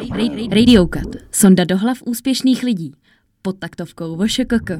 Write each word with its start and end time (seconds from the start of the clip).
Radio 0.00 0.86
Cut. 0.86 1.16
Sonda 1.32 1.64
do 1.64 1.78
hlav 1.78 1.98
úspěšných 2.04 2.62
lidí. 2.62 2.94
Pod 3.42 3.58
taktovkou 3.58 4.16
VŠKK. 4.16 4.70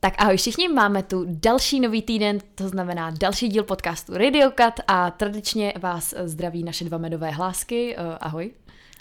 Tak 0.00 0.14
ahoj 0.18 0.36
všichni, 0.36 0.68
máme 0.68 1.02
tu 1.02 1.24
další 1.28 1.80
nový 1.80 2.02
týden, 2.02 2.38
to 2.54 2.68
znamená 2.68 3.10
další 3.10 3.48
díl 3.48 3.64
podcastu 3.64 4.16
Radio 4.16 4.50
Cut 4.50 4.80
a 4.88 5.10
tradičně 5.10 5.72
vás 5.80 6.14
zdraví 6.24 6.64
naše 6.64 6.84
dva 6.84 6.98
medové 6.98 7.30
hlásky. 7.30 7.96
Uh, 7.98 8.16
ahoj. 8.20 8.50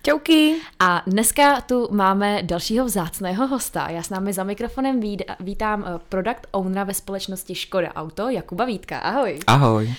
Čauky. 0.03 0.55
A 0.79 1.01
dneska 1.07 1.61
tu 1.61 1.87
máme 1.91 2.43
dalšího 2.43 2.85
vzácného 2.85 3.47
hosta. 3.47 3.89
Já 3.89 4.03
s 4.03 4.09
námi 4.09 4.33
za 4.33 4.43
mikrofonem 4.43 4.99
vítám 5.39 5.81
uh, 5.81 5.87
product 6.09 6.47
ownera 6.51 6.83
ve 6.83 6.93
společnosti 6.93 7.55
Škoda 7.55 7.93
Auto, 7.93 8.29
Jakuba 8.29 8.65
Vítka. 8.65 8.99
Ahoj. 8.99 9.39
Ahoj. 9.47 9.93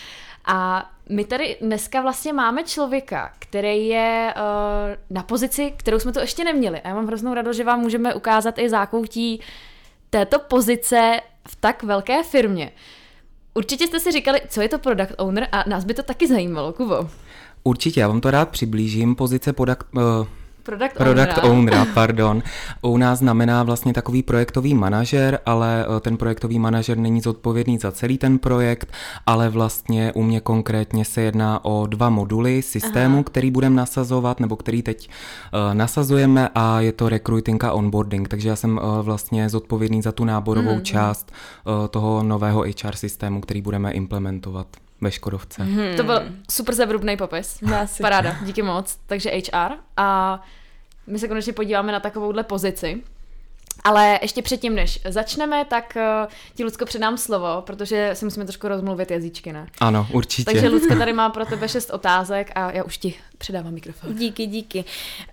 A 0.46 0.90
my 1.08 1.24
tady 1.24 1.56
dneska 1.60 2.00
vlastně 2.00 2.32
máme 2.32 2.64
člověka, 2.64 3.32
který 3.38 3.88
je 3.88 4.34
uh, 4.36 4.96
na 5.10 5.22
pozici, 5.22 5.72
kterou 5.76 5.98
jsme 5.98 6.12
tu 6.12 6.20
ještě 6.20 6.44
neměli. 6.44 6.80
A 6.80 6.88
já 6.88 6.94
mám 6.94 7.06
hroznou 7.06 7.34
radost, 7.34 7.56
že 7.56 7.64
vám 7.64 7.80
můžeme 7.80 8.14
ukázat 8.14 8.58
i 8.58 8.68
zákoutí 8.68 9.40
této 10.10 10.38
pozice 10.38 11.20
v 11.48 11.56
tak 11.56 11.82
velké 11.82 12.22
firmě. 12.22 12.72
Určitě 13.54 13.86
jste 13.86 14.00
si 14.00 14.12
říkali, 14.12 14.40
co 14.48 14.60
je 14.60 14.68
to 14.68 14.78
product 14.78 15.12
owner 15.18 15.48
a 15.52 15.64
nás 15.68 15.84
by 15.84 15.94
to 15.94 16.02
taky 16.02 16.28
zajímalo, 16.28 16.72
Kubo. 16.72 17.10
Určitě, 17.62 18.00
já 18.00 18.08
vám 18.08 18.20
to 18.20 18.30
rád 18.30 18.48
přiblížím. 18.48 19.14
Pozice 19.14 19.52
product, 19.52 19.84
uh, 19.94 20.02
Product, 20.66 20.94
Product 20.96 21.38
ownera, 21.42 21.86
pardon. 21.94 22.42
U 22.82 22.96
nás 22.96 23.18
znamená 23.18 23.62
vlastně 23.62 23.92
takový 23.92 24.22
projektový 24.22 24.74
manažer, 24.74 25.38
ale 25.46 25.86
eh, 25.96 26.00
ten 26.00 26.16
projektový 26.16 26.58
manažer 26.58 26.98
není 26.98 27.20
zodpovědný 27.20 27.78
za 27.78 27.92
celý 27.92 28.18
ten 28.18 28.38
projekt, 28.38 28.92
ale 29.26 29.48
vlastně 29.48 30.12
u 30.12 30.22
mě 30.22 30.40
konkrétně 30.40 31.04
se 31.04 31.20
jedná 31.20 31.64
o 31.64 31.86
dva 31.86 32.10
moduly 32.10 32.62
systému, 32.62 33.14
Aha. 33.16 33.24
který 33.24 33.50
budeme 33.50 33.76
nasazovat, 33.76 34.40
nebo 34.40 34.56
který 34.56 34.82
teď 34.82 35.08
uh, 35.08 35.74
nasazujeme 35.74 36.48
a 36.54 36.80
je 36.80 36.92
to 36.92 37.08
recruiting 37.08 37.64
a 37.64 37.72
onboarding, 37.72 38.28
takže 38.28 38.48
já 38.48 38.56
jsem 38.56 38.78
uh, 38.78 38.82
vlastně 39.00 39.48
zodpovědný 39.48 40.02
za 40.02 40.12
tu 40.12 40.24
náborovou 40.24 40.74
mm. 40.74 40.82
část 40.82 41.32
uh, 41.64 41.86
toho 41.88 42.22
nového 42.22 42.62
HR 42.62 42.96
systému, 42.96 43.40
který 43.40 43.62
budeme 43.62 43.92
implementovat 43.92 44.66
ve 45.00 45.10
Škodovce. 45.10 45.62
Hmm. 45.62 45.96
To 45.96 46.02
byl 46.02 46.22
super 46.50 46.74
zevrubný 46.74 47.16
popis. 47.16 47.62
Asi. 47.82 48.02
Paráda, 48.02 48.36
díky 48.42 48.62
moc. 48.62 48.98
Takže 49.06 49.30
HR. 49.30 49.72
A 49.96 50.40
my 51.06 51.18
se 51.18 51.28
konečně 51.28 51.52
podíváme 51.52 51.92
na 51.92 52.00
takovouhle 52.00 52.42
pozici. 52.42 53.02
Ale 53.84 54.18
ještě 54.22 54.42
předtím, 54.42 54.74
než 54.74 55.00
začneme, 55.08 55.64
tak 55.64 55.96
uh, 55.96 56.32
ti 56.54 56.64
Lucko 56.64 56.84
předám 56.84 57.18
slovo, 57.18 57.62
protože 57.66 58.10
si 58.14 58.24
musíme 58.24 58.44
trošku 58.44 58.68
rozmluvit 58.68 59.10
jazyčky, 59.10 59.52
ne? 59.52 59.66
Ano, 59.80 60.06
určitě. 60.12 60.52
Takže 60.52 60.68
Lucka 60.68 60.94
tady 60.98 61.12
má 61.12 61.30
pro 61.30 61.46
tebe 61.46 61.68
šest 61.68 61.90
otázek 61.90 62.50
a 62.54 62.70
já 62.72 62.84
už 62.84 62.98
ti 62.98 63.14
předávám 63.38 63.74
mikrofon. 63.74 64.14
Díky, 64.14 64.46
díky. 64.46 64.84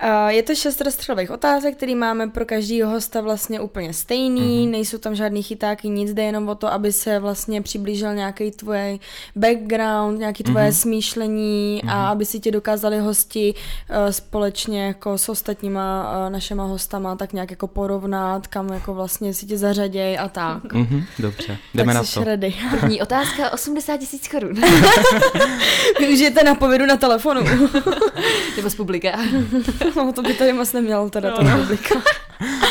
Uh, 0.04 0.28
je 0.28 0.44
to 0.44 0.56
šest 0.56 0.82
rozstřelových 0.82 1.32
otázek, 1.32 1.78
který 1.78 1.96
máme 1.96 2.28
pro 2.28 2.46
každého 2.46 2.92
hosta 2.92 3.22
vlastně 3.22 3.60
úplně 3.60 3.94
stejný, 3.94 4.68
mm-hmm. 4.68 4.72
nejsou 4.72 4.98
tam 4.98 5.16
žádný 5.16 5.44
chytáky, 5.44 5.90
nic, 5.90 6.14
jde 6.14 6.24
jenom 6.24 6.50
o 6.50 6.56
to, 6.56 6.74
aby 6.74 6.92
se 6.92 7.20
vlastně 7.20 7.62
přiblížil 7.62 8.14
nějaký 8.16 8.52
tvůj 8.52 9.00
background, 9.36 10.20
nějaký 10.20 10.44
tvoje 10.44 10.70
mm-hmm. 10.70 10.82
smýšlení 10.82 11.82
mm-hmm. 11.84 11.92
a 11.92 11.96
mhm. 11.96 12.12
aby 12.12 12.26
si 12.26 12.40
tě 12.40 12.52
dokázali 12.52 13.00
hosti 13.00 13.54
uh, 13.54 13.96
společně 14.12 14.86
jako 14.86 15.18
s 15.18 15.30
ostatníma 15.30 16.14
uh, 16.26 16.34
našima 16.34 16.64
hostama 16.64 17.16
tak 17.16 17.34
nějak 17.34 17.52
jako 17.52 17.68
porovnat, 17.68 18.48
kam 18.48 18.74
jako 18.74 18.94
vlastně 18.94 19.34
si 19.34 19.46
tě 19.46 19.58
zařaděj 19.58 20.20
a 20.20 20.28
tak. 20.28 20.64
Mm-hmm, 20.64 21.04
dobře, 21.20 21.58
jdeme 21.74 21.94
tak 21.94 22.04
na 22.04 22.10
to. 22.14 22.24
Ready. 22.24 22.54
První 22.70 23.02
otázka, 23.02 23.50
80 23.54 23.98
tisíc 23.98 24.28
korun. 24.28 24.56
Využijete 26.00 26.44
na 26.44 26.56
povědu 26.56 26.86
na 26.86 26.98
telefonu. 26.98 27.42
Nebo 28.56 28.70
z 28.70 28.76
publika. 28.76 29.20
no, 29.96 30.14
to 30.14 30.22
by 30.22 30.34
tady 30.34 30.54
moc 30.54 30.74
nemělo 30.74 31.10
teda 31.10 31.30
no. 31.30 31.38
ta 31.38 31.58
publika. 31.58 32.02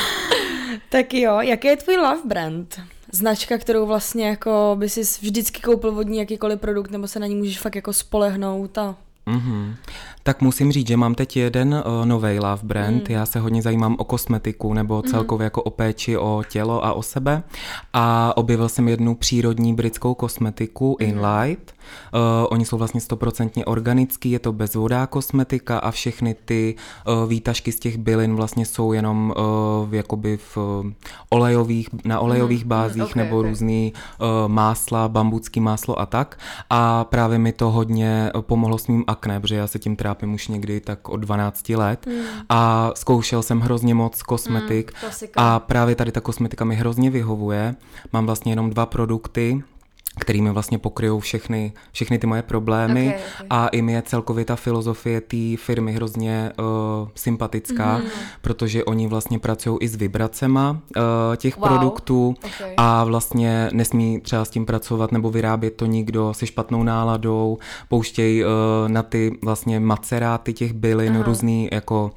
tak 0.88 1.14
jo, 1.14 1.40
jaký 1.40 1.68
je 1.68 1.76
tvůj 1.76 1.96
love 1.96 2.20
brand? 2.24 2.80
Značka, 3.12 3.58
kterou 3.58 3.86
vlastně 3.86 4.28
jako 4.28 4.77
by 4.78 4.88
si 4.88 5.00
vždycky 5.00 5.61
koupil 5.61 5.98
od 5.98 6.08
ní 6.08 6.18
jakýkoliv 6.18 6.61
produkt, 6.61 6.90
nebo 6.90 7.08
se 7.08 7.20
na 7.20 7.27
ní 7.27 7.34
můžeš 7.34 7.58
fakt 7.58 7.77
jako 7.77 7.92
spolehnout 7.92 8.78
a... 8.78 8.96
Mm-hmm. 9.27 9.74
Tak 10.22 10.40
musím 10.40 10.72
říct, 10.72 10.88
že 10.88 10.96
mám 10.96 11.14
teď 11.14 11.36
jeden 11.36 11.74
uh, 11.74 12.06
nový 12.06 12.38
love 12.38 12.62
brand. 12.62 13.08
Mm. 13.08 13.14
Já 13.14 13.27
se 13.27 13.40
hodně 13.40 13.62
zajímám 13.62 13.96
o 13.98 14.05
kosmetiku 14.05 14.74
nebo 14.74 14.94
mhm. 14.94 15.10
celkově 15.10 15.44
mm. 15.44 15.46
jako 15.46 15.62
o 15.62 15.70
péči 15.70 16.16
o 16.16 16.42
tělo 16.48 16.84
a 16.84 16.92
o 16.92 17.02
sebe. 17.02 17.42
A 17.92 18.36
objevil 18.36 18.68
jsem 18.68 18.88
jednu 18.88 19.14
přírodní 19.14 19.74
britskou 19.74 20.14
kosmetiku 20.14 20.96
mm. 21.00 21.08
Inlight. 21.08 21.74
Uh, 22.14 22.20
oni 22.50 22.64
jsou 22.64 22.78
vlastně 22.78 23.00
stoprocentně 23.00 23.64
organický, 23.64 24.30
je 24.30 24.38
to 24.38 24.52
bezvodá 24.52 25.06
kosmetika 25.06 25.78
a 25.78 25.90
všechny 25.90 26.36
ty 26.44 26.74
uh, 27.06 27.28
výtažky 27.28 27.72
z 27.72 27.78
těch 27.78 27.98
bylin 27.98 28.36
vlastně 28.36 28.66
jsou 28.66 28.92
jenom 28.92 29.34
uh, 29.36 29.94
jakoby 29.94 30.36
v 30.36 30.56
uh, 30.56 30.86
olejových, 31.30 31.88
na 32.05 32.20
olejových 32.20 32.64
mm. 32.64 32.68
bázích 32.68 33.02
okay, 33.02 33.24
nebo 33.24 33.38
okay. 33.38 33.50
různý 33.50 33.92
uh, 33.92 34.27
másla, 34.48 35.08
bambucký 35.08 35.61
máslo 35.61 36.00
a 36.00 36.06
tak. 36.06 36.38
A 36.70 37.05
právě 37.05 37.38
mi 37.38 37.52
to 37.52 37.70
hodně 37.70 38.30
pomohlo 38.40 38.78
s 38.78 38.86
mým 38.86 39.05
akné, 39.06 39.40
protože 39.40 39.56
já 39.56 39.66
se 39.66 39.78
tím 39.78 39.96
trápím 39.96 40.11
trápím 40.14 40.34
už 40.34 40.48
někdy 40.48 40.80
tak 40.80 41.08
od 41.08 41.17
12 41.17 41.68
let 41.68 42.06
mm. 42.06 42.23
a 42.48 42.90
zkoušel 42.95 43.42
jsem 43.42 43.61
hrozně 43.61 43.95
moc 43.95 44.23
kosmetik 44.23 44.92
mm, 45.02 45.28
a 45.36 45.58
právě 45.61 45.95
tady 45.95 46.12
ta 46.12 46.20
kosmetika 46.20 46.64
mi 46.64 46.74
hrozně 46.74 47.11
vyhovuje. 47.11 47.74
Mám 48.12 48.27
vlastně 48.27 48.52
jenom 48.52 48.70
dva 48.70 48.86
produkty, 48.86 49.62
kterými 50.20 50.50
vlastně 50.50 50.78
pokryjou 50.78 51.20
všechny, 51.20 51.73
všechny 51.92 52.18
ty 52.18 52.27
moje 52.27 52.42
problémy 52.42 53.06
okay, 53.08 53.20
okay. 53.34 53.46
a 53.50 53.68
i 53.68 53.83
mi 53.83 53.92
je 53.92 54.02
celkově 54.02 54.45
ta 54.45 54.56
filozofie 54.56 55.20
té 55.20 55.56
firmy 55.56 55.92
hrozně 55.92 56.52
uh, 56.58 57.08
sympatická, 57.14 57.98
mm. 57.98 58.05
protože 58.40 58.84
oni 58.84 59.06
vlastně 59.06 59.39
pracují 59.39 59.78
i 59.80 59.89
s 59.89 59.96
vibracema 59.96 60.70
uh, 60.70 61.02
těch 61.36 61.56
wow. 61.56 61.68
produktů 61.68 62.34
okay. 62.45 62.74
a 62.77 63.05
vlastně 63.05 63.70
nesmí 63.73 64.20
třeba 64.20 64.45
s 64.45 64.50
tím 64.50 64.67
pracovat 64.67 65.12
nebo 65.12 65.30
vyrábět 65.30 65.70
to 65.70 65.86
nikdo 65.86 66.34
se 66.34 66.46
špatnou 66.46 66.83
náladou, 66.83 67.58
pouštějí 67.89 68.44
uh, 68.44 68.50
na 68.86 69.02
ty 69.02 69.39
vlastně 69.42 69.80
maceráty 69.80 70.52
těch 70.52 70.73
bylin 70.73 71.12
Aha. 71.12 71.23
různý 71.23 71.68
jako 71.73 72.11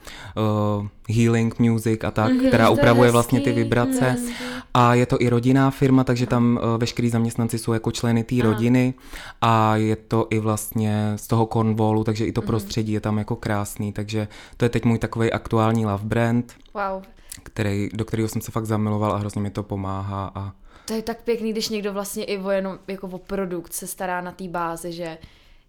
uh, 0.80 0.88
healing 1.10 1.60
music 1.60 2.04
a 2.04 2.12
tak, 2.12 2.32
mm-hmm, 2.32 2.48
která 2.48 2.70
upravuje 2.70 3.12
vlastně 3.12 3.42
ty 3.42 3.52
vibrace. 3.52 4.10
Hezký. 4.10 4.34
A 4.74 4.94
je 4.94 5.06
to 5.06 5.22
i 5.22 5.30
rodinná 5.30 5.72
firma, 5.72 6.04
takže 6.04 6.26
tam 6.26 6.60
uh, 6.64 6.78
veškerý 6.78 7.10
zaměstnanci 7.10 7.60
jsou 7.60 7.74
jako 7.74 7.92
členy 7.92 8.24
té 8.24 8.36
rodiny 8.44 8.94
a 9.42 9.76
je 9.76 9.96
to 9.96 10.28
i 10.30 10.40
vlastně 10.40 11.14
z 11.16 11.28
toho 11.28 11.46
Cornwallu, 11.46 12.04
takže 12.04 12.26
i 12.26 12.32
to 12.32 12.42
mm-hmm. 12.42 12.46
prostředí 12.46 12.92
je 12.92 13.00
tam 13.00 13.18
jako 13.18 13.36
krásný, 13.36 13.94
takže 13.94 14.28
to 14.58 14.66
je 14.66 14.70
teď 14.70 14.86
můj 14.86 15.00
takový 15.00 15.32
aktuální 15.32 15.86
love 15.86 16.04
brand, 16.04 16.54
wow. 16.74 17.04
který, 17.44 17.90
do 17.94 18.06
kterého 18.06 18.30
jsem 18.30 18.42
se 18.42 18.52
fakt 18.52 18.66
zamiloval 18.66 19.12
a 19.12 19.18
hrozně 19.18 19.42
mi 19.42 19.50
to 19.50 19.64
pomáhá 19.64 20.32
a 20.36 20.52
to 20.86 20.94
je 20.94 21.02
tak 21.02 21.22
pěkný, 21.22 21.52
když 21.52 21.70
někdo 21.70 21.94
vlastně 21.94 22.24
i 22.24 22.38
o 22.38 22.50
jenom 22.50 22.80
jako 22.88 23.08
o 23.08 23.18
produkt 23.18 23.74
se 23.74 23.88
stará 23.88 24.22
na 24.22 24.32
té 24.32 24.48
bázi, 24.48 24.92
že 24.92 25.18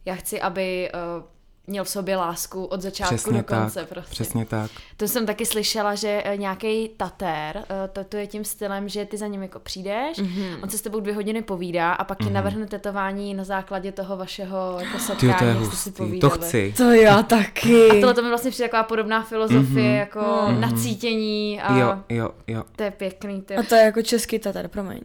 já 0.05 0.15
chci, 0.15 0.41
aby 0.41 0.91
uh, 0.95 1.25
měl 1.67 1.85
v 1.85 1.89
sobě 1.89 2.17
lásku 2.17 2.65
od 2.65 2.83
začátku 2.83 3.15
přesně 3.15 3.39
do 3.39 3.45
konce. 3.45 3.81
Tak, 3.81 3.89
prostě. 3.89 4.11
Přesně 4.11 4.45
tak. 4.45 4.71
To 4.97 5.09
jsem 5.09 5.27
taky 5.27 5.47
slyšela, 5.47 5.95
že 5.95 6.23
eh, 6.25 6.37
nějaký 6.37 6.89
tatér, 6.89 7.57
eh, 7.59 7.89
to, 7.93 8.05
to 8.05 8.17
je 8.17 8.27
tím 8.27 8.45
stylem, 8.45 8.89
že 8.89 9.05
ty 9.05 9.17
za 9.17 9.27
ním 9.27 9.43
jako 9.43 9.59
přijdeš, 9.59 10.19
mm-hmm. 10.19 10.63
on 10.63 10.71
se 10.71 10.79
s 10.79 10.83
tebou 10.83 11.01
dvě 11.01 11.15
hodiny 11.15 11.43
povídá 11.43 11.93
a 11.93 12.05
pak 12.05 12.21
mm-hmm. 12.21 12.27
ti 12.27 12.33
navrhne 12.33 12.67
tetování 12.67 13.35
na 13.35 13.45
základě 13.45 13.93
toho 13.93 14.17
vašeho 14.17 14.79
jako 14.81 14.99
setkání, 14.99 15.35
to 15.39 15.45
je 15.45 15.53
hustý. 15.53 15.77
si 15.77 16.19
To 16.21 16.31
chci. 16.31 16.75
To 16.77 16.91
já 16.91 17.23
taky. 17.23 17.91
A 17.91 17.95
tohle 17.95 18.15
to 18.15 18.23
mi 18.23 18.29
vlastně 18.29 18.51
přijde 18.51 18.69
taková 18.69 18.83
podobná 18.83 19.23
filozofie, 19.23 19.95
mm-hmm. 19.95 19.99
jako 19.99 20.21
mm-hmm. 20.21 20.61
nacítění 20.61 21.61
a 21.61 21.79
jo, 21.79 21.99
jo, 22.09 22.31
jo. 22.47 22.63
to 22.77 22.83
je 22.83 22.91
pěkný. 22.91 23.43
Ty. 23.43 23.57
A 23.57 23.63
to 23.63 23.75
je 23.75 23.83
jako 23.83 24.03
český 24.03 24.39
tatar, 24.39 24.69
promiň. 24.69 25.01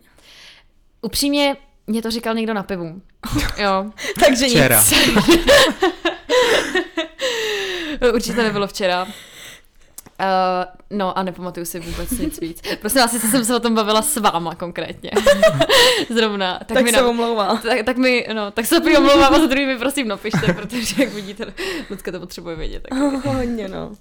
Upřímně, 1.02 1.58
mě 1.88 2.02
to 2.02 2.12
říkal 2.12 2.34
někdo 2.36 2.54
na 2.54 2.64
pivu. 2.64 3.02
Jo. 3.58 3.92
Takže 4.26 4.46
Včera. 4.46 4.82
nic. 4.82 4.94
Určitě 8.14 8.44
nebylo 8.44 8.68
včera. 8.68 9.08
Uh, 10.22 10.98
no 10.98 11.18
a 11.18 11.24
nepamatuju 11.24 11.66
si 11.66 11.80
vůbec 11.80 12.12
nic 12.12 12.40
víc. 12.40 12.62
Prosím 12.82 13.02
vás, 13.02 13.12
jsem 13.12 13.46
se 13.46 13.56
o 13.56 13.60
tom 13.60 13.76
bavila 13.76 14.02
s 14.02 14.18
váma 14.18 14.56
konkrétně. 14.56 15.12
Zrovna. 16.10 16.60
Tak, 16.60 16.68
tak 16.68 16.84
mi 16.84 16.92
se 16.92 17.04
omlouvá. 17.04 17.56
Tak, 17.56 17.84
tak, 17.86 17.98
mi, 17.98 18.28
no, 18.34 18.52
tak 18.52 18.66
se 18.66 18.78
opět 18.78 18.98
omlouvám 18.98 19.34
a 19.34 19.40
za 19.40 19.48
druhý 19.48 19.66
mi 19.66 19.78
prosím 19.78 20.08
napište, 20.08 20.54
protože 20.54 21.04
jak 21.04 21.14
vidíte, 21.14 21.54
Lucka 21.90 22.12
to 22.12 22.20
potřebuje 22.20 22.56
vědět. 22.56 22.88
Tak... 22.90 23.00
hodně, 23.26 23.68
no. 23.68 23.92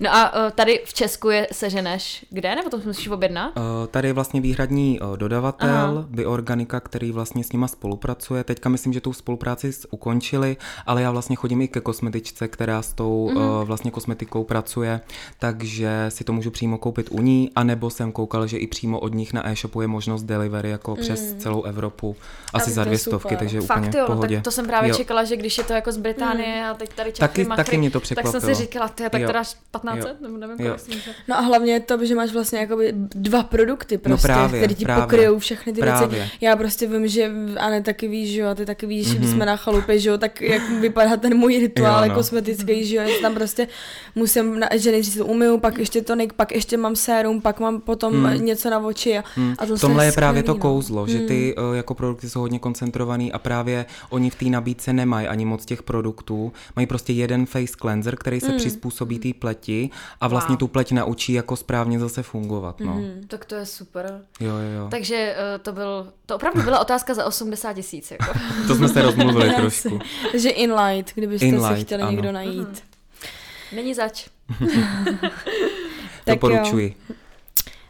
No 0.00 0.14
a 0.14 0.44
uh, 0.44 0.50
tady 0.50 0.80
v 0.84 0.94
Česku 0.94 1.30
je 1.30 1.48
seženeš 1.52 2.24
kde, 2.30 2.54
nebo 2.54 2.70
to 2.70 2.80
musíš 2.84 3.08
objednat? 3.08 3.52
Uh, 3.56 3.62
tady 3.90 4.08
je 4.08 4.12
vlastně 4.12 4.40
výhradní 4.40 5.00
uh, 5.00 5.16
dodavatel, 5.16 5.68
Aha. 5.70 6.06
Bioorganika, 6.08 6.80
který 6.80 7.12
vlastně 7.12 7.44
s 7.44 7.52
nima 7.52 7.68
spolupracuje. 7.68 8.44
Teďka 8.44 8.68
myslím, 8.68 8.92
že 8.92 9.00
tu 9.00 9.12
spolupráci 9.12 9.72
ukončili, 9.90 10.56
ale 10.86 11.02
já 11.02 11.10
vlastně 11.10 11.36
chodím 11.36 11.62
i 11.62 11.68
ke 11.68 11.80
kosmetičce, 11.80 12.48
která 12.48 12.82
s 12.82 12.92
tou 12.92 13.30
mm-hmm. 13.30 13.60
uh, 13.60 13.64
vlastně 13.64 13.90
kosmetikou 13.90 14.44
pracuje, 14.44 15.00
takže 15.38 16.06
si 16.08 16.24
to 16.24 16.32
můžu 16.32 16.50
přímo 16.50 16.78
koupit 16.78 17.08
u 17.10 17.20
ní, 17.20 17.50
anebo 17.56 17.90
jsem 17.90 18.12
koukal, 18.12 18.46
že 18.46 18.58
i 18.58 18.66
přímo 18.66 19.00
od 19.00 19.14
nich 19.14 19.32
na 19.32 19.48
e-shopu 19.48 19.80
je 19.80 19.88
možnost 19.88 20.22
delivery 20.22 20.70
jako 20.70 20.90
mm. 20.90 20.96
přes 21.02 21.34
celou 21.34 21.62
Evropu, 21.62 22.16
asi 22.54 22.70
za 22.70 22.84
dvě 22.84 22.98
stovky, 22.98 23.36
takže 23.36 23.60
Fakt 23.60 23.78
úplně 23.78 23.98
jo, 23.98 24.04
v 24.04 24.06
pohodě. 24.06 24.36
tak 24.36 24.44
to 24.44 24.50
jsem 24.50 24.66
právě 24.66 24.90
jo. 24.90 24.96
čekala, 24.96 25.24
že 25.24 25.36
když 25.36 25.58
je 25.58 25.64
to 25.64 25.72
jako 25.72 25.92
z 25.92 25.96
Británie 25.96 26.62
mm. 26.62 26.70
a 26.70 26.74
teď 26.74 26.92
tady 26.92 27.12
taky, 27.12 27.44
makry, 27.44 27.64
taky 27.64 27.76
mě 27.76 27.90
to 27.90 28.00
překvapilo. 28.00 28.32
Tak 28.32 28.40
jsem 28.40 28.54
si 28.54 28.62
říkala, 28.62 28.88
ty, 28.88 29.02
tak 29.10 29.22
teda 29.22 29.42
15, 29.70 29.87
nebo 30.20 30.36
nevím, 30.36 30.56
kolik 30.56 30.80
No 31.28 31.38
a 31.38 31.40
hlavně 31.40 31.72
je 31.72 31.80
to, 31.80 32.04
že 32.04 32.14
máš 32.14 32.32
vlastně 32.32 32.58
jakoby 32.58 32.92
dva 32.94 33.42
produkty 33.42 33.94
no 33.94 34.00
prostě, 34.00 34.28
no 34.28 34.34
právě, 34.34 34.60
které 34.60 34.74
ti 34.74 34.84
právě, 34.84 35.02
pokryjou 35.02 35.38
všechny 35.38 35.72
ty 35.72 35.80
právě. 35.80 36.08
věci. 36.08 36.30
Já 36.40 36.56
prostě 36.56 36.86
vím, 36.86 37.08
že 37.08 37.30
Ane 37.56 37.82
taky 37.82 38.08
víš, 38.08 38.30
že 38.30 38.40
jo, 38.40 38.48
a 38.48 38.54
ty 38.54 38.66
taky 38.66 38.86
víš, 38.86 39.08
mm-hmm. 39.08 39.20
že 39.20 39.28
jsme 39.28 39.46
na 39.46 39.56
chalupě, 39.56 39.98
že 39.98 40.08
jo, 40.08 40.18
tak 40.18 40.40
jak 40.42 40.70
vypadá 40.70 41.16
ten 41.16 41.36
můj 41.36 41.58
rituál 41.58 42.02
jo, 42.04 42.08
no. 42.08 42.14
kosmetický, 42.14 42.86
že 42.86 42.96
jo, 42.96 43.02
tam 43.22 43.34
prostě 43.34 43.68
musím, 44.14 44.58
na, 44.58 44.68
že 44.74 44.90
nejdřív 44.90 45.16
to 45.16 45.26
umyju, 45.26 45.58
pak 45.58 45.78
ještě 45.78 46.02
tonik, 46.02 46.32
pak 46.32 46.52
ještě 46.52 46.76
mám 46.76 46.96
sérum, 46.96 47.40
pak 47.40 47.60
mám 47.60 47.80
potom 47.80 48.14
mm. 48.14 48.44
něco 48.44 48.70
na 48.70 48.78
oči 48.78 49.18
a, 49.18 49.24
mm. 49.36 49.54
a 49.58 49.66
to 49.66 49.78
Tomhle 49.78 50.04
je, 50.04 50.12
právě 50.12 50.42
to 50.42 50.54
no. 50.54 50.60
kouzlo, 50.60 51.02
mm. 51.02 51.08
že 51.08 51.18
ty 51.18 51.54
uh, 51.56 51.76
jako 51.76 51.94
produkty 51.94 52.30
jsou 52.30 52.40
hodně 52.40 52.58
koncentrovaný 52.58 53.32
a 53.32 53.38
právě 53.38 53.86
oni 54.10 54.30
v 54.30 54.34
té 54.34 54.44
nabídce 54.44 54.92
nemají 54.92 55.26
ani 55.26 55.44
moc 55.44 55.64
těch 55.64 55.82
produktů, 55.82 56.52
mají 56.76 56.86
prostě 56.86 57.12
jeden 57.12 57.46
face 57.46 57.72
cleanser, 57.80 58.16
který 58.16 58.40
se 58.40 58.52
mm. 58.52 58.56
přizpůsobí 58.56 59.18
té 59.18 59.28
pleti 59.38 59.77
a 60.20 60.28
vlastně 60.28 60.52
wow. 60.52 60.58
tu 60.58 60.68
pleť 60.68 60.92
naučí 60.92 61.32
jako 61.32 61.56
správně 61.56 61.98
zase 61.98 62.22
fungovat, 62.22 62.80
no. 62.80 62.94
Mm. 62.94 63.24
Tak 63.28 63.44
to 63.44 63.54
je 63.54 63.66
super. 63.66 64.20
Jo, 64.40 64.50
jo, 64.50 64.80
jo. 64.80 64.88
Takže 64.90 65.36
uh, 65.38 65.62
to 65.62 65.72
byl, 65.72 66.12
to 66.26 66.36
opravdu 66.36 66.62
byla 66.62 66.80
otázka 66.80 67.14
za 67.14 67.24
80 67.24 67.72
tisíc. 67.72 68.10
Jako. 68.10 68.38
to 68.66 68.74
jsme 68.74 68.88
se 68.88 69.02
rozmluvili 69.02 69.50
trošku. 69.56 69.98
Takže 70.32 70.50
Inlight, 70.50 71.14
kdybyste 71.14 71.46
Inlight, 71.46 71.78
si 71.78 71.84
chtěli 71.84 72.02
ano. 72.02 72.10
někdo 72.10 72.32
najít. 72.32 72.68
Mm. 72.68 73.76
Není 73.76 73.94
zač. 73.94 74.28
Doporučuji. 76.26 76.96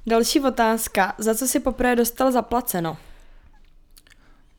Další 0.06 0.40
otázka. 0.40 1.14
Za 1.18 1.34
co 1.34 1.46
si 1.46 1.60
poprvé 1.60 1.96
dostal 1.96 2.32
zaplaceno? 2.32 2.96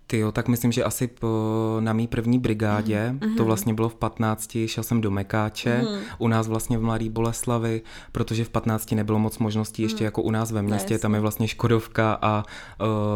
Ty 0.10 0.18
jo, 0.18 0.32
tak 0.32 0.48
myslím, 0.48 0.72
že 0.72 0.84
asi 0.84 1.08
po, 1.08 1.78
na 1.80 1.94
mý 1.94 2.08
první 2.08 2.40
brigádě, 2.40 3.16
mm-hmm. 3.20 3.38
to 3.38 3.46
vlastně 3.46 3.74
bylo 3.74 3.90
v 3.90 3.96
15, 3.96 4.58
šel 4.66 4.84
jsem 4.84 5.02
do 5.02 5.12
Mekáče, 5.12 5.82
mm. 5.82 6.00
u 6.18 6.28
nás 6.28 6.48
vlastně 6.48 6.78
v 6.78 6.82
Mladý 6.82 7.10
Boleslavi, 7.10 7.82
protože 8.12 8.44
v 8.44 8.50
15 8.50 8.92
nebylo 8.92 9.20
moc 9.20 9.38
možností, 9.38 9.82
ještě 9.82 10.04
mm. 10.04 10.06
jako 10.06 10.22
u 10.22 10.32
nás 10.32 10.52
ve 10.52 10.62
městě, 10.62 11.00
tam 11.00 11.14
je 11.14 11.20
vlastně 11.20 11.48
Škodovka 11.48 12.20
a 12.22 12.44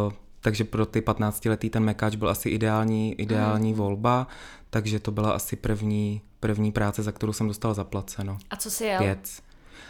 uh, 0.06 0.12
takže 0.40 0.64
pro 0.64 0.86
ty 0.86 1.00
15 1.00 1.44
letý 1.44 1.70
ten 1.70 1.84
Mekáč 1.84 2.16
byl 2.16 2.28
asi 2.28 2.48
ideální, 2.48 3.20
ideální 3.20 3.72
mm. 3.72 3.78
volba, 3.78 4.26
takže 4.70 5.00
to 5.00 5.10
byla 5.10 5.30
asi 5.30 5.56
první, 5.56 6.20
první 6.40 6.72
práce, 6.72 7.02
za 7.02 7.12
kterou 7.12 7.32
jsem 7.32 7.48
dostal 7.48 7.74
zaplaceno. 7.74 8.38
A 8.50 8.56
co 8.56 8.70
si 8.70 8.84
jel? 8.84 8.98
Pět. 8.98 9.28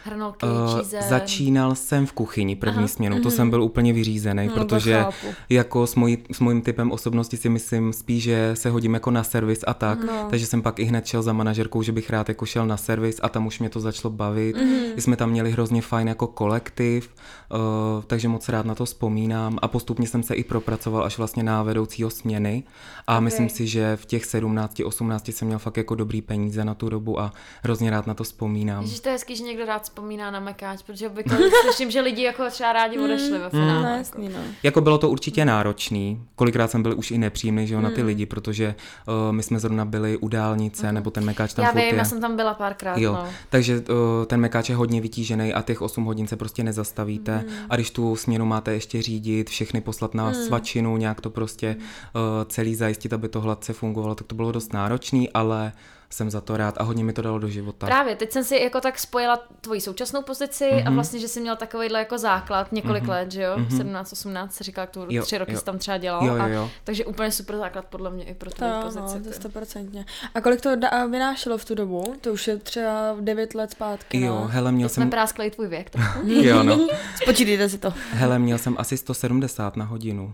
Hranolky, 0.05 0.45
uh, 0.45 0.81
Začínal 1.09 1.75
jsem 1.75 2.05
v 2.05 2.13
kuchyni 2.13 2.55
první 2.55 2.77
Aha, 2.77 2.87
směnu, 2.87 3.15
mm-hmm. 3.15 3.23
to 3.23 3.29
mhm. 3.29 3.35
jsem 3.35 3.49
byl 3.49 3.63
úplně 3.63 3.93
vyřízený, 3.93 4.47
no, 4.47 4.53
protože 4.53 5.05
jako 5.49 5.87
s, 5.87 5.95
mojí, 5.95 6.17
s 6.31 6.39
mojím 6.39 6.61
typem 6.61 6.91
osobnosti 6.91 7.37
si 7.37 7.49
myslím 7.49 7.93
spíš, 7.93 8.23
že 8.23 8.51
se 8.53 8.69
hodím 8.69 8.93
jako 8.93 9.11
na 9.11 9.23
servis 9.23 9.63
a 9.67 9.73
tak, 9.73 10.03
no. 10.03 10.27
takže 10.29 10.45
jsem 10.45 10.61
pak 10.61 10.79
i 10.79 10.83
hned 10.83 11.05
šel 11.05 11.21
za 11.21 11.33
manažerkou, 11.33 11.81
že 11.81 11.91
bych 11.91 12.09
rád 12.09 12.29
jako 12.29 12.45
šel 12.45 12.67
na 12.67 12.77
servis 12.77 13.19
a 13.23 13.29
tam 13.29 13.47
už 13.47 13.59
mě 13.59 13.69
to 13.69 13.79
začalo 13.79 14.11
bavit. 14.11 14.55
Mm-hmm. 14.55 14.97
jsme 14.97 15.15
tam 15.15 15.29
měli 15.29 15.51
hrozně 15.51 15.81
fajn 15.81 16.07
jako 16.07 16.27
kolektiv, 16.27 17.09
uh, 17.51 18.03
takže 18.07 18.27
moc 18.27 18.49
rád 18.49 18.65
na 18.65 18.75
to 18.75 18.85
vzpomínám 18.85 19.59
a 19.61 19.67
postupně 19.67 20.07
jsem 20.07 20.23
se 20.23 20.35
i 20.35 20.43
propracoval 20.43 21.03
až 21.03 21.17
vlastně 21.17 21.43
na 21.43 21.63
vedoucího 21.63 22.09
směny 22.09 22.63
a 23.07 23.13
okay. 23.13 23.23
myslím 23.23 23.49
si, 23.49 23.67
že 23.67 23.95
v 23.95 24.05
těch 24.05 24.25
17, 24.25 24.81
18 24.85 25.27
jsem 25.27 25.47
měl 25.47 25.59
fakt 25.59 25.77
jako 25.77 25.95
dobrý 25.95 26.21
peníze 26.21 26.65
na 26.65 26.73
tu 26.73 26.89
dobu 26.89 27.19
a 27.19 27.33
hrozně 27.63 27.89
rád 27.89 28.07
na 28.07 28.13
to 28.13 28.23
vzpomínám. 28.23 28.83
Ježiš, 28.83 28.99
to 28.99 29.09
je 29.09 29.13
hezký, 29.13 29.35
že 29.35 29.43
někdo 29.43 29.65
rád 29.65 29.85
vzpomíná 29.95 30.31
na 30.31 30.39
mekáč, 30.39 30.81
protože 30.81 31.07
obvykle 31.07 31.37
slyším, 31.61 31.91
že 31.91 32.01
lidi 32.01 32.23
jako 32.23 32.49
třeba 32.49 32.73
rádi 32.73 32.99
odešli 32.99 33.39
ve 33.39 33.49
finále. 33.49 33.79
Mm. 33.79 33.83
No, 33.83 33.97
jasný, 33.97 34.29
no. 34.29 34.39
Jako 34.63 34.81
bylo 34.81 34.97
to 34.97 35.09
určitě 35.09 35.45
náročný, 35.45 36.21
kolikrát 36.35 36.71
jsem 36.71 36.83
byl 36.83 36.97
už 36.97 37.11
i 37.11 37.17
nepříjemný, 37.17 37.67
že 37.67 37.73
jo, 37.73 37.77
mm. 37.77 37.83
na 37.83 37.89
ty 37.89 37.95
hmm. 37.95 38.07
lidi, 38.07 38.25
protože 38.25 38.75
uh, 39.07 39.35
my 39.35 39.43
jsme 39.43 39.59
zrovna 39.59 39.85
byli 39.85 40.17
u 40.17 40.27
dálnice, 40.27 40.87
mm. 40.87 40.95
nebo 40.95 41.11
ten 41.11 41.25
mekáč 41.25 41.53
tam 41.53 41.65
Já 41.65 41.71
vím, 41.71 41.79
je. 41.79 41.95
já 41.95 42.05
jsem 42.05 42.21
tam 42.21 42.35
byla 42.35 42.53
párkrát, 42.53 42.97
jo. 42.97 43.13
No. 43.13 43.27
Takže 43.49 43.75
uh, 43.77 44.25
ten 44.25 44.39
mekáč 44.39 44.69
je 44.69 44.75
hodně 44.75 45.01
vytížený 45.01 45.53
a 45.53 45.61
těch 45.61 45.81
8 45.81 46.03
hodin 46.03 46.27
se 46.27 46.35
prostě 46.35 46.63
nezastavíte 46.63 47.37
mm. 47.37 47.53
a 47.69 47.75
když 47.75 47.91
tu 47.91 48.15
směnu 48.15 48.45
máte 48.45 48.73
ještě 48.73 49.01
řídit, 49.01 49.49
všechny 49.49 49.81
poslat 49.81 50.13
na 50.13 50.27
mm. 50.27 50.33
svačinu, 50.33 50.97
nějak 50.97 51.21
to 51.21 51.29
prostě 51.29 51.75
uh, 51.75 52.21
celý 52.47 52.75
zajistit, 52.75 53.13
aby 53.13 53.29
to 53.29 53.41
hladce 53.41 53.73
fungovalo, 53.73 54.15
tak 54.15 54.27
to 54.27 54.35
bylo 54.35 54.51
dost 54.51 54.73
náročný, 54.73 55.29
ale 55.29 55.71
jsem 56.09 56.29
za 56.29 56.41
to 56.41 56.57
rád 56.57 56.75
a 56.77 56.83
hodně 56.83 57.03
mi 57.03 57.13
to 57.13 57.21
dalo 57.21 57.39
do 57.39 57.49
života. 57.49 57.85
Právě, 57.85 58.15
teď 58.15 58.31
jsem 58.31 58.43
si 58.43 58.55
jako 58.55 58.81
tak 58.81 58.99
spojila 58.99 59.39
tvoji 59.61 59.81
současnou 59.81 60.21
pozici 60.21 60.63
mm-hmm. 60.63 60.81
a 60.85 60.89
mhm. 60.89 60.95
vlastně, 60.95 61.19
že 61.19 61.27
jsi 61.27 61.41
měl 61.41 61.55
takovýhle 61.55 61.99
jako 61.99 62.17
základ 62.17 62.71
několik 62.71 63.03
mm-hmm. 63.03 63.09
let, 63.09 63.31
že 63.31 63.41
jo, 63.41 63.55
mm-hmm. 63.57 63.77
17, 63.77 64.11
18, 64.11 64.53
se 64.53 64.63
říkala, 64.63 64.87
tu 64.87 65.05
jo, 65.09 65.23
tři 65.23 65.37
roky 65.37 65.53
jo. 65.53 65.59
jsi 65.59 65.65
tam 65.65 65.77
třeba 65.77 65.97
dělal. 65.97 66.25
Jo, 66.25 66.35
jo, 66.35 66.47
jo. 66.47 66.63
A, 66.63 66.69
takže 66.83 67.05
úplně 67.05 67.31
super 67.31 67.57
základ 67.57 67.85
podle 67.85 68.11
mě 68.11 68.23
i 68.23 68.33
pro 68.33 68.51
tvoji 68.51 68.71
to, 68.71 68.81
pozici. 68.81 69.19
No, 69.19 69.25
to 69.25 69.31
stoprocentně. 69.31 70.05
A 70.35 70.41
kolik 70.41 70.61
to 70.61 70.69
da- 70.69 71.11
vynášelo 71.11 71.57
v 71.57 71.65
tu 71.65 71.75
dobu? 71.75 72.15
To 72.21 72.33
už 72.33 72.47
je 72.47 72.57
třeba 72.57 73.15
9 73.21 73.55
let 73.55 73.71
zpátky. 73.71 74.21
Jo, 74.21 74.35
no? 74.35 74.47
hele, 74.47 74.71
měl 74.71 74.89
Teď 74.89 74.93
jsem... 74.93 75.03
jsme 75.03 75.11
práskli 75.11 75.51
tvůj 75.51 75.67
věk. 75.67 75.91
jo, 76.25 76.63
no. 76.63 76.87
Spočítejte 77.21 77.69
si 77.69 77.77
to. 77.77 77.93
Hele, 78.11 78.39
měl 78.39 78.57
jsem 78.57 78.75
asi 78.77 78.97
170 78.97 79.75
na 79.75 79.85
hodinu. 79.85 80.33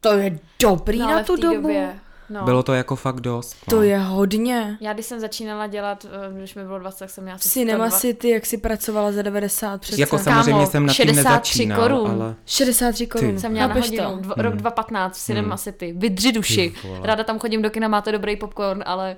To 0.00 0.12
je 0.12 0.38
dobrý 0.62 0.98
no, 0.98 1.06
na 1.10 1.22
tu 1.22 1.36
dobu. 1.36 1.54
Době. 1.54 1.98
No. 2.30 2.44
Bylo 2.44 2.62
to 2.62 2.74
jako 2.74 2.96
fakt 2.96 3.20
dost. 3.20 3.56
No. 3.68 3.76
To 3.76 3.82
je 3.82 3.98
hodně. 3.98 4.78
Já 4.80 4.92
když 4.92 5.06
jsem 5.06 5.20
začínala 5.20 5.66
dělat, 5.66 6.06
eh, 6.10 6.38
když 6.38 6.54
mi 6.54 6.64
bylo 6.64 6.78
20, 6.78 6.98
tak 6.98 7.10
jsem 7.10 7.24
měla 7.24 7.34
asi 7.34 7.48
Cinema 7.48 7.90
102. 7.90 8.00
City, 8.00 8.30
jak 8.30 8.46
si 8.46 8.58
pracovala 8.58 9.12
za 9.12 9.22
90 9.22 9.80
přece. 9.80 10.00
Jako 10.00 10.18
samozřejmě 10.18 10.52
Kámo, 10.52 10.66
jsem 10.66 10.86
na 10.86 10.94
tím 10.94 11.06
nezačínal, 11.06 11.82
korun. 11.82 12.10
ale... 12.10 12.34
63 12.46 13.06
korun. 13.06 13.38
Jsem 13.38 13.52
měla 13.52 13.66
na 13.66 13.74
hodinu, 13.74 14.02
dv- 14.02 14.34
rok 14.36 14.56
2015 14.56 15.16
v 15.16 15.20
Cinema 15.20 15.48
hmm. 15.48 15.58
City. 15.58 15.94
Vydři 15.96 16.32
duši. 16.32 16.74
Ráda 17.02 17.24
tam 17.24 17.38
chodím 17.38 17.62
do 17.62 17.70
kina, 17.70 17.88
máte 17.88 18.12
dobrý 18.12 18.36
popcorn, 18.36 18.82
ale... 18.86 19.16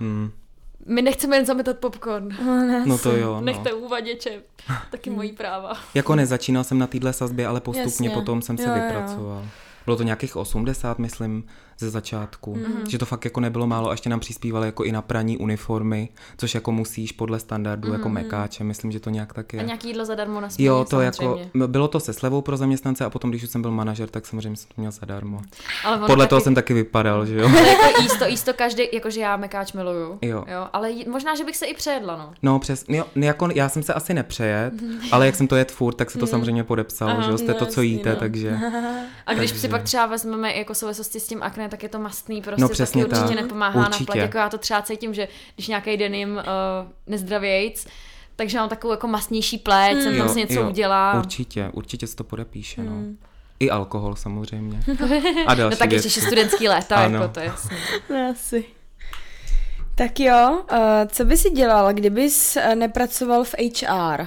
Hmm. 0.00 0.30
My 0.86 1.02
nechceme 1.02 1.36
jen 1.36 1.46
zametat 1.46 1.78
popcorn. 1.78 2.28
No, 2.46 2.84
no 2.86 2.98
to 2.98 3.16
jo. 3.16 3.34
No. 3.34 3.40
Nechte 3.40 3.72
uvaděče. 3.72 4.42
Taky 4.90 5.10
mojí 5.10 5.32
práva. 5.32 5.72
Jako 5.94 6.14
nezačínal 6.16 6.64
jsem 6.64 6.78
na 6.78 6.86
téhle 6.86 7.12
sazbě, 7.12 7.46
ale 7.46 7.60
postupně 7.60 8.08
Jasně. 8.08 8.10
potom 8.10 8.42
jsem 8.42 8.58
se 8.58 8.68
jo, 8.68 8.74
vypracoval. 8.74 9.38
Jo. 9.38 9.48
Bylo 9.84 9.96
to 9.96 10.02
nějakých 10.02 10.36
80, 10.36 10.98
myslím, 10.98 11.44
ze 11.80 11.90
začátku. 11.90 12.54
Mm-hmm. 12.54 12.88
Že 12.88 12.98
to 12.98 13.06
fakt 13.06 13.24
jako 13.24 13.40
nebylo 13.40 13.66
málo 13.66 13.88
a 13.88 13.92
ještě 13.92 14.10
nám 14.10 14.20
přispívali 14.20 14.66
jako 14.66 14.84
i 14.84 14.92
na 14.92 15.02
praní 15.02 15.38
uniformy, 15.38 16.08
což 16.38 16.54
jako 16.54 16.72
musíš 16.72 17.12
podle 17.12 17.40
standardu 17.40 17.88
mm-hmm. 17.88 17.92
jako 17.92 18.08
mhm. 18.08 18.14
mekáče, 18.14 18.64
myslím, 18.64 18.92
že 18.92 19.00
to 19.00 19.10
nějak 19.10 19.32
tak 19.32 19.52
je. 19.52 19.60
A 19.60 19.62
nějaký 19.62 19.88
jídlo 19.88 20.04
zadarmo 20.04 20.40
na 20.40 20.48
Jo, 20.58 20.86
to 20.90 21.00
jako, 21.00 21.40
bylo 21.66 21.88
to 21.88 22.00
se 22.00 22.12
slevou 22.12 22.42
pro 22.42 22.56
zaměstnance 22.56 23.04
a 23.04 23.10
potom, 23.10 23.30
když 23.30 23.42
už 23.42 23.50
jsem 23.50 23.62
byl 23.62 23.70
manažer, 23.70 24.08
tak 24.08 24.26
samozřejmě 24.26 24.56
jsem 24.56 24.68
to 24.74 24.80
měl 24.80 24.92
zadarmo. 24.92 25.42
Ale 25.84 25.98
podle 25.98 26.24
taky... 26.24 26.28
toho 26.28 26.40
jsem 26.40 26.54
taky 26.54 26.74
vypadal, 26.74 27.26
že 27.26 27.36
jo. 27.36 27.48
Jako 27.48 28.02
jísto, 28.02 28.24
jísto 28.26 28.54
každý, 28.54 28.82
jakože 28.92 29.20
já 29.20 29.36
mekáč 29.36 29.72
miluju. 29.72 30.18
Jo. 30.22 30.44
jo. 30.48 30.68
Ale 30.72 30.90
možná, 31.08 31.34
že 31.34 31.44
bych 31.44 31.56
se 31.56 31.66
i 31.66 31.74
přejedla, 31.74 32.16
no. 32.16 32.32
No, 32.42 32.58
přes, 32.58 32.84
jo, 32.88 33.04
jako, 33.16 33.48
já 33.54 33.68
jsem 33.68 33.82
se 33.82 33.94
asi 33.94 34.14
nepřejet, 34.14 34.72
ale 35.12 35.26
jak 35.26 35.36
jsem 35.36 35.48
to 35.48 35.56
jet 35.56 35.72
furt, 35.72 35.94
tak 35.94 36.10
se 36.10 36.18
to 36.18 36.24
mm. 36.24 36.30
samozřejmě 36.30 36.64
podepsalo, 36.64 37.10
Aha, 37.10 37.22
že 37.22 37.30
jo, 37.30 37.38
jste 37.38 37.52
no, 37.52 37.58
to, 37.58 37.66
co 37.66 37.82
jíte, 37.82 38.10
no. 38.10 38.16
takže. 38.16 38.58
A 39.26 39.34
když 39.34 39.50
takže... 39.50 39.60
si 39.60 39.68
pak 39.68 39.82
třeba 39.82 40.06
vezmeme 40.06 40.54
jako 40.54 40.74
souvislosti 40.74 41.20
s 41.20 41.26
tím 41.26 41.42
akné, 41.42 41.68
tak 41.70 41.82
je 41.82 41.88
to 41.88 41.98
mastný, 41.98 42.42
prostě 42.42 42.62
no, 42.62 42.68
přesně 42.68 43.04
taky 43.04 43.14
určitě 43.14 43.34
tak. 43.34 43.44
nepomáhá 43.44 43.80
určitě. 43.80 44.02
na 44.02 44.06
pleť. 44.06 44.18
Jako 44.18 44.38
já 44.38 44.48
to 44.48 44.58
třeba 44.58 44.82
cítím, 44.82 45.14
že 45.14 45.28
když 45.54 45.68
nějaký 45.68 45.96
den 45.96 46.14
jim 46.14 46.36
uh, 46.36 46.42
nezdravějc, 47.06 47.86
takže 48.36 48.58
mám 48.58 48.68
takovou 48.68 48.92
jako 48.92 49.08
masnější 49.08 49.58
pleť, 49.58 49.96
mm. 49.96 50.02
jsem 50.02 50.18
tam 50.18 50.28
si 50.28 50.38
něco 50.38 50.60
jo, 50.60 50.68
udělá. 50.68 51.18
Určitě, 51.18 51.70
určitě 51.72 52.06
se 52.06 52.16
to 52.16 52.24
podepíše, 52.24 52.80
mm. 52.80 52.86
no. 52.86 52.92
Hmm. 52.92 53.18
I 53.60 53.70
alkohol 53.70 54.16
samozřejmě. 54.16 54.80
A 55.46 55.54
další 55.54 55.74
No 55.74 55.76
tak 55.76 55.92
ještě 55.92 56.20
studentský 56.20 56.68
léta, 56.68 56.96
ano. 56.96 57.18
jako 57.18 57.34
to 57.34 57.40
je 57.40 57.46
jasný. 57.46 57.76
No, 58.10 58.30
asi. 58.30 58.64
Tak 59.94 60.20
jo, 60.20 60.64
uh, 60.72 60.78
co 61.06 61.24
by 61.24 61.36
si 61.36 61.50
dělal, 61.50 61.92
kdybys 61.92 62.56
uh, 62.56 62.74
nepracoval 62.74 63.44
v 63.44 63.54
HR? 63.58 64.26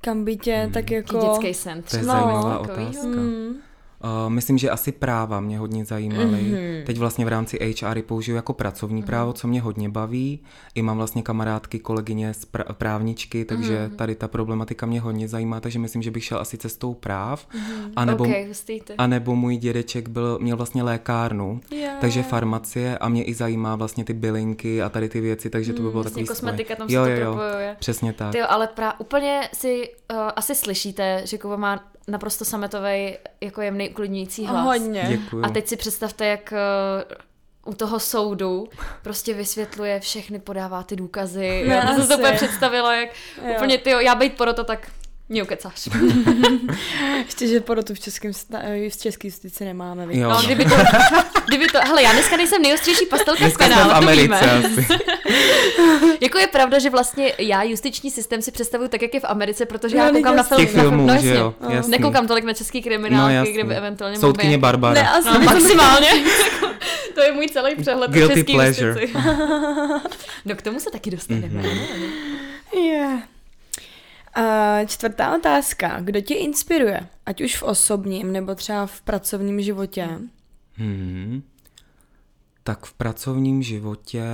Kam 0.00 0.24
by 0.24 0.36
tě 0.36 0.54
hmm. 0.54 0.72
tak 0.72 0.90
jako... 0.90 1.20
Dětský 1.20 1.54
sen. 1.54 1.82
To 1.82 1.96
je 1.96 2.02
no, 2.02 2.12
zajímavá 2.12 2.58
otázka. 2.58 3.02
Hmm. 3.02 3.54
Uh, 4.04 4.30
myslím, 4.30 4.58
že 4.58 4.70
asi 4.70 4.92
práva 4.92 5.40
mě 5.40 5.58
hodně 5.58 5.84
zajímaly. 5.84 6.42
Mm-hmm. 6.42 6.84
Teď 6.84 6.98
vlastně 6.98 7.24
v 7.24 7.28
rámci 7.28 7.74
HR 7.80 8.02
použiju 8.02 8.36
jako 8.36 8.52
pracovní 8.52 9.02
mm-hmm. 9.02 9.06
právo, 9.06 9.32
co 9.32 9.48
mě 9.48 9.60
hodně 9.60 9.88
baví. 9.88 10.40
I 10.74 10.82
mám 10.82 10.96
vlastně 10.96 11.22
kamarádky, 11.22 11.78
kolegyně 11.78 12.34
z 12.34 12.46
pr- 12.52 12.72
právničky, 12.72 13.44
takže 13.44 13.86
mm-hmm. 13.86 13.96
tady 13.96 14.14
ta 14.14 14.28
problematika 14.28 14.86
mě 14.86 15.00
hodně 15.00 15.28
zajímá, 15.28 15.60
takže 15.60 15.78
myslím, 15.78 16.02
že 16.02 16.10
bych 16.10 16.24
šel 16.24 16.38
asi 16.38 16.58
cestou 16.58 16.94
práv. 16.94 17.46
Mm-hmm. 17.52 17.92
A 17.96 18.04
nebo, 18.04 18.24
okay, 18.24 18.52
a 18.98 19.06
nebo 19.06 19.36
můj 19.36 19.56
dědeček 19.56 20.08
byl, 20.08 20.38
měl 20.42 20.56
vlastně 20.56 20.82
lékárnu, 20.82 21.60
yeah. 21.70 22.00
takže 22.00 22.22
farmacie 22.22 22.98
a 22.98 23.08
mě 23.08 23.24
i 23.24 23.34
zajímá 23.34 23.76
vlastně 23.76 24.04
ty 24.04 24.12
bylinky 24.12 24.82
a 24.82 24.88
tady 24.88 25.08
ty 25.08 25.20
věci, 25.20 25.50
takže 25.50 25.72
to 25.72 25.82
by 25.82 25.90
bylo 25.90 26.02
mm, 26.02 26.08
takový 26.08 26.26
kosmetika 26.26 26.76
tam 26.76 26.88
jo, 26.90 27.04
se 27.04 27.14
to 27.14 27.20
jo, 27.20 27.32
propojuje. 27.32 27.76
Přesně 27.78 28.12
tak. 28.12 28.32
Tyjo, 28.32 28.46
ale 28.48 28.66
pra, 28.66 29.00
úplně 29.00 29.40
si 29.52 29.90
uh, 30.12 30.16
asi 30.36 30.54
slyšíte, 30.54 31.22
že 31.24 31.38
Kuba 31.38 31.56
má 31.56 31.90
naprosto 32.08 32.44
sametový, 32.44 33.16
jako 33.40 33.60
jemný, 33.60 33.90
uklidňující 33.90 34.46
hlas. 34.46 34.64
Hodně. 34.64 35.06
Děkuju. 35.08 35.44
A 35.44 35.48
teď 35.48 35.68
si 35.68 35.76
představte, 35.76 36.26
jak 36.26 36.52
uh, 37.64 37.72
u 37.72 37.74
toho 37.74 38.00
soudu 38.00 38.68
prostě 39.02 39.34
vysvětluje 39.34 40.00
všechny, 40.00 40.38
podává 40.38 40.82
ty 40.82 40.96
důkazy. 40.96 41.62
Já 41.66 41.94
jsem 41.94 42.02
si 42.02 42.08
to 42.08 42.18
úplně 42.18 42.32
představila, 42.32 42.94
jak 42.94 43.10
jo. 43.46 43.54
úplně 43.56 43.78
ty, 43.78 43.90
já 43.90 44.14
bejt 44.14 44.36
poroto, 44.36 44.64
tak 44.64 44.88
mě 45.30 45.42
ukecáš. 45.42 45.88
Ještě, 47.24 47.46
že 47.46 47.60
porotu 47.60 47.94
v, 47.94 48.00
českém, 48.00 48.32
v 48.90 48.96
české 48.96 49.28
justici 49.28 49.64
nemáme. 49.64 50.06
Jo. 50.10 50.28
No, 50.28 50.42
kdyby 50.42 50.64
to, 50.64 50.74
kdyby 51.46 51.66
to, 51.66 51.78
hele, 51.78 52.02
já 52.02 52.12
dneska 52.12 52.36
nejsem 52.36 52.62
nejostřejší 52.62 53.06
pastelka 53.06 53.44
dneska 53.44 53.64
z 53.64 53.68
penálu, 53.68 53.90
v 53.90 53.92
Americe 53.92 54.50
asi. 54.50 54.86
jako 56.20 56.38
je 56.38 56.46
pravda, 56.46 56.78
že 56.78 56.90
vlastně 56.90 57.32
já 57.38 57.62
justiční 57.62 58.10
systém 58.10 58.42
si 58.42 58.52
představuju 58.52 58.88
tak, 58.88 59.02
jak 59.02 59.14
je 59.14 59.20
v 59.20 59.24
Americe, 59.24 59.66
protože 59.66 59.96
no, 59.96 60.04
já 60.04 60.10
koukám 60.10 60.36
na 60.36 60.42
film. 60.42 60.66
filmů, 60.66 61.06
no, 61.06 61.14
jasně. 61.14 61.30
Jo, 61.30 61.54
jasný. 61.68 61.90
Nekoukám 61.90 62.26
tolik 62.26 62.44
na 62.44 62.52
český 62.52 62.82
kriminál, 62.82 63.30
no, 63.32 63.52
kde 63.52 63.64
by 63.64 63.74
eventuálně 63.74 64.18
Soudkyně 64.18 64.58
Barbara. 64.58 65.02
Ne, 65.02 65.10
asi 65.10 65.28
no, 65.28 65.40
maximálně. 65.40 66.08
to 67.14 67.22
je 67.22 67.32
můj 67.32 67.48
celý 67.48 67.76
přehled 67.76 68.10
Guilty 68.10 68.34
český 68.34 68.52
pleasure. 68.52 68.90
justici. 68.90 69.12
no 70.44 70.54
k 70.56 70.62
tomu 70.62 70.80
se 70.80 70.90
taky 70.90 71.10
dostaneme. 71.10 71.62
Mm-hmm. 71.62 72.78
Yeah. 72.84 73.20
A 74.34 74.84
čtvrtá 74.84 75.36
otázka. 75.36 76.00
Kdo 76.00 76.20
tě 76.20 76.34
inspiruje? 76.34 77.00
Ať 77.26 77.40
už 77.40 77.56
v 77.56 77.62
osobním 77.62 78.32
nebo 78.32 78.54
třeba 78.54 78.86
v 78.86 79.00
pracovním 79.00 79.60
životě? 79.62 80.08
Hmm. 80.74 81.42
Tak 82.62 82.86
v 82.86 82.92
pracovním 82.92 83.62
životě 83.62 84.24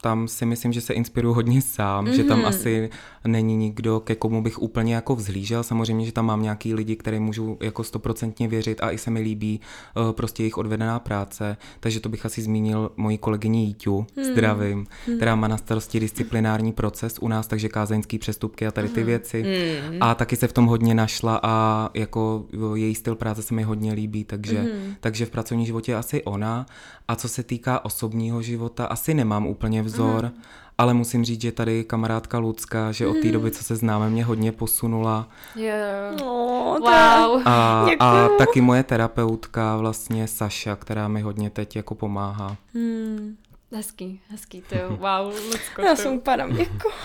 tam 0.00 0.28
si 0.28 0.46
myslím, 0.46 0.72
že 0.72 0.80
se 0.80 0.92
inspiruju 0.92 1.34
hodně 1.34 1.62
sám, 1.62 2.04
mm-hmm. 2.04 2.10
že 2.10 2.24
tam 2.24 2.38
mhm. 2.38 2.46
asi 2.46 2.90
není 3.26 3.56
nikdo, 3.56 4.00
ke 4.00 4.14
komu 4.14 4.42
bych 4.42 4.62
úplně 4.62 4.94
jako 4.94 5.16
vzhlížel. 5.16 5.62
Samozřejmě, 5.62 6.06
že 6.06 6.12
tam 6.12 6.26
mám 6.26 6.42
nějaký 6.42 6.74
lidi, 6.74 6.96
které 6.96 7.20
můžu 7.20 7.58
jako 7.60 7.84
stoprocentně 7.84 8.48
věřit 8.48 8.82
a 8.82 8.90
i 8.90 8.98
se 8.98 9.10
mi 9.10 9.20
líbí 9.20 9.60
uh, 9.96 10.12
prostě 10.12 10.42
jejich 10.42 10.58
odvedená 10.58 10.98
práce, 10.98 11.56
takže 11.80 12.00
to 12.00 12.08
bych 12.08 12.26
asi 12.26 12.42
zmínil 12.42 12.90
moji 12.96 13.18
kolegyni 13.18 13.64
Jíťu, 13.64 14.06
mm. 14.16 14.24
zdravím, 14.24 14.78
mm. 14.78 15.16
která 15.16 15.34
má 15.34 15.48
na 15.48 15.56
starosti 15.56 16.00
disciplinární 16.00 16.72
proces 16.72 17.18
u 17.20 17.28
nás, 17.28 17.46
takže 17.46 17.68
kázeňský 17.68 18.18
přestupky 18.18 18.66
a 18.66 18.70
tady 18.70 18.88
ty 18.88 19.00
mm. 19.00 19.06
věci. 19.06 19.42
Mm. 19.42 19.98
A 20.00 20.14
taky 20.14 20.36
se 20.36 20.48
v 20.48 20.52
tom 20.52 20.66
hodně 20.66 20.94
našla 20.94 21.40
a 21.42 21.90
jako 21.94 22.44
její 22.74 22.94
styl 22.94 23.14
práce 23.14 23.42
se 23.42 23.54
mi 23.54 23.62
hodně 23.62 23.92
líbí, 23.92 24.24
takže, 24.24 24.62
mm. 24.62 24.94
takže 25.00 25.26
v 25.26 25.30
pracovním 25.30 25.66
životě 25.66 25.94
asi 25.94 26.22
ona. 26.22 26.66
A 27.08 27.16
co 27.16 27.28
se 27.28 27.42
týká 27.42 27.84
osobního 27.84 28.42
života, 28.42 28.84
asi 28.84 29.14
nemám 29.14 29.46
úplně 29.46 29.82
vzor, 29.88 30.24
mm. 30.24 30.42
ale 30.78 30.94
musím 30.94 31.24
říct, 31.24 31.40
že 31.40 31.52
tady 31.52 31.84
kamarádka 31.84 32.38
Lucka, 32.38 32.92
že 32.92 33.06
od 33.06 33.16
té 33.22 33.32
doby, 33.32 33.50
co 33.50 33.64
se 33.64 33.76
známe, 33.76 34.10
mě 34.10 34.24
hodně 34.24 34.52
posunula. 34.52 35.28
Yeah. 35.56 36.22
Oh, 36.22 36.78
wow. 36.78 37.42
A, 37.44 37.86
a 38.00 38.28
taky 38.38 38.60
moje 38.60 38.82
terapeutka, 38.82 39.76
vlastně 39.76 40.28
Saša, 40.28 40.76
která 40.76 41.08
mi 41.08 41.20
hodně 41.20 41.50
teď 41.50 41.76
jako 41.76 41.94
pomáhá. 41.94 42.56
Mm. 42.74 43.36
Hezký, 43.72 44.20
hezký, 44.28 44.62
to 44.68 44.76
wow, 44.96 45.34
Lucko. 45.52 45.82
Já 45.82 45.96
jsem 45.96 46.12
upadám, 46.12 46.50
jako... 46.50 46.90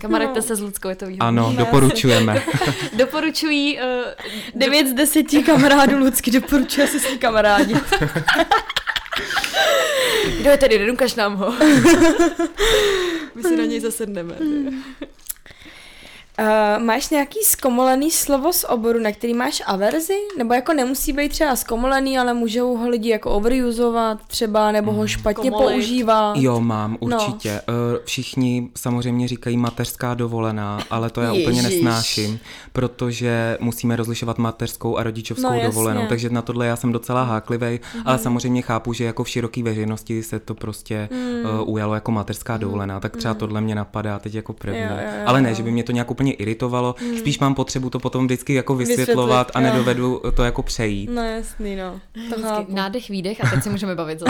Kamarádte 0.00 0.38
no. 0.38 0.42
se 0.42 0.56
s 0.56 0.60
Ludskou, 0.60 0.88
je 0.88 0.96
to 0.96 1.06
výhodné. 1.06 1.26
Ano, 1.26 1.54
doporučujeme. 1.56 2.42
Doporučují... 2.96 3.78
Uh, 3.78 3.84
9 4.54 4.86
z 4.86 4.92
10 4.92 5.26
kamarádů 5.46 5.98
Ludsky 5.98 6.30
doporučuje 6.30 6.86
se 6.86 7.00
s 7.00 7.10
ní 7.10 7.18
kamarádi. 7.18 7.74
Kdo 10.40 10.50
je 10.50 10.56
tady, 10.58 10.78
nedukaž 10.78 11.14
nám 11.14 11.36
ho. 11.36 11.52
My 13.34 13.42
si 13.42 13.56
na 13.56 13.64
něj 13.64 13.80
zasedneme. 13.80 14.34
Uh, 16.40 16.82
máš 16.84 17.10
nějaký 17.10 17.38
zkomolený 17.44 18.10
slovo 18.10 18.52
z 18.52 18.64
oboru, 18.68 18.98
na 18.98 19.12
který 19.12 19.34
máš 19.34 19.62
averzi? 19.66 20.14
Nebo 20.38 20.54
jako 20.54 20.72
nemusí 20.72 21.12
být 21.12 21.28
třeba 21.28 21.56
zkomolený, 21.56 22.18
ale 22.18 22.34
můžou 22.34 22.76
ho 22.76 22.88
lidi 22.88 23.08
jako 23.08 23.30
overusovat 23.30 24.18
třeba, 24.26 24.72
nebo 24.72 24.92
ho 24.92 25.06
špatně 25.06 25.50
Komolit. 25.50 25.74
používat? 25.74 26.36
Jo, 26.36 26.60
mám, 26.60 26.96
určitě. 27.00 27.60
No. 27.68 27.74
Všichni 28.04 28.68
samozřejmě 28.76 29.28
říkají 29.28 29.56
mateřská 29.56 30.14
dovolená, 30.14 30.80
ale 30.90 31.10
to 31.10 31.20
já 31.20 31.32
Ježiš. 31.32 31.46
úplně 31.46 31.62
nesnáším, 31.62 32.38
protože 32.72 33.58
musíme 33.60 33.96
rozlišovat 33.96 34.38
mateřskou 34.38 34.96
a 34.96 35.02
rodičovskou 35.02 35.52
no, 35.52 35.62
dovolenou, 35.62 36.06
takže 36.06 36.30
na 36.30 36.42
tohle 36.42 36.66
já 36.66 36.76
jsem 36.76 36.92
docela 36.92 37.22
háklivý, 37.22 37.66
mm-hmm. 37.66 38.02
ale 38.04 38.18
samozřejmě 38.18 38.62
chápu, 38.62 38.92
že 38.92 39.04
jako 39.04 39.24
v 39.24 39.28
široké 39.28 39.62
veřejnosti 39.62 40.22
se 40.22 40.40
to 40.40 40.54
prostě 40.54 41.08
mm. 41.12 41.60
uh, 41.60 41.72
ujalo 41.74 41.94
jako 41.94 42.12
mateřská 42.12 42.56
dovolená, 42.56 43.00
tak 43.00 43.16
třeba 43.16 43.34
mm. 43.34 43.38
tohle 43.38 43.60
mě 43.60 43.74
napadá 43.74 44.18
teď 44.18 44.34
jako 44.34 44.52
první. 44.52 44.80
Jo, 44.80 44.86
jo, 44.90 44.96
jo, 45.18 45.22
ale 45.26 45.40
ne, 45.40 45.54
že 45.54 45.62
by 45.62 45.70
mě 45.70 45.84
to 45.84 45.92
nějak 45.92 46.10
úplně 46.10 46.32
iritovalo. 46.32 46.94
Hmm. 46.98 47.18
Spíš 47.18 47.38
mám 47.38 47.54
potřebu 47.54 47.90
to 47.90 47.98
potom 47.98 48.24
vždycky 48.24 48.54
jako 48.54 48.74
vysvětlovat 48.74 49.46
Vysvětlit, 49.46 49.68
a 49.68 49.72
nedovedu 49.72 50.22
to 50.36 50.44
jako 50.44 50.62
přejít. 50.62 51.10
No 51.10 51.22
jasný, 51.22 51.76
no. 51.76 52.00
To 52.34 52.42
chápu. 52.42 52.74
Nádech, 52.74 53.08
výdech 53.08 53.44
a 53.44 53.50
teď 53.50 53.62
si 53.62 53.70
můžeme 53.70 53.94
bavit 53.94 54.22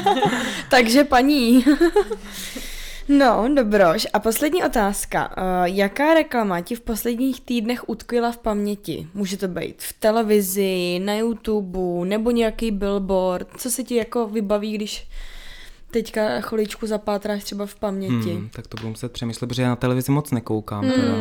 Takže 0.70 1.04
paní. 1.04 1.64
No, 3.18 3.54
dobroš. 3.54 4.06
A 4.12 4.18
poslední 4.18 4.64
otázka. 4.64 5.36
Uh, 5.36 5.64
jaká 5.64 6.14
reklama 6.14 6.60
ti 6.60 6.74
v 6.74 6.80
posledních 6.80 7.40
týdnech 7.40 7.88
utkvěla 7.88 8.32
v 8.32 8.38
paměti? 8.38 9.08
Může 9.14 9.36
to 9.36 9.48
být 9.48 9.82
v 9.82 9.92
televizi, 9.92 11.00
na 11.04 11.14
YouTube, 11.14 11.78
nebo 12.04 12.30
nějaký 12.30 12.70
billboard? 12.70 13.48
Co 13.56 13.70
se 13.70 13.82
ti 13.84 13.94
jako 13.94 14.26
vybaví, 14.26 14.72
když 14.72 15.08
teďka 15.90 16.40
chviličku 16.40 16.86
zapátráš 16.86 17.44
třeba 17.44 17.66
v 17.66 17.74
paměti. 17.74 18.32
Hmm, 18.32 18.48
tak 18.48 18.66
to 18.66 18.76
budu 18.76 18.88
muset 18.88 19.12
přemýšlet, 19.12 19.48
protože 19.48 19.62
já 19.62 19.68
na 19.68 19.76
televizi 19.76 20.12
moc 20.12 20.30
nekoukám. 20.30 20.84
Hmm. 20.84 20.92
Teda. 20.92 21.14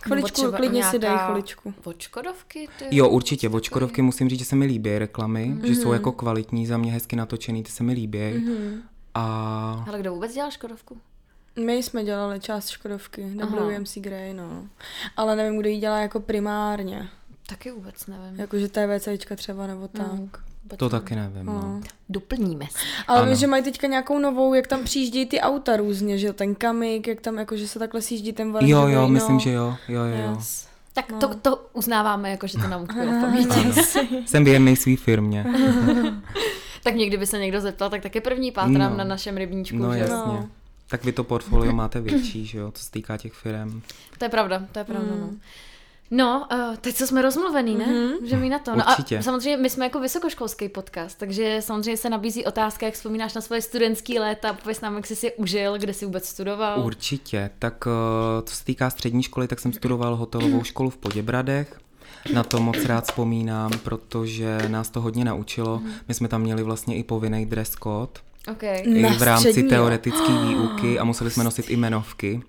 Chviličku, 0.00 0.52
klidně 0.52 0.84
si 0.84 0.98
dej 0.98 1.10
chviličku. 1.26 1.74
Vočkodovky? 1.84 2.68
Ty 2.78 2.84
jo, 2.90 3.08
určitě, 3.08 3.48
vočkodovky 3.48 4.02
musím 4.02 4.28
říct, 4.28 4.38
že 4.38 4.44
se 4.44 4.56
mi 4.56 4.66
líbí 4.66 4.98
reklamy, 4.98 5.46
mm-hmm. 5.54 5.66
že 5.66 5.74
jsou 5.74 5.92
jako 5.92 6.12
kvalitní, 6.12 6.66
za 6.66 6.78
mě 6.78 6.92
hezky 6.92 7.16
natočený, 7.16 7.62
ty 7.62 7.70
se 7.70 7.82
mi 7.82 7.92
líbí. 7.92 8.18
Mm-hmm. 8.18 8.80
A... 9.14 9.84
Ale 9.88 9.98
kdo 9.98 10.14
vůbec 10.14 10.34
dělal 10.34 10.50
Škodovku? 10.50 10.96
My 11.64 11.74
jsme 11.74 12.04
dělali 12.04 12.40
část 12.40 12.68
Škodovky, 12.68 13.22
WMC 13.22 13.98
Grey, 13.98 14.34
no. 14.34 14.68
Ale 15.16 15.36
nevím, 15.36 15.60
kdo 15.60 15.68
ji 15.68 15.78
dělá 15.78 15.98
jako 15.98 16.20
primárně. 16.20 17.08
Taky 17.48 17.70
vůbec 17.70 18.06
nevím. 18.06 18.40
Jakože 18.40 18.68
TVCčka 18.68 19.36
třeba 19.36 19.66
nebo 19.66 19.80
hmm. 19.80 19.88
tak. 20.08 20.12
Mm. 20.12 20.30
To 20.76 20.88
taky 20.88 21.16
nevím. 21.16 21.46
No. 21.46 21.52
no. 21.52 21.80
Doplníme 22.08 22.66
se. 22.70 22.78
Ale 23.06 23.26
vím, 23.26 23.36
že 23.36 23.46
mají 23.46 23.62
teďka 23.62 23.86
nějakou 23.86 24.18
novou, 24.18 24.54
jak 24.54 24.66
tam 24.66 24.84
přijíždějí 24.84 25.26
ty 25.26 25.40
auta 25.40 25.76
různě, 25.76 26.18
že 26.18 26.32
ten 26.32 26.54
kamik, 26.54 27.08
jak 27.08 27.20
tam 27.20 27.38
jakože 27.38 27.68
se 27.68 27.78
takhle 27.78 28.02
sjíždí 28.02 28.32
ten 28.32 28.52
valec. 28.52 28.68
Jo, 28.68 28.86
jo, 28.86 29.00
no. 29.00 29.08
myslím, 29.08 29.40
že 29.40 29.50
jo. 29.50 29.76
jo, 29.88 30.00
jo. 30.02 30.34
Yes. 30.36 30.68
Tak 30.92 31.10
no. 31.10 31.18
to, 31.18 31.34
to 31.34 31.66
uznáváme, 31.72 32.30
jako 32.30 32.46
že 32.46 32.58
to 32.58 32.68
nám 32.68 32.82
utkvělo 32.82 33.12
v 33.12 33.20
paměti. 33.20 33.82
Jsem 34.26 34.44
věrný 34.44 34.76
svý 34.76 34.96
firmě. 34.96 35.46
tak 36.88 36.96
někdy 36.96 37.16
by 37.16 37.26
se 37.26 37.38
někdo 37.38 37.60
zeptal, 37.60 37.90
tak 37.90 38.02
taky 38.02 38.20
první 38.20 38.52
pátrám 38.52 38.90
no. 38.90 38.96
na 38.96 39.04
našem 39.04 39.36
rybníčku. 39.36 39.76
No 39.76 39.92
že? 39.92 39.98
jasně. 39.98 40.16
No. 40.16 40.48
Tak 40.86 41.04
vy 41.04 41.12
to 41.12 41.24
portfolio 41.24 41.72
máte 41.72 42.00
větší, 42.00 42.46
že 42.46 42.58
jo, 42.58 42.72
co 42.74 42.84
se 42.84 42.90
týká 42.90 43.16
těch 43.16 43.32
firm. 43.32 43.82
To 44.18 44.24
je 44.24 44.28
pravda, 44.28 44.66
to 44.72 44.78
je 44.78 44.84
pravda, 44.84 45.14
mm. 45.14 45.20
no. 45.20 45.30
No, 46.10 46.46
uh, 46.52 46.76
teď 46.76 46.94
co 46.94 47.06
jsme 47.06 47.22
rozmluvený, 47.22 47.74
ne? 47.74 47.86
Mm-hmm. 47.86 48.24
Že 48.24 48.36
mi 48.36 48.48
na 48.48 48.58
to. 48.58 48.76
No 48.76 48.84
Určitě. 48.88 49.18
a 49.18 49.22
samozřejmě 49.22 49.56
my 49.56 49.70
jsme 49.70 49.84
jako 49.84 50.00
vysokoškolský 50.00 50.68
podcast, 50.68 51.18
takže 51.18 51.56
samozřejmě 51.60 51.96
se 51.96 52.10
nabízí 52.10 52.44
otázka, 52.44 52.86
jak 52.86 52.94
vzpomínáš 52.94 53.34
na 53.34 53.40
svoje 53.40 53.62
studentské 53.62 54.20
léta, 54.20 54.52
pověs 54.52 54.80
nám, 54.80 54.96
jak 54.96 55.06
jsi 55.06 55.16
si 55.16 55.32
užil, 55.32 55.78
kde 55.78 55.94
jsi 55.94 56.04
vůbec 56.04 56.28
studoval. 56.28 56.86
Určitě. 56.86 57.50
Tak 57.58 57.86
uh, 57.86 57.92
co 58.44 58.56
se 58.56 58.64
týká 58.64 58.90
střední 58.90 59.22
školy, 59.22 59.48
tak 59.48 59.60
jsem 59.60 59.72
studoval 59.72 60.16
hotelovou 60.16 60.64
školu 60.64 60.90
v 60.90 60.96
Poděbradech. 60.96 61.80
Na 62.34 62.44
to 62.44 62.60
moc 62.60 62.84
rád 62.84 63.04
vzpomínám, 63.04 63.70
protože 63.84 64.58
nás 64.68 64.90
to 64.90 65.00
hodně 65.00 65.24
naučilo. 65.24 65.78
Mhm. 65.78 65.92
My 66.08 66.14
jsme 66.14 66.28
tam 66.28 66.40
měli 66.40 66.62
vlastně 66.62 66.96
i 66.96 67.02
povinný 67.02 67.46
dress 67.46 67.70
code, 67.70 68.28
Okay. 68.52 68.82
i 68.84 69.06
v 69.06 69.22
rámci 69.22 69.62
teoretické 69.62 70.32
výuky 70.48 70.98
a 70.98 71.04
museli 71.04 71.30
jsme 71.30 71.44
nosit 71.44 71.70
i 71.70 71.76
jmenovky. 71.76 72.42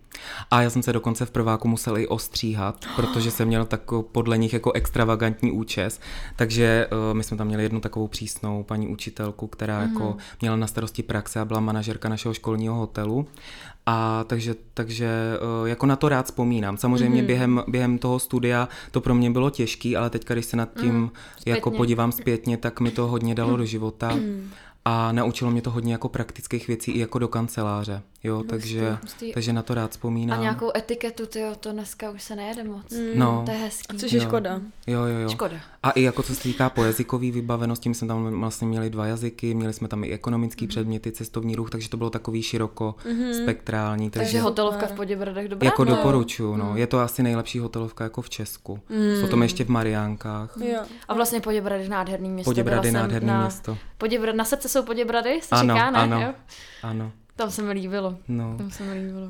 A 0.52 0.62
já 0.62 0.70
jsem 0.70 0.84
se 0.84 0.94
dokonce 0.94 1.26
v 1.26 1.32
prváku 1.32 1.68
musel 1.68 1.98
i 1.98 2.08
ostříhat, 2.08 2.86
protože 2.96 3.32
jsem 3.32 3.48
měl 3.48 3.66
tak 3.66 3.82
podle 4.12 4.38
nich 4.38 4.54
jako 4.54 4.72
extravagantní 4.72 5.52
účes. 5.52 6.00
Takže 6.36 6.88
uh, 6.92 7.18
my 7.18 7.24
jsme 7.24 7.38
tam 7.38 7.48
měli 7.48 7.64
jednu 7.64 7.80
takovou 7.80 8.08
přísnou 8.08 8.64
paní 8.64 8.88
učitelku, 8.88 9.48
která 9.48 9.80
mm-hmm. 9.80 9.92
jako 9.92 10.18
měla 10.42 10.56
na 10.56 10.68
starosti 10.68 11.04
praxe 11.04 11.40
a 11.40 11.46
byla 11.46 11.60
manažerka 11.60 12.10
našeho 12.10 12.34
školního 12.34 12.76
hotelu. 12.76 13.28
A 13.92 14.24
takže, 14.28 14.56
takže 14.74 15.10
uh, 15.62 15.68
jako 15.68 15.86
na 15.86 15.96
to 15.96 16.10
rád 16.10 16.26
vzpomínám. 16.26 16.78
Samozřejmě 16.78 17.22
mm-hmm. 17.22 17.26
během, 17.26 17.64
během 17.68 17.98
toho 17.98 18.20
studia 18.20 18.70
to 18.92 19.02
pro 19.02 19.16
mě 19.16 19.32
bylo 19.32 19.50
těžký, 19.50 19.98
ale 19.98 20.10
teď, 20.10 20.28
když 20.28 20.46
se 20.46 20.58
nad 20.58 20.70
tím 20.80 20.96
mm, 20.96 21.10
jako 21.46 21.72
podívám 21.72 22.12
zpětně, 22.12 22.58
tak 22.58 22.80
mi 22.80 22.92
to 22.92 23.08
hodně 23.08 23.36
dalo 23.36 23.58
do 23.58 23.66
života. 23.66 24.16
Mm 24.16 24.50
a 24.86 25.12
naučilo 25.12 25.52
mě 25.52 25.62
to 25.62 25.72
hodně 25.72 25.94
jako 25.94 26.10
praktických 26.10 26.68
věcí 26.68 26.92
i 26.92 27.00
jako 27.00 27.20
do 27.20 27.28
kanceláře, 27.28 28.02
jo, 28.24 28.36
hustý, 28.36 28.50
takže, 28.50 28.98
hustý. 29.02 29.34
takže 29.34 29.54
na 29.54 29.62
to 29.62 29.74
rád 29.74 29.92
vzpomínám. 29.92 30.40
A 30.40 30.42
nějakou 30.42 30.72
etiketu, 30.78 31.26
tyjo, 31.26 31.56
to 31.60 31.72
dneska 31.72 32.10
už 32.10 32.24
se 32.24 32.36
nejede 32.36 32.64
moc. 32.64 32.92
Mm. 32.92 33.20
No. 33.20 33.42
To 33.46 33.52
je 33.52 33.58
hezký. 33.58 33.98
Což 33.98 34.12
je 34.12 34.20
Jo. 34.20 34.26
škoda. 34.26 34.62
Jo, 34.88 35.02
jo, 35.04 35.20
jo. 35.20 35.30
Škoda. 35.30 35.56
A 35.84 35.92
i 35.92 36.02
jako 36.02 36.24
co 36.24 36.36
se 36.36 36.42
týká 36.42 36.70
po 36.70 36.84
jazykové 36.84 37.32
vybavenosti, 37.32 37.90
my 37.90 37.96
jsme 37.96 38.08
tam 38.08 38.40
vlastně 38.40 38.68
měli 38.68 38.90
dva 38.90 39.06
jazyky, 39.06 39.54
měli 39.54 39.74
jsme 39.74 39.88
tam 39.88 40.04
i 40.04 40.12
ekonomický 40.12 40.66
mm. 40.66 40.70
předměty, 40.70 41.12
cestovní 41.12 41.56
ruch, 41.56 41.70
takže 41.70 41.90
to 41.90 41.98
bylo 41.98 42.10
takový 42.10 42.42
široko 42.44 42.96
mm. 43.06 43.34
spektrální. 43.34 44.10
Takže, 44.10 44.26
Takže 44.26 44.42
hotelovka 44.42 44.88
v 44.88 44.92
Poděbradech 44.92 45.48
dobrá. 45.48 45.66
jako 45.66 45.86
no. 45.86 45.96
doporučuju, 45.96 46.56
no. 46.56 46.66
Mhm. 46.66 46.78
Je 46.78 46.88
to 46.88 47.00
asi 47.00 47.24
nejlepší 47.24 47.60
hotelovka 47.60 48.04
jako 48.04 48.22
v 48.22 48.30
Česku. 48.30 48.80
Mm. 48.90 49.22
Potom 49.22 49.44
ještě 49.44 49.66
v 49.66 49.70
Mariánkách. 49.70 50.58
Jo. 50.62 50.82
A 51.08 51.14
vlastně 51.14 51.42
Poděbrady 51.42 51.84
je 51.84 51.90
nádherný 51.90 52.30
město. 52.30 52.52
Poděbrady 52.52 52.92
nádherný 52.92 53.28
na... 53.28 53.42
město. 53.42 53.78
Poděbrad, 53.98 54.36
na 54.36 54.46
srdce 54.46 54.70
jsou 54.70 54.84
Poděbrady, 54.84 55.40
se 55.42 55.56
Ano, 55.56 55.74
říká, 55.74 55.92
ne? 55.92 55.98
ano. 55.98 56.22
Jo? 56.22 56.34
Ano. 56.84 57.12
Tam 57.40 57.52
se 57.52 57.62
mi 57.62 57.72
líbilo. 57.74 58.16
No. 58.28 58.56
Tam 58.58 58.72
se 58.72 58.84
mi 58.84 58.94
líbilo. 58.94 59.30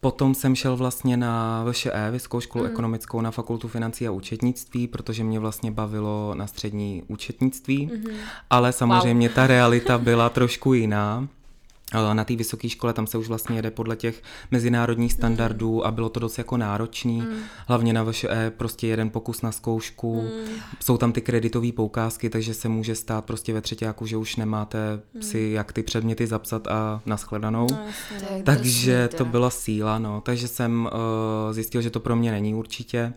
Potom 0.00 0.34
jsem 0.34 0.54
šel 0.54 0.76
vlastně 0.76 1.16
na 1.16 1.64
VŠE, 1.70 2.10
Vysokou 2.10 2.40
školu 2.40 2.64
Mhm. 2.64 2.70
mm. 2.70 2.74
ekonomickou 2.74 3.20
na 3.20 3.30
fakultu 3.30 3.68
financí 3.68 4.06
a 4.08 4.10
účetnictví, 4.10 4.86
protože 4.86 5.24
mě 5.24 5.40
vlastně 5.40 5.70
bavilo 5.70 6.34
na 6.34 6.46
střední 6.46 7.02
účetnictví, 7.08 7.86
Mhm. 7.86 7.96
mm. 8.12 8.16
ale 8.50 8.72
samozřejmě 8.72 9.28
wow. 9.28 9.34
ta 9.34 9.46
realita 9.46 9.98
byla 9.98 10.28
trošku 10.28 10.74
jiná. 10.74 11.28
Na 12.12 12.24
té 12.24 12.36
vysoké 12.36 12.68
škole 12.68 12.92
tam 12.92 13.06
se 13.06 13.18
už 13.18 13.28
vlastně 13.28 13.56
jede 13.56 13.70
podle 13.70 13.96
těch 13.96 14.22
mezinárodních 14.50 15.12
standardů 15.12 15.72
Mhm. 15.76 15.86
a 15.86 15.90
bylo 15.90 16.08
to 16.08 16.20
dost 16.20 16.38
jako 16.38 16.56
náročný. 16.56 17.20
Mm. 17.20 17.26
Hlavně 17.66 17.92
na 17.92 18.04
VŠE 18.04 18.52
prostě 18.56 18.86
jeden 18.86 19.10
pokus 19.10 19.42
na 19.42 19.52
zkoušku, 19.52 20.22
mm. 20.22 20.52
jsou 20.80 20.96
tam 20.98 21.12
ty 21.12 21.20
kreditové 21.20 21.72
poukázky, 21.72 22.30
takže 22.30 22.54
se 22.54 22.68
může 22.68 22.94
stát 22.94 23.24
prostě 23.24 23.52
ve 23.52 23.60
třetíku, 23.60 24.06
že 24.06 24.16
už 24.16 24.36
nemáte 24.36 25.00
Mhm. 25.14 25.22
si 25.22 25.50
jak 25.54 25.72
ty 25.72 25.82
předměty 25.82 26.26
zapsat 26.26 26.66
a 26.66 27.02
naschledanou. 27.06 27.66
No, 27.70 27.78
jasně, 27.86 28.36
je 28.36 28.42
Takže 28.42 29.08
to 29.16 29.24
byla 29.24 29.50
síla, 29.50 29.98
no. 29.98 30.20
Takže 30.20 30.48
jsem 30.48 30.88
uh, 30.92 31.52
zjistil, 31.52 31.82
že 31.82 31.90
to 31.90 32.00
pro 32.00 32.16
mě 32.16 32.30
není 32.30 32.54
určitě. 32.54 33.12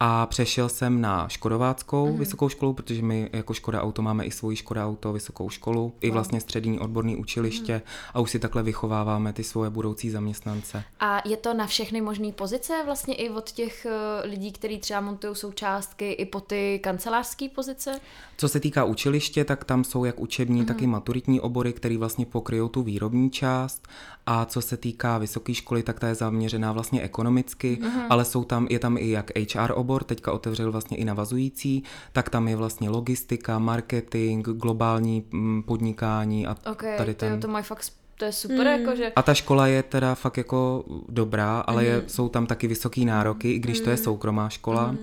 A 0.00 0.26
přešel 0.26 0.68
jsem 0.68 1.00
na 1.00 1.28
Škodováckou 1.28 2.12
mm. 2.12 2.18
vysokou 2.18 2.48
školu, 2.48 2.72
protože 2.72 3.02
my 3.02 3.30
jako 3.32 3.54
Škoda 3.54 3.82
Auto 3.82 4.02
máme 4.02 4.24
i 4.24 4.30
svoji 4.30 4.56
Škoda 4.56 4.86
Auto 4.86 5.12
vysokou 5.12 5.50
školu, 5.50 5.92
i 6.00 6.10
vlastně 6.10 6.40
střední 6.40 6.78
odborný 6.78 7.16
učiliště 7.16 7.74
mm. 7.74 7.80
a 8.14 8.20
už 8.20 8.30
si 8.30 8.38
takhle 8.38 8.62
vychováváme 8.62 9.32
ty 9.32 9.44
svoje 9.44 9.70
budoucí 9.70 10.10
zaměstnance. 10.10 10.84
A 11.00 11.28
je 11.28 11.36
to 11.36 11.54
na 11.54 11.66
všechny 11.66 12.00
možné 12.00 12.32
pozice, 12.32 12.82
vlastně 12.84 13.14
i 13.14 13.30
od 13.30 13.50
těch 13.50 13.86
eh, 13.86 14.26
lidí, 14.26 14.52
kteří 14.52 14.78
třeba 14.78 15.00
montují 15.00 15.36
součástky, 15.36 16.12
i 16.12 16.24
po 16.24 16.40
ty 16.40 16.80
kancelářské 16.82 17.48
pozice? 17.48 18.00
Co 18.36 18.48
se 18.48 18.60
týká 18.60 18.84
učiliště, 18.84 19.44
tak 19.44 19.64
tam 19.64 19.84
jsou 19.84 20.04
jak 20.04 20.20
učební, 20.20 20.60
mm. 20.60 20.66
tak 20.66 20.82
i 20.82 20.86
maturitní 20.86 21.40
obory, 21.40 21.72
které 21.72 21.98
vlastně 21.98 22.26
pokryjou 22.26 22.68
tu 22.68 22.82
výrobní 22.82 23.30
část. 23.30 23.88
A 24.26 24.44
co 24.44 24.62
se 24.62 24.76
týká 24.76 25.18
vysoké 25.18 25.54
školy, 25.54 25.82
tak 25.82 26.00
ta 26.00 26.08
je 26.08 26.14
zaměřená 26.14 26.72
vlastně 26.72 27.02
ekonomicky, 27.02 27.78
mm. 27.80 28.00
ale 28.10 28.24
jsou 28.24 28.44
tam, 28.44 28.66
je 28.70 28.78
tam 28.78 28.96
i 28.96 29.10
jak 29.10 29.30
HR 29.54 29.72
obor, 29.84 30.04
teďka 30.04 30.32
otevřel 30.32 30.72
vlastně 30.72 30.96
i 30.96 31.04
navazující, 31.04 31.82
tak 32.12 32.30
tam 32.30 32.48
je 32.48 32.56
vlastně 32.56 32.90
logistika, 32.90 33.58
marketing, 33.58 34.48
globální 34.48 35.24
mm, 35.30 35.62
podnikání 35.62 36.46
a 36.46 36.56
Ok, 36.70 36.84
tady 36.96 37.14
to, 37.14 37.20
ten... 37.20 37.40
to 37.40 37.48
mají 37.48 37.64
fakt, 37.64 37.92
to 38.18 38.24
je 38.24 38.32
super, 38.32 38.66
mm. 38.66 38.80
jakože... 38.80 39.12
A 39.16 39.22
ta 39.22 39.34
škola 39.34 39.66
je 39.66 39.82
teda 39.82 40.14
fakt 40.14 40.36
jako 40.36 40.84
dobrá, 41.08 41.60
ale 41.60 41.84
je, 41.84 42.02
jsou 42.06 42.28
tam 42.28 42.46
taky 42.46 42.66
vysoký 42.66 43.04
nároky, 43.04 43.52
i 43.52 43.58
když 43.58 43.80
to 43.80 43.90
je 43.90 43.96
soukromá 43.96 44.48
škola. 44.48 44.96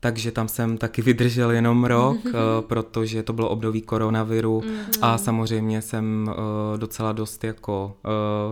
Takže 0.00 0.32
tam 0.32 0.48
jsem 0.48 0.78
taky 0.78 1.02
vydržel 1.02 1.50
jenom 1.50 1.84
rok, 1.84 2.16
eh, 2.26 2.32
protože 2.60 3.22
to 3.22 3.32
bylo 3.32 3.48
období 3.48 3.82
koronaviru 3.82 4.62
a 5.02 5.18
samozřejmě 5.18 5.82
jsem 5.82 6.30
eh, 6.30 6.78
docela 6.78 7.12
dost 7.12 7.44
jako 7.44 7.96
eh, 8.04 8.08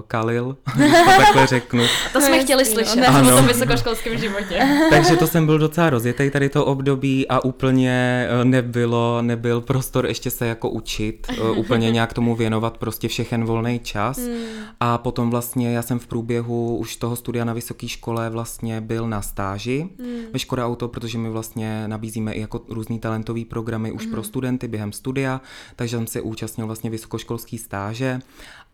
kalil, 0.06 0.56
když 0.76 0.92
to 0.92 1.04
takhle 1.04 1.46
řeknu. 1.60 1.84
To 2.12 2.20
jsme 2.20 2.38
chtěli 2.38 2.64
slyšet 2.64 2.96
ne. 2.96 3.32
o 3.32 3.36
tom 3.36 3.46
vysokoškolském 3.46 4.18
životě. 4.18 4.68
Takže 4.90 5.16
to 5.16 5.26
jsem 5.26 5.46
byl 5.46 5.58
docela 5.58 5.90
rozjetý 5.90 6.30
tady 6.30 6.48
to 6.48 6.64
období 6.64 7.28
a 7.28 7.44
úplně 7.44 8.28
nebylo, 8.44 9.22
nebyl 9.22 9.60
prostor 9.60 10.06
ještě 10.06 10.30
se 10.30 10.46
jako 10.46 10.70
učit, 10.70 11.26
úplně 11.56 11.90
nějak 11.90 12.12
tomu 12.12 12.36
věnovat 12.36 12.78
prostě 12.78 13.08
všechen 13.08 13.44
volný 13.44 13.78
čas. 13.78 14.20
A 14.80 14.98
potom 14.98 15.30
vlastně 15.30 15.72
já 15.72 15.82
jsem 15.82 15.98
v 15.98 16.06
průběhu 16.06 16.76
už 16.76 16.96
toho 16.96 17.16
studia 17.16 17.44
na 17.44 17.52
vysoké 17.52 17.88
škole 17.88 18.30
vlastně 18.30 18.80
byl 18.80 19.08
na 19.08 19.22
stáži 19.22 19.88
ve 20.32 20.38
Škoda 20.38 20.66
Auto, 20.66 20.88
protože 20.88 21.18
my 21.18 21.30
vlastně 21.34 21.88
nabízíme 21.88 22.32
i 22.32 22.40
jako 22.40 22.62
různý 22.68 22.98
talentový 22.98 23.44
programy 23.44 23.92
už 23.92 24.06
pro 24.06 24.22
studenty 24.22 24.68
během 24.68 24.92
studia, 24.92 25.40
takže 25.76 25.96
jsem 25.96 26.06
se 26.06 26.20
účastnil 26.20 26.66
vlastně 26.66 26.90
vysokoškolský 26.90 27.58
stáže 27.58 28.20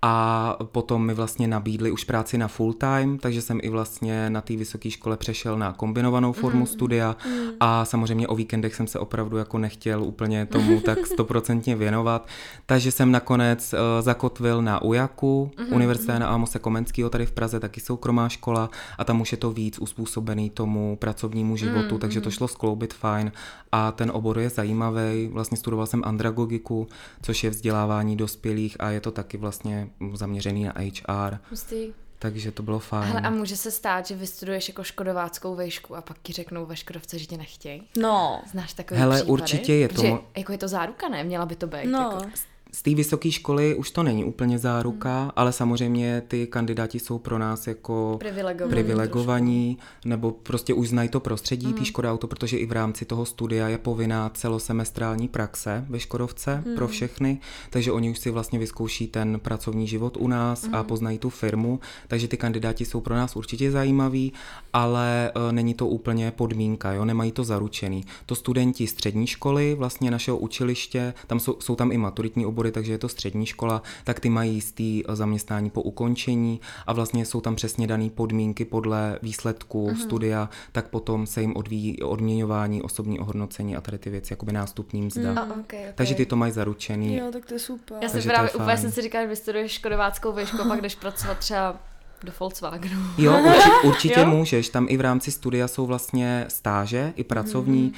a 0.03 0.57
potom 0.65 1.07
mi 1.07 1.15
vlastně 1.15 1.49
nabídli 1.49 1.91
už 1.91 2.05
práci 2.05 2.39
na 2.39 2.49
full 2.49 2.73
time, 2.73 3.19
takže 3.19 3.43
jsem 3.43 3.61
i 3.63 3.69
vlastně 3.69 4.31
na 4.31 4.41
té 4.41 4.57
vysoké 4.57 4.91
škole 4.91 5.17
přešel 5.17 5.59
na 5.59 5.73
kombinovanou 5.73 6.33
formu 6.33 6.61
mm. 6.61 6.67
studia 6.67 7.17
a 7.61 7.85
samozřejmě 7.85 8.29
o 8.29 8.35
víkendech 8.35 8.75
jsem 8.75 8.87
se 8.87 8.99
opravdu 8.99 9.37
jako 9.37 9.59
nechtěl 9.59 10.03
úplně 10.03 10.47
tomu 10.47 10.81
tak 10.85 11.07
stoprocentně 11.07 11.77
věnovat, 11.77 12.29
takže 12.67 12.93
jsem 12.93 13.13
nakonec 13.13 13.73
uh, 13.73 13.79
zakotvil 14.01 14.63
na 14.63 14.83
UJAKu, 14.83 15.51
mm. 15.59 15.73
Univerzita 15.73 16.19
na 16.19 16.29
Amose 16.29 16.59
Komenského 16.59 17.11
tady 17.11 17.27
v 17.27 17.33
Praze, 17.33 17.61
taky 17.61 17.81
soukromá 17.81 18.29
škola 18.29 18.71
a 18.99 19.05
tam 19.05 19.21
už 19.21 19.33
je 19.33 19.39
to 19.39 19.51
víc 19.51 19.79
uspůsobený 19.79 20.51
tomu 20.51 20.97
pracovnímu 20.97 21.57
životu, 21.57 21.95
mm. 21.95 22.01
takže 22.01 22.21
to 22.21 22.31
šlo 22.31 22.49
skloubit 22.49 22.95
fajn 22.95 23.33
a 23.73 23.93
ten 23.93 24.11
obor 24.15 24.39
je 24.39 24.51
zajímavý, 24.51 25.29
vlastně 25.33 25.57
studoval 25.57 25.87
jsem 25.87 26.03
andragogiku, 26.05 26.89
což 27.23 27.45
je 27.45 27.51
vzdělávání 27.51 28.17
dospělých 28.17 28.77
a 28.81 28.91
je 28.91 29.01
to 29.01 29.11
taky 29.11 29.37
vlastně 29.37 29.90
zaměřený 30.15 30.65
na 30.65 30.73
HR, 30.77 31.39
Hustý. 31.51 31.93
takže 32.19 32.53
to 32.53 32.63
bylo 32.63 32.79
fajn. 32.79 33.05
Hele, 33.13 33.21
a 33.21 33.31
může 33.31 33.57
se 33.57 33.71
stát, 33.71 34.07
že 34.07 34.17
vystuduješ 34.17 34.69
jako 34.69 34.83
škodováckou 34.85 35.55
vejšku 35.55 35.97
a 35.97 36.03
pak 36.03 36.17
ti 36.23 36.33
řeknou 36.33 36.67
ve 36.67 36.77
Škodovce, 36.77 37.19
že 37.19 37.27
tě 37.27 37.37
nechtějí? 37.37 37.83
No. 37.99 38.43
Znáš 38.51 38.73
takový 38.73 39.01
Hele, 39.01 39.17
případy? 39.17 39.31
určitě 39.33 39.75
je 39.75 39.89
to 39.89 40.03
mo- 40.03 40.21
jako 40.37 40.53
je 40.53 40.59
to 40.59 40.69
záruka, 40.69 41.09
ne? 41.09 41.25
Měla 41.25 41.47
by 41.47 41.57
to 41.57 41.67
být. 41.67 41.85
No. 41.87 41.99
Jako. 41.99 42.31
Z 42.73 42.83
té 42.83 42.95
vysoké 42.95 43.31
školy 43.31 43.75
už 43.75 43.91
to 43.91 44.03
není 44.03 44.25
úplně 44.25 44.59
záruka, 44.59 45.21
hmm. 45.23 45.31
ale 45.37 45.53
samozřejmě 45.53 46.23
ty 46.29 46.47
kandidáti 46.47 46.99
jsou 46.99 47.19
pro 47.19 47.39
nás 47.39 47.67
jako 47.67 48.17
Privilegovaní 48.19 48.71
privilegovaní 48.71 49.79
nebo 50.05 50.31
prostě 50.31 50.75
už 50.75 50.89
znají 50.89 51.09
to 51.09 51.21
prostředí 51.21 51.67
hmm. 51.67 51.75
té 51.75 51.85
Škoda 51.85 52.13
Auto, 52.13 52.27
protože 52.27 52.57
i 52.57 52.67
v 52.67 52.73
rámci 52.73 53.05
toho 53.05 53.27
studia 53.27 53.69
je 53.69 53.79
povinná 53.79 54.29
celosemestrální 54.29 55.29
praxe 55.29 55.85
ve 55.89 56.01
Škodovce 56.01 56.63
hmm. 56.67 56.75
pro 56.75 56.89
všechny, 56.89 57.39
takže 57.71 57.93
oni 57.93 58.11
už 58.11 58.19
si 58.19 58.31
vlastně 58.31 58.59
vyzkouší 58.59 59.07
ten 59.07 59.41
pracovní 59.41 59.87
život 59.87 60.17
u 60.17 60.29
nás 60.29 60.65
hmm. 60.65 60.75
a 60.75 60.83
poznají 60.83 61.19
tu 61.19 61.31
firmu, 61.31 61.81
takže 62.09 62.29
ty 62.29 62.37
kandidáti 62.37 62.85
jsou 62.85 63.01
pro 63.01 63.15
nás 63.15 63.37
určitě 63.37 63.71
zajímaví, 63.71 64.33
ale 64.73 65.33
e, 65.49 65.53
není 65.53 65.75
to 65.75 65.87
úplně 65.87 66.31
podmínka, 66.31 66.93
jo, 66.93 67.05
nemají 67.05 67.33
to 67.33 67.45
zaručený. 67.45 68.05
To 68.27 68.35
studenti 68.35 68.87
střední 68.87 69.27
školy, 69.27 69.75
vlastně 69.75 70.11
našeho 70.11 70.39
učiliště, 70.39 71.15
tam 71.27 71.41
jsou, 71.41 71.57
jsou 71.61 71.77
tam 71.77 71.93
i 71.93 71.99
maturitní 71.99 72.47
obory, 72.47 72.60
takže 72.73 72.93
je 72.93 72.99
to 72.99 73.09
střední 73.09 73.47
škola, 73.47 73.83
tak 74.05 74.21
ty 74.21 74.29
mají 74.31 74.55
jistý 74.55 75.03
e, 75.09 75.17
zaměstnání 75.17 75.71
po 75.71 75.83
ukončení 75.83 76.61
a 76.87 76.93
vlastně 76.93 77.27
jsou 77.27 77.41
tam 77.41 77.57
přesně 77.57 77.87
dané 77.87 78.11
podmínky 78.11 78.65
podle 78.65 79.19
výsledku 79.23 79.87
Mhm. 79.87 79.97
uh-huh. 79.97 80.03
studia, 80.03 80.49
tak 80.73 80.89
potom 80.89 81.27
se 81.27 81.41
jim 81.41 81.57
odvíjí 81.57 82.03
odměňování, 82.03 82.83
osobní 82.83 83.19
ohodnocení 83.19 83.77
a 83.77 83.81
tady 83.81 83.99
ty 83.99 84.11
věci, 84.11 84.33
jakoby 84.33 84.53
nástupní 84.53 85.03
mzda. 85.03 85.31
A, 85.41 85.45
okay, 85.45 85.61
okay. 85.61 85.93
Takže 85.95 86.15
ty 86.15 86.27
to 86.27 86.37
mají 86.37 86.53
zaručený. 86.53 87.17
Jo, 87.17 87.27
tak 87.33 87.47
to 87.47 87.55
je 87.55 87.61
super. 87.61 87.99
Já 88.03 88.09
to 88.09 88.19
právě 88.23 88.51
úplně 88.51 88.77
jsem 88.77 88.91
si 88.93 89.03
říkala, 89.03 89.25
že 89.25 89.29
vystuduješ 89.29 89.73
škodováckou 89.73 90.33
výšku 90.33 90.63
a 90.63 90.65
pak 90.65 90.81
jdeš 90.81 90.95
pracovat 90.95 91.39
třeba 91.39 91.81
do 92.25 92.33
Volkswagenu. 92.41 93.01
Jo, 93.19 93.39
určitě, 93.47 93.71
určitě 93.85 94.21
Jo? 94.21 94.27
můžeš. 94.27 94.69
Tam 94.69 94.87
i 94.91 94.97
v 94.97 95.01
rámci 95.01 95.31
studia 95.33 95.69
jsou 95.69 95.87
vlastně 95.87 96.45
stáže, 96.49 97.13
i 97.17 97.25
pracovní. 97.25 97.83
Mm. 97.83 97.93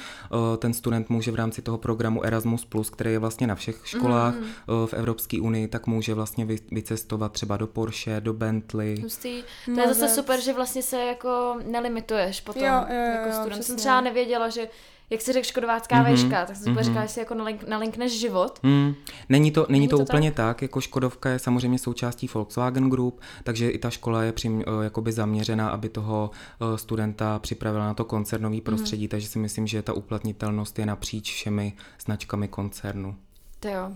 Ten 0.57 0.73
student 0.73 1.09
může 1.09 1.31
v 1.31 1.35
rámci 1.35 1.61
toho 1.61 1.77
programu 1.77 2.25
Erasmus+, 2.25 2.67
který 2.91 3.11
je 3.11 3.19
vlastně 3.19 3.47
na 3.47 3.55
všech 3.55 3.75
školách 3.83 4.35
mm. 4.35 4.45
v 4.85 4.93
Evropské 4.93 5.41
unii, 5.41 5.67
tak 5.67 5.87
může 5.87 6.13
vlastně 6.13 6.45
vy- 6.45 6.59
vycestovat 6.71 7.31
třeba 7.31 7.57
do 7.57 7.67
Porsche, 7.67 8.21
do 8.21 8.33
Bentley. 8.33 9.01
Hustý. 9.01 9.43
To 9.65 9.81
je 9.81 9.93
zase 9.93 10.15
super, 10.15 10.41
že 10.41 10.53
vlastně 10.53 10.81
se 10.81 10.99
jako 11.05 11.57
nelimituješ 11.71 12.41
potom 12.41 12.63
Jo, 12.63 12.73
jo, 12.89 12.95
jo, 12.95 13.01
jako 13.01 13.27
jo, 13.27 13.33
student. 13.33 13.51
přesně. 13.51 13.63
Jsem 13.63 13.75
třeba 13.75 14.01
nevěděla, 14.01 14.49
že 14.49 14.67
jak 15.09 15.21
si 15.21 15.33
řekl 15.33 15.47
škodovácká 15.47 15.95
mm-hmm. 15.95 16.11
veška, 16.11 16.45
tak 16.45 16.55
jsem 16.55 16.75
mm-hmm. 16.75 16.83
říkala, 16.83 17.05
že 17.05 17.11
si 17.11 17.19
jako 17.19 17.33
nalink, 17.33 17.67
nalinkneš 17.67 18.19
život. 18.19 18.59
Mm. 18.63 18.93
Není 19.29 19.51
to, 19.51 19.65
není, 19.69 19.79
není 19.79 19.87
to, 19.87 19.97
to 19.97 20.03
úplně 20.03 20.31
tak? 20.31 20.37
tak, 20.47 20.61
jako 20.61 20.81
Škodovka 20.81 21.29
je 21.29 21.39
samozřejmě 21.39 21.79
součástí 21.79 22.29
Volkswagen 22.33 22.89
Group, 22.89 23.21
takže 23.43 23.69
i 23.69 23.77
ta 23.77 23.89
škola 23.89 24.23
je 24.23 24.31
přím, 24.31 24.61
eh, 24.61 24.83
jakoby 24.83 25.11
zaměřená, 25.11 25.69
aby 25.69 25.89
toho 25.89 26.31
eh, 26.33 26.77
studenta 26.77 27.39
připravila 27.39 27.85
na 27.85 27.93
to 27.93 28.05
koncernový 28.05 28.57
mhm. 28.57 28.63
prostředí, 28.63 29.03
mm. 29.03 29.09
takže 29.09 29.27
si 29.27 29.39
myslím, 29.39 29.67
že 29.67 29.81
ta 29.81 29.93
uplatnitelnost 29.93 30.79
je 30.79 30.85
napříč 30.85 31.33
všemi 31.33 31.73
značkami 32.05 32.47
koncernu. 32.47 33.15
To 33.59 33.67
jo. 33.67 33.91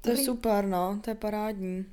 To 0.00 0.10
je 0.10 0.16
super, 0.16 0.66
no, 0.66 0.98
to 1.04 1.10
je 1.10 1.14
parádní. 1.14 1.84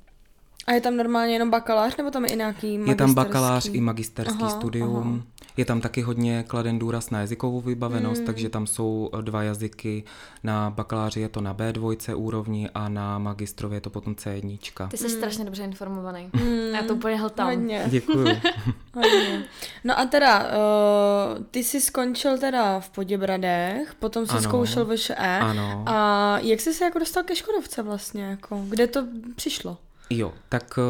A 0.66 0.72
je 0.72 0.80
tam 0.80 0.96
normálně 0.96 1.32
jenom 1.32 1.50
bakalář, 1.50 1.96
nebo 1.96 2.10
tam 2.10 2.24
je 2.24 2.30
i 2.30 2.36
nějaký 2.36 2.66
magisterský? 2.66 2.90
Je 2.90 2.96
tam 2.96 3.14
bakalář 3.14 3.68
i 3.72 3.80
magisterský 3.80 4.42
aha, 4.42 4.50
studium. 4.50 4.96
Aha. 4.96 5.37
Je 5.58 5.64
tam 5.64 5.80
taky 5.80 6.02
hodně 6.02 6.44
kladen 6.46 6.78
důraz 6.78 7.10
na 7.10 7.20
jazykovou 7.20 7.60
vybavenost, 7.60 8.20
mm. 8.20 8.26
takže 8.26 8.48
tam 8.48 8.66
jsou 8.66 9.10
eh, 9.18 9.22
dva 9.22 9.42
jazyky. 9.42 10.04
Na 10.42 10.70
bakaláři 10.70 11.20
je 11.20 11.28
to 11.28 11.40
na 11.40 11.54
B2 11.54 12.16
úrovni 12.16 12.70
a 12.74 12.88
na 12.88 13.18
magistrově 13.18 13.76
je 13.76 13.80
to 13.80 13.90
potom 13.90 14.14
C1. 14.14 14.88
Ty 14.88 14.96
jsi 14.96 15.04
mm. 15.04 15.10
strašně 15.10 15.44
dobře 15.44 15.64
informovaný. 15.64 16.30
Mm. 16.32 16.74
Já 16.74 16.82
to 16.82 16.94
úplně 16.94 17.16
hltám. 17.16 17.48
Hodně. 17.48 17.84
Děkuju. 17.88 18.26
hodně. 18.94 19.44
No 19.84 19.98
a 19.98 20.04
teda, 20.04 20.38
uh, 20.38 21.44
ty 21.50 21.64
jsi 21.64 21.80
skončil 21.80 22.38
teda 22.38 22.80
v 22.80 22.90
Poděbradech, 22.90 23.94
potom 23.94 24.26
jsi 24.26 24.32
ano. 24.32 24.42
zkoušel 24.42 24.96
VŠE. 24.96 25.38
Ano. 25.40 25.84
A 25.86 26.38
jak 26.38 26.60
jsi 26.60 26.74
se 26.74 26.84
jako 26.84 26.98
dostal 26.98 27.22
ke 27.22 27.36
Škodovce 27.36 27.82
vlastně? 27.82 28.24
Jako? 28.24 28.64
Kde 28.68 28.86
to 28.86 29.06
přišlo? 29.36 29.78
Jo, 30.10 30.32
tak 30.48 30.78
uh, 30.78 30.84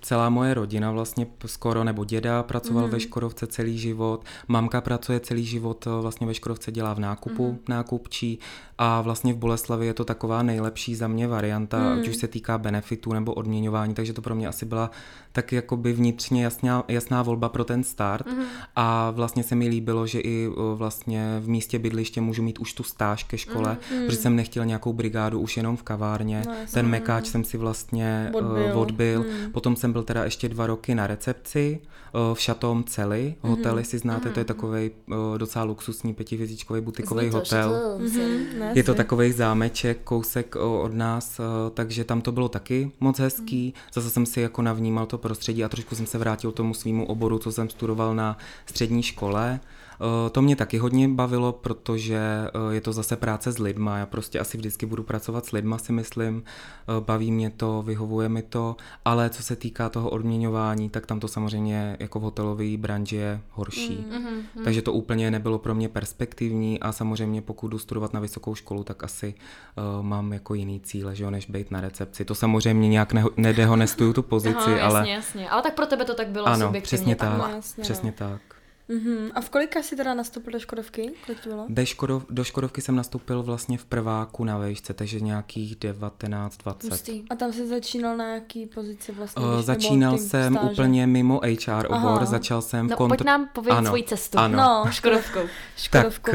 celá 0.00 0.28
moje 0.28 0.54
rodina 0.54 0.92
vlastně 0.92 1.26
skoro, 1.46 1.84
nebo 1.84 2.04
děda 2.04 2.42
pracoval 2.42 2.84
mm. 2.84 2.90
ve 2.90 3.00
Škodovce 3.00 3.46
celý 3.46 3.78
život, 3.78 4.24
mamka 4.48 4.80
pracuje 4.80 5.20
celý 5.20 5.44
život 5.44 5.86
uh, 5.86 5.92
vlastně 6.02 6.26
ve 6.26 6.34
Škodovce, 6.34 6.72
dělá 6.72 6.94
v 6.94 6.98
nákupu, 6.98 7.52
mm. 7.52 7.58
nákupčí 7.68 8.38
a 8.78 9.00
vlastně 9.00 9.32
v 9.32 9.36
Boleslavi 9.36 9.86
je 9.86 9.94
to 9.94 10.04
taková 10.04 10.42
nejlepší 10.42 10.94
za 10.94 11.08
mě 11.08 11.28
varianta, 11.28 11.78
mm. 11.78 12.00
ať 12.00 12.08
už 12.08 12.16
se 12.16 12.28
týká 12.28 12.58
benefitů 12.58 13.12
nebo 13.12 13.34
odměňování, 13.34 13.94
takže 13.94 14.12
to 14.12 14.22
pro 14.22 14.34
mě 14.34 14.48
asi 14.48 14.66
byla 14.66 14.90
tak 15.32 15.52
jakoby 15.52 15.92
vnitřně 15.92 16.44
jasná, 16.44 16.84
jasná 16.88 17.22
volba 17.22 17.48
pro 17.48 17.64
ten 17.64 17.84
start 17.84 18.26
mm. 18.26 18.42
a 18.76 19.10
vlastně 19.10 19.42
se 19.42 19.54
mi 19.54 19.68
líbilo, 19.68 20.06
že 20.06 20.20
i 20.20 20.48
vlastně 20.74 21.40
v 21.40 21.48
místě 21.48 21.78
bydliště 21.78 22.20
můžu 22.20 22.42
mít 22.42 22.58
už 22.58 22.72
tu 22.72 22.82
stáž 22.82 23.24
ke 23.24 23.38
škole, 23.38 23.76
mm. 23.92 24.06
protože 24.06 24.16
jsem 24.16 24.36
nechtěl 24.36 24.64
nějakou 24.64 24.92
brigádu 24.92 25.40
už 25.40 25.56
jenom 25.56 25.76
v 25.76 25.82
kavárně, 25.82 26.42
no, 26.46 26.54
ten 26.72 26.86
mekáč 26.86 27.26
jsem 27.26 27.44
si 27.44 27.56
vlastně 27.56 28.30
odbil. 28.32 28.78
odbil. 28.78 29.22
Hmm. 29.22 29.52
Potom 29.52 29.76
jsem 29.76 29.92
byl 29.92 30.02
teda 30.02 30.24
ještě 30.24 30.48
dva 30.48 30.66
roky 30.66 30.94
na 30.94 31.06
recepci 31.06 31.80
v 32.34 32.40
Šatom 32.40 32.84
Celi, 32.84 33.34
hmm. 33.42 33.50
hotely 33.50 33.84
si 33.84 33.98
znáte, 33.98 34.24
hmm. 34.24 34.34
to 34.34 34.40
je 34.40 34.42
hmm. 34.42 34.46
takový 34.46 34.90
docela 35.36 35.64
luxusní 35.64 36.14
pětivězíčkový 36.14 36.80
butikový 36.80 37.28
hotel. 37.28 37.98
Hmm. 37.98 38.63
Je 38.72 38.82
to 38.82 38.94
takový 38.94 39.32
zámeček, 39.32 39.98
kousek 40.04 40.56
od 40.56 40.94
nás, 40.94 41.40
takže 41.74 42.04
tam 42.04 42.20
to 42.20 42.32
bylo 42.32 42.48
taky 42.48 42.92
moc 43.00 43.18
hezký. 43.18 43.62
Hmm. 43.62 43.90
Zase 43.92 44.10
jsem 44.10 44.26
si 44.26 44.40
jako 44.40 44.62
navnímal 44.62 45.06
to 45.06 45.18
prostředí 45.18 45.64
a 45.64 45.68
trošku 45.68 45.94
jsem 45.94 46.06
se 46.06 46.18
vrátil 46.18 46.52
tomu 46.52 46.74
svýmu 46.74 47.06
oboru, 47.06 47.38
co 47.38 47.52
jsem 47.52 47.70
studoval 47.70 48.14
na 48.14 48.38
střední 48.66 49.02
škole. 49.02 49.60
Eh, 50.00 50.30
to 50.30 50.42
mě 50.42 50.56
taky 50.56 50.78
hodně 50.78 51.08
bavilo, 51.08 51.52
protože 51.52 52.18
eh, 52.18 52.74
je 52.74 52.80
to 52.80 52.92
zase 52.92 53.16
práce 53.16 53.52
s 53.52 53.58
lidma. 53.58 53.98
Já 53.98 54.06
prostě 54.06 54.40
asi 54.40 54.56
vždycky 54.56 54.86
budu 54.86 55.02
pracovat 55.02 55.46
s 55.46 55.52
lidma, 55.52 55.78
si 55.78 55.92
myslím. 55.92 56.42
Eh, 56.44 57.00
baví 57.00 57.32
mě 57.32 57.50
to, 57.50 57.82
vyhovuje 57.82 58.28
mi 58.28 58.42
to, 58.42 58.76
ale 59.04 59.30
co 59.30 59.42
se 59.42 59.56
týká 59.56 59.88
toho 59.88 60.10
odměňování, 60.10 60.90
tak 60.90 61.06
tam 61.06 61.20
to 61.20 61.28
samozřejmě 61.28 61.96
jako 62.00 62.18
v 62.18 62.22
hotelové 62.22 62.76
branži 62.76 63.16
je 63.16 63.40
horší. 63.50 64.06
Mm, 64.10 64.18
mm, 64.18 64.42
mm. 64.56 64.64
Takže 64.64 64.82
to 64.82 64.92
úplně 64.92 65.30
nebylo 65.30 65.58
pro 65.58 65.74
mě 65.74 65.88
perspektivní 65.88 66.80
a 66.80 66.92
samozřejmě 66.92 67.42
pokud 67.42 67.68
jdu 67.68 67.78
studovat 67.78 68.12
na 68.12 68.20
vysokou 68.20 68.54
školu, 68.54 68.84
tak 68.84 69.04
asi 69.04 69.34
uh, 69.98 70.04
mám 70.04 70.32
jako 70.32 70.54
jiný 70.54 70.80
cíle, 70.80 71.14
že 71.14 71.24
jo, 71.24 71.30
než 71.30 71.46
být 71.46 71.70
na 71.70 71.80
recepci. 71.80 72.24
To 72.24 72.34
samozřejmě 72.34 72.88
nějak 72.88 73.12
ne- 73.12 73.24
nedehonestuju 73.36 74.12
tu 74.12 74.22
pozici, 74.22 74.56
Aha, 74.56 74.70
jasně, 74.70 74.82
ale... 74.82 75.08
Jasně, 75.08 75.50
ale 75.50 75.62
tak 75.62 75.74
pro 75.74 75.86
tebe 75.86 76.04
to 76.04 76.14
tak 76.14 76.28
bylo 76.28 76.46
ano, 76.46 76.72
přesně 76.82 77.16
tak, 77.16 77.38
tak. 77.40 77.54
Jasně, 77.54 77.82
přesně 77.82 78.14
no. 78.20 78.28
tak. 78.28 78.53
Mm-hmm. 78.90 79.30
A 79.34 79.40
v 79.40 79.50
kolika 79.50 79.82
jsi 79.82 79.96
teda 79.96 80.14
nastoupil 80.14 80.52
do 80.52 80.60
Škodovky? 80.60 81.12
Kolik 81.26 81.40
to 81.40 81.48
bylo? 81.48 81.66
Do, 81.68 81.86
Škodov, 81.86 82.26
do 82.30 82.44
Škodovky 82.44 82.80
jsem 82.80 82.96
nastoupil 82.96 83.42
vlastně 83.42 83.78
v 83.78 83.84
prváku 83.84 84.44
na 84.44 84.58
vejšce, 84.58 84.94
takže 84.94 85.20
nějakých 85.20 85.76
19, 85.76 86.56
20. 86.56 86.88
Pustý. 86.88 87.22
A 87.30 87.34
tam 87.34 87.52
jsi 87.52 87.66
začínal 87.66 88.16
na 88.16 88.34
jaký 88.34 88.66
pozici 88.66 89.12
vlastně? 89.12 89.46
Uh, 89.46 89.62
začínal 89.62 90.18
jsem 90.18 90.54
stáže? 90.54 90.72
úplně 90.72 91.06
mimo 91.06 91.40
HR 91.40 91.86
obor, 91.86 91.96
Aha. 91.96 92.24
začal 92.24 92.62
jsem... 92.62 92.86
No, 92.86 92.96
kont... 92.96 93.08
pojď 93.08 93.24
nám 93.24 93.48
povědět 93.54 93.78
ano, 93.78 93.86
svoji 93.86 94.02
cestu. 94.02 94.38
Ano. 94.38 94.56
No, 94.56 94.84
Škodovkou. 94.90 95.40
tak 95.90 96.06
uh, 96.28 96.34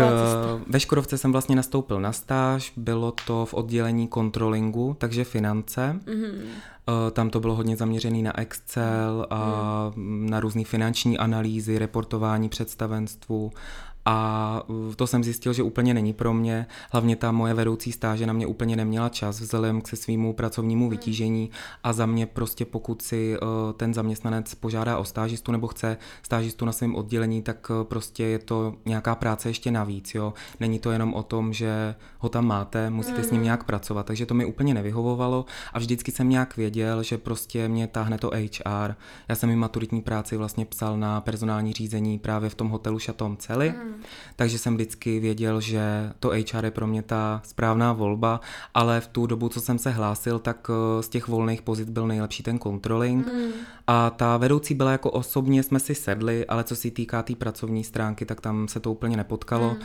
ve 0.68 0.80
Škodovce 0.80 1.18
jsem 1.18 1.32
vlastně 1.32 1.56
nastoupil 1.56 2.02
na 2.02 2.12
stáž, 2.12 2.74
bylo 2.76 3.12
to 3.12 3.46
v 3.46 3.54
oddělení 3.54 4.08
kontrolingu, 4.08 4.96
takže 5.00 5.24
finance. 5.24 6.00
Mm-hmm. 6.06 6.42
Eh, 6.90 7.12
tam 7.12 7.30
to 7.30 7.40
bylo 7.40 7.56
hodně 7.56 7.78
zaměřené 7.78 8.22
na 8.22 8.40
Excel 8.40 9.28
a 9.30 9.92
hmm. 9.96 10.30
na 10.30 10.40
různé 10.40 10.64
finanční 10.64 11.18
analýzy, 11.18 11.80
reportování 11.80 12.50
představenstvu 12.50 13.52
a 14.06 14.64
uh, 14.68 14.94
to 14.94 15.08
jsem 15.08 15.24
zjistil, 15.24 15.54
že 15.54 15.64
úplně 15.64 15.94
není 15.94 16.14
pro 16.14 16.34
mě. 16.34 16.68
Hlavně 16.92 17.16
ta 17.16 17.32
moje 17.32 17.54
vedoucí 17.54 17.92
stáže 17.92 18.26
na 18.26 18.34
mě 18.34 18.48
úplně 18.48 18.76
neměla 18.76 19.10
čas 19.10 19.40
vzhledem 19.40 19.82
k 19.82 19.88
se 19.88 19.96
svýmu 19.96 20.34
pracovnímu 20.34 20.86
hmm. 20.86 20.90
vytížení 20.90 21.50
a 21.84 21.94
za 21.94 22.06
mě 22.06 22.26
prostě 22.26 22.66
pokud 22.66 23.02
si 23.02 23.38
uh, 23.42 23.48
ten 23.74 23.94
zaměstnanec 23.94 24.56
požádá 24.56 24.98
o 24.98 25.06
stážistu 25.06 25.52
nebo 25.52 25.68
chce 25.68 25.98
stážistu 26.22 26.66
na 26.66 26.72
svém 26.72 26.96
oddělení, 26.96 27.42
tak 27.42 27.70
uh, 27.70 27.84
prostě 27.84 28.24
je 28.24 28.40
to 28.40 28.76
nějaká 28.86 29.16
práce 29.16 29.50
ještě 29.50 29.72
navíc. 29.72 30.16
Jo? 30.16 30.34
Není 30.60 30.80
to 30.80 30.92
jenom 30.92 31.14
o 31.14 31.24
tom, 31.24 31.54
že 31.54 31.96
ho 32.20 32.30
tam 32.30 32.46
máte, 32.46 32.90
musíte 32.90 33.24
s 33.24 33.32
ním 33.32 33.40
hmm. 33.40 33.44
nějak 33.44 33.64
pracovat. 33.64 34.06
Takže 34.06 34.26
to 34.26 34.34
mi 34.34 34.46
úplně 34.46 34.74
nevyhovovalo 34.74 35.46
a 35.74 35.80
vždycky 35.80 36.12
jsem 36.12 36.30
nějak 36.30 36.58
věděl, 36.58 37.04
že 37.04 37.18
prostě 37.18 37.68
mě 37.68 37.88
táhne 37.88 38.18
to 38.18 38.32
HR. 38.36 38.96
Já 39.28 39.36
jsem 39.36 39.50
i 39.50 39.56
maturitní 39.56 40.02
práci 40.02 40.38
vlastně 40.38 40.66
psal 40.66 40.98
na 40.98 41.22
personální 41.22 41.74
řízení 41.74 42.20
právě 42.20 42.50
v 42.50 42.56
tom 42.56 42.70
hotelu 42.70 43.00
Chateau 43.00 43.36
Celi. 43.36 43.74
Mm 43.84 43.89
takže 44.36 44.58
jsem 44.58 44.76
vždycky 44.76 45.20
věděl, 45.20 45.62
že 45.62 46.12
to 46.20 46.30
HR 46.30 46.66
je 46.66 46.72
pro 46.72 46.88
mě 46.88 47.02
ta 47.02 47.42
správná 47.46 47.94
volba, 47.94 48.42
ale 48.74 49.02
v 49.02 49.08
tu 49.08 49.26
dobu, 49.26 49.50
co 49.50 49.62
jsem 49.62 49.80
se 49.80 49.90
hlásil, 49.90 50.40
tak 50.40 50.68
eh, 50.70 51.04
z 51.04 51.10
těch 51.10 51.28
volných 51.28 51.62
pozic 51.62 51.90
byl 51.90 52.08
nejlepší 52.08 52.44
ten 52.44 52.60
controlling 52.60 53.28
mm. 53.28 53.52
A 53.92 54.10
ta 54.10 54.38
vedoucí 54.38 54.74
byla 54.74 54.92
jako 54.92 55.12
osobně, 55.12 55.64
jsme 55.64 55.80
si 55.80 55.96
sedli, 55.96 56.46
ale 56.46 56.64
co 56.64 56.76
se 56.76 56.92
týká 56.92 57.24
té 57.24 57.28
tý 57.28 57.36
pracovní 57.36 57.84
stránky, 57.84 58.26
tak 58.26 58.42
tam 58.42 58.68
se 58.68 58.80
to 58.80 58.92
úplně 58.92 59.18
nepotkalo. 59.18 59.70
Mm 59.70 59.80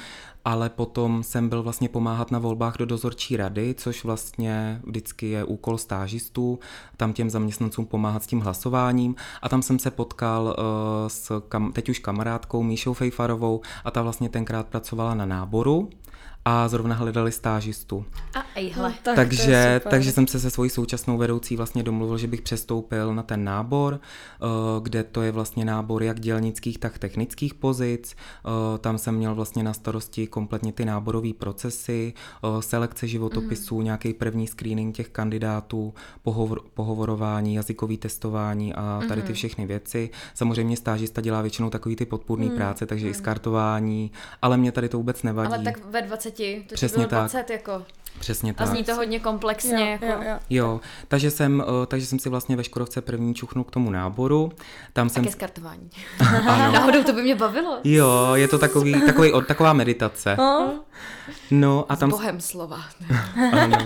ale 0.45 0.71
potom 0.71 1.23
jsem 1.23 1.49
byl 1.49 1.63
vlastně 1.63 1.89
pomáhat 1.89 2.31
na 2.31 2.39
volbách 2.39 2.77
do 2.79 2.87
dozorčí 2.87 3.37
rady, 3.37 3.75
což 3.79 4.05
vlastně 4.05 4.81
vždycky 4.85 5.29
je 5.29 5.45
úkol 5.45 5.79
stážistů, 5.79 6.59
tam 6.97 7.13
těm 7.13 7.31
zaměstnancům 7.31 7.87
pomáhat 7.87 8.23
s 8.23 8.27
tím 8.27 8.41
hlasováním. 8.41 9.15
A 9.43 9.49
tam 9.49 9.63
jsem 9.63 9.79
se 9.79 9.91
potkal 9.91 10.45
uh, 10.45 10.55
s 11.09 11.43
kam, 11.49 11.73
teď 11.73 11.89
už 11.89 11.99
kamarádkou 11.99 12.63
Míšou 12.63 12.95
Fejfarovou 12.95 13.61
a 13.85 13.91
ta 13.91 14.03
vlastně 14.03 14.29
tenkrát 14.29 14.67
pracovala 14.67 15.15
na 15.15 15.27
náboru 15.27 15.91
a 16.45 16.69
zrovna 16.69 16.95
hledali 16.95 17.33
stážistu. 17.33 18.05
A 18.35 18.45
ejhle. 18.55 18.89
No, 18.89 18.95
tak 19.03 19.17
takže, 19.17 19.81
takže 19.91 20.13
jsem 20.13 20.27
se 20.27 20.41
se 20.41 20.51
svojí 20.51 20.71
současnou 20.71 21.19
vedoucí 21.19 21.57
vlastně 21.57 21.83
domluvil, 21.83 22.19
že 22.19 22.27
bych 22.27 22.43
přestoupil 22.43 23.15
na 23.15 23.23
ten 23.23 23.45
nábor, 23.45 24.01
eh, 24.01 24.47
kde 24.83 25.03
to 25.03 25.23
je 25.23 25.33
vlastně 25.33 25.65
nábor 25.65 26.03
jak 26.03 26.21
dělnických, 26.21 26.79
tak 26.79 26.99
technických 26.99 27.55
pozic. 27.55 28.17
Eh, 28.17 28.79
tam 28.79 28.99
jsem 28.99 29.15
měl 29.15 29.35
vlastně 29.35 29.63
na 29.63 29.73
starosti 29.73 30.27
kompletně 30.27 30.73
ty 30.73 30.85
náborové 30.85 31.33
procesy, 31.33 32.13
eh, 32.17 32.63
selekce 32.63 33.09
životopisů, 33.09 33.79
mm. 33.79 33.85
nějaký 33.85 34.13
první 34.13 34.47
screening 34.47 34.97
těch 34.97 35.09
kandidátů, 35.09 35.95
pohovor, 36.23 36.61
pohovorování, 36.75 37.55
jazykový 37.55 37.97
testování 37.97 38.75
a 38.75 39.03
tady 39.09 39.23
ty 39.23 39.29
mhm. 39.29 39.35
všechny 39.35 39.67
věci. 39.67 40.11
Samozřejmě 40.35 40.77
stážista 40.77 41.21
dělá 41.21 41.43
většinou 41.43 41.71
takový 41.71 41.97
ty 41.97 42.07
podpůrné 42.07 42.47
mm. 42.47 42.57
práce, 42.57 42.87
takže 42.87 43.05
mm. 43.05 43.09
i 43.09 43.13
mhm. 43.13 43.19
skartování, 43.19 44.13
ale 44.43 44.57
mě 44.57 44.73
tady 44.73 44.89
to 44.89 44.97
vůbec 44.97 45.23
nevadí. 45.23 45.55
Ale 45.55 45.65
tak 45.65 45.85
ve 45.85 46.03
20 46.03 46.34
20, 46.37 46.69
to 46.69 46.75
Přesně 46.75 47.07
bylo 47.07 47.21
20 47.21 47.39
tak. 47.39 47.51
jako. 47.51 47.83
Přesně 48.19 48.55
tak. 48.55 48.69
A 48.69 48.71
zní 48.71 48.85
to 48.85 48.95
hodně 48.95 49.21
komplexně. 49.21 49.99
Jo, 50.03 50.09
jako. 50.09 50.23
jo, 50.23 50.31
jo. 50.31 50.39
jo 50.51 50.81
takže, 51.09 51.31
jsem, 51.31 51.65
eh, 51.83 51.87
takže 51.87 52.07
jsem 52.07 52.19
si 52.19 52.29
vlastně 52.29 52.57
ve 52.57 52.65
Škodovce 52.65 53.01
první 53.01 53.35
čuchnul 53.35 53.65
k 53.65 53.71
tomu 53.71 53.91
náboru. 53.91 54.53
Tam 54.93 55.09
jsem... 55.09 55.23
A 55.23 55.27
ke 55.27 55.33
skartování. 55.33 55.91
ano. 56.47 56.73
Náhodou 56.73 57.03
to 57.03 57.13
by 57.13 57.23
mě 57.23 57.35
bavilo. 57.35 57.79
Jo, 57.85 58.31
je 58.35 58.49
to 58.49 58.59
takový, 58.59 59.07
takový, 59.07 59.33
taková 59.47 59.73
meditace. 59.73 60.37
No 61.51 61.93
a 61.93 61.97
tam... 61.97 62.11
S 62.11 62.15
bohem 62.15 62.41
slova. 62.41 62.81
ano. 63.53 63.79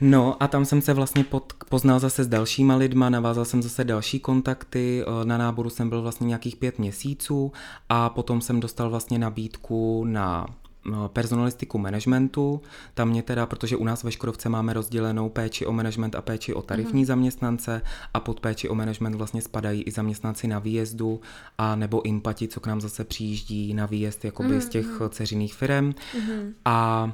No 0.00 0.42
a 0.42 0.48
tam 0.48 0.64
jsem 0.64 0.82
se 0.82 0.92
vlastně 0.92 1.24
pod, 1.24 1.52
poznal 1.68 1.98
zase 1.98 2.24
s 2.24 2.28
dalšíma 2.28 2.76
lidma, 2.76 3.10
navázal 3.10 3.44
jsem 3.44 3.62
zase 3.62 3.84
další 3.84 4.20
kontakty, 4.20 5.04
eh, 5.06 5.24
na 5.24 5.38
náboru 5.38 5.70
jsem 5.70 5.88
byl 5.88 6.02
vlastně 6.02 6.26
nějakých 6.26 6.56
pět 6.56 6.78
měsíců 6.78 7.52
a 7.88 8.08
potom 8.08 8.40
jsem 8.40 8.60
dostal 8.60 8.90
vlastně 8.90 9.18
nabídku 9.18 10.04
na 10.04 10.46
no, 10.48 10.63
personalistiku 11.08 11.78
managementu. 11.78 12.60
Tam 12.94 13.08
mě 13.08 13.22
teda, 13.22 13.46
protože 13.46 13.76
u 13.76 13.84
nás 13.84 14.02
ve 14.02 14.12
Škodovce 14.12 14.48
máme 14.48 14.72
rozdělenou 14.72 15.28
péči 15.28 15.66
o 15.66 15.72
management 15.72 16.14
a 16.14 16.22
péči 16.22 16.54
o 16.54 16.62
tarifní 16.62 17.00
mm. 17.00 17.06
zaměstnance 17.06 17.82
a 18.14 18.20
pod 18.20 18.40
péči 18.40 18.68
o 18.68 18.74
management 18.74 19.14
vlastně 19.14 19.42
spadají 19.42 19.82
i 19.82 19.90
zaměstnanci 19.90 20.48
na 20.48 20.58
výjezdu 20.58 21.20
a 21.58 21.76
nebo 21.76 22.02
impati, 22.02 22.48
co 22.48 22.60
k 22.60 22.66
nám 22.66 22.80
zase 22.80 23.04
přijíždí 23.04 23.74
na 23.74 23.86
výjezd 23.86 24.24
jakoby 24.24 24.54
mm. 24.54 24.60
z 24.60 24.68
těch 24.68 24.86
ceřiných 25.08 25.54
firm. 25.54 25.84
Mm. 25.84 26.54
A 26.64 27.12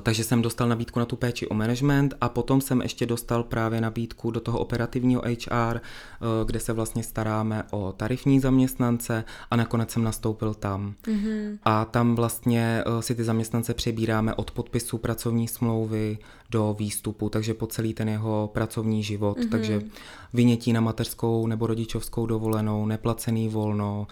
takže 0.00 0.24
jsem 0.24 0.42
dostal 0.42 0.68
nabídku 0.68 0.98
na 0.98 1.04
tu 1.04 1.16
péči 1.16 1.48
o 1.48 1.54
management 1.54 2.14
a 2.20 2.28
potom 2.28 2.60
jsem 2.60 2.82
ještě 2.82 3.06
dostal 3.06 3.42
právě 3.42 3.80
nabídku 3.80 4.30
do 4.30 4.40
toho 4.40 4.58
operativního 4.58 5.22
HR, 5.22 5.80
kde 6.46 6.60
se 6.60 6.72
vlastně 6.72 7.02
staráme 7.02 7.64
o 7.70 7.92
tarifní 7.96 8.40
zaměstnance 8.40 9.24
a 9.50 9.56
nakonec 9.56 9.90
jsem 9.90 10.04
nastoupil 10.04 10.54
tam. 10.54 10.94
Mm-hmm. 11.02 11.58
A 11.64 11.84
tam 11.84 12.14
vlastně 12.14 12.84
si 13.00 13.14
ty 13.14 13.24
zaměstnance 13.24 13.74
přebíráme 13.74 14.34
od 14.34 14.50
podpisu 14.50 14.98
pracovní 14.98 15.48
smlouvy 15.48 16.18
do 16.54 16.76
výstupu, 16.78 17.28
takže 17.28 17.54
po 17.54 17.66
celý 17.66 17.94
ten 17.94 18.08
jeho 18.08 18.50
pracovní 18.52 19.02
život. 19.02 19.38
Mm-hmm. 19.38 19.50
Takže 19.50 19.82
vynětí 20.32 20.72
na 20.72 20.80
mateřskou 20.80 21.46
nebo 21.46 21.66
rodičovskou 21.66 22.26
dovolenou, 22.26 22.86
neplacený 22.86 23.48
volno, 23.48 24.06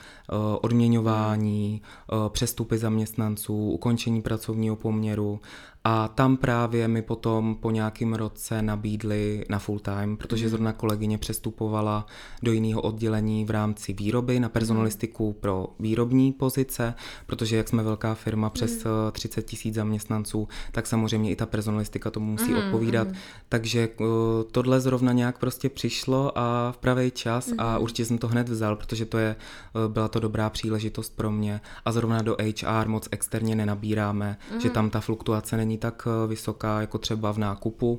odměňování, 0.60 1.82
přestupy 2.28 2.78
zaměstnanců, 2.78 3.70
ukončení 3.70 4.22
pracovního 4.22 4.76
poměru 4.76 5.40
a 5.84 6.08
tam 6.08 6.36
právě 6.36 6.88
mi 6.88 7.02
potom 7.02 7.56
po 7.60 7.70
nějakém 7.70 8.14
roce 8.14 8.62
nabídli 8.62 9.44
na 9.48 9.58
full 9.58 9.78
time, 9.78 10.16
protože 10.16 10.44
mhm. 10.44 10.50
zrovna 10.50 10.72
kolegyně 10.72 11.18
přestupovala 11.18 12.06
do 12.42 12.52
jiného 12.52 12.80
oddělení 12.82 13.44
v 13.44 13.50
rámci 13.50 13.92
výroby 13.92 14.40
na 14.40 14.48
personalistiku 14.48 15.32
pro 15.32 15.66
výrobní 15.80 16.32
pozice, 16.32 16.94
protože 17.26 17.56
jak 17.56 17.68
jsme 17.68 17.82
velká 17.82 18.14
firma 18.14 18.50
přes 18.50 18.86
30 19.12 19.40
mhm. 19.40 19.48
tisíc 19.48 19.74
zaměstnanců, 19.74 20.48
tak 20.72 20.86
samozřejmě 20.86 21.30
i 21.30 21.36
ta 21.36 21.46
personalistika 21.46 22.10
tomu 22.10 22.26
musí 22.26 22.54
odpovídat. 22.54 23.08
Takže 23.48 23.88
uh, 24.00 24.06
tohle 24.50 24.80
zrovna 24.80 25.12
nějak 25.12 25.38
prostě 25.38 25.68
přišlo 25.68 26.38
a 26.38 26.72
v 26.72 26.78
pravý 26.78 27.10
čas 27.10 27.50
a 27.58 27.78
určitě 27.78 28.04
jsem 28.04 28.18
to 28.18 28.28
hned 28.28 28.48
vzal, 28.48 28.76
protože 28.76 29.04
to 29.04 29.18
je, 29.18 29.36
uh, 29.74 29.92
byla 29.92 30.08
to 30.08 30.20
dobrá 30.20 30.50
příležitost 30.50 31.16
pro 31.16 31.30
mě 31.30 31.60
a 31.84 31.92
zrovna 31.92 32.22
do 32.22 32.36
HR 32.60 32.88
moc 32.88 33.08
externě 33.10 33.56
nenabíráme, 33.56 34.38
že 34.62 34.70
tam 34.70 34.90
ta 34.90 35.00
fluktuace 35.00 35.56
není 35.56 35.71
není 35.72 35.78
tak 35.78 36.06
eh, 36.06 36.26
vysoká 36.26 36.80
jako 36.80 36.98
třeba 36.98 37.32
v 37.32 37.38
nákupu, 37.38 37.98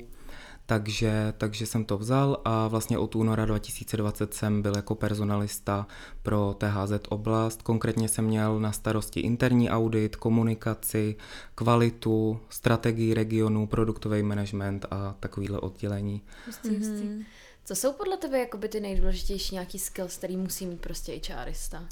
takže, 0.66 1.34
takže 1.38 1.66
jsem 1.66 1.84
to 1.84 1.98
vzal 1.98 2.40
a 2.44 2.68
vlastně 2.68 2.98
od 2.98 3.16
února 3.16 3.44
2020 3.44 4.34
jsem 4.34 4.62
byl 4.62 4.76
jako 4.76 4.94
personalista 4.94 5.86
pro 6.22 6.54
THZ 6.58 6.92
oblast. 7.08 7.62
Konkrétně 7.62 8.08
jsem 8.08 8.24
měl 8.24 8.60
na 8.60 8.72
starosti 8.72 9.20
interní 9.20 9.70
audit, 9.70 10.16
komunikaci, 10.16 11.16
kvalitu, 11.54 12.40
strategii 12.48 13.14
regionu, 13.14 13.66
produktový 13.66 14.22
management 14.22 14.86
a 14.90 15.14
takovýhle 15.20 15.60
oddělení. 15.60 16.22
Mm-hmm. 16.62 17.24
Co 17.64 17.74
jsou 17.74 17.92
podle 17.92 18.16
tebe 18.16 18.38
jakoby 18.38 18.68
ty 18.68 18.80
nejdůležitější 18.80 19.54
nějaký 19.54 19.78
skills, 19.78 20.16
který 20.16 20.36
musí 20.36 20.66
mít 20.66 20.80
prostě 20.80 21.20
HRista? 21.28 21.88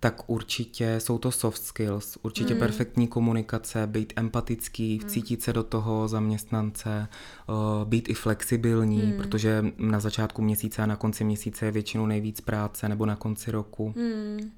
Tak 0.00 0.30
určitě 0.30 1.00
jsou 1.00 1.18
to 1.18 1.30
soft 1.30 1.62
skills, 1.62 2.18
určitě 2.22 2.54
mm. 2.54 2.60
perfektní 2.60 3.08
komunikace, 3.08 3.86
být 3.86 4.12
empatický, 4.16 5.00
mm. 5.02 5.08
vcítit 5.08 5.42
se 5.42 5.52
do 5.52 5.62
toho 5.62 6.08
zaměstnance, 6.08 7.08
uh, 7.48 7.88
být 7.88 8.08
i 8.08 8.14
flexibilní, 8.14 9.02
mm. 9.02 9.12
protože 9.12 9.64
na 9.78 10.00
začátku 10.00 10.42
měsíce 10.42 10.82
a 10.82 10.86
na 10.86 10.96
konci 10.96 11.24
měsíce 11.24 11.64
je 11.64 11.70
většinou 11.70 12.06
nejvíc 12.06 12.40
práce 12.40 12.88
nebo 12.88 13.06
na 13.06 13.16
konci 13.16 13.50
roku. 13.50 13.94
Mm. 13.96 14.50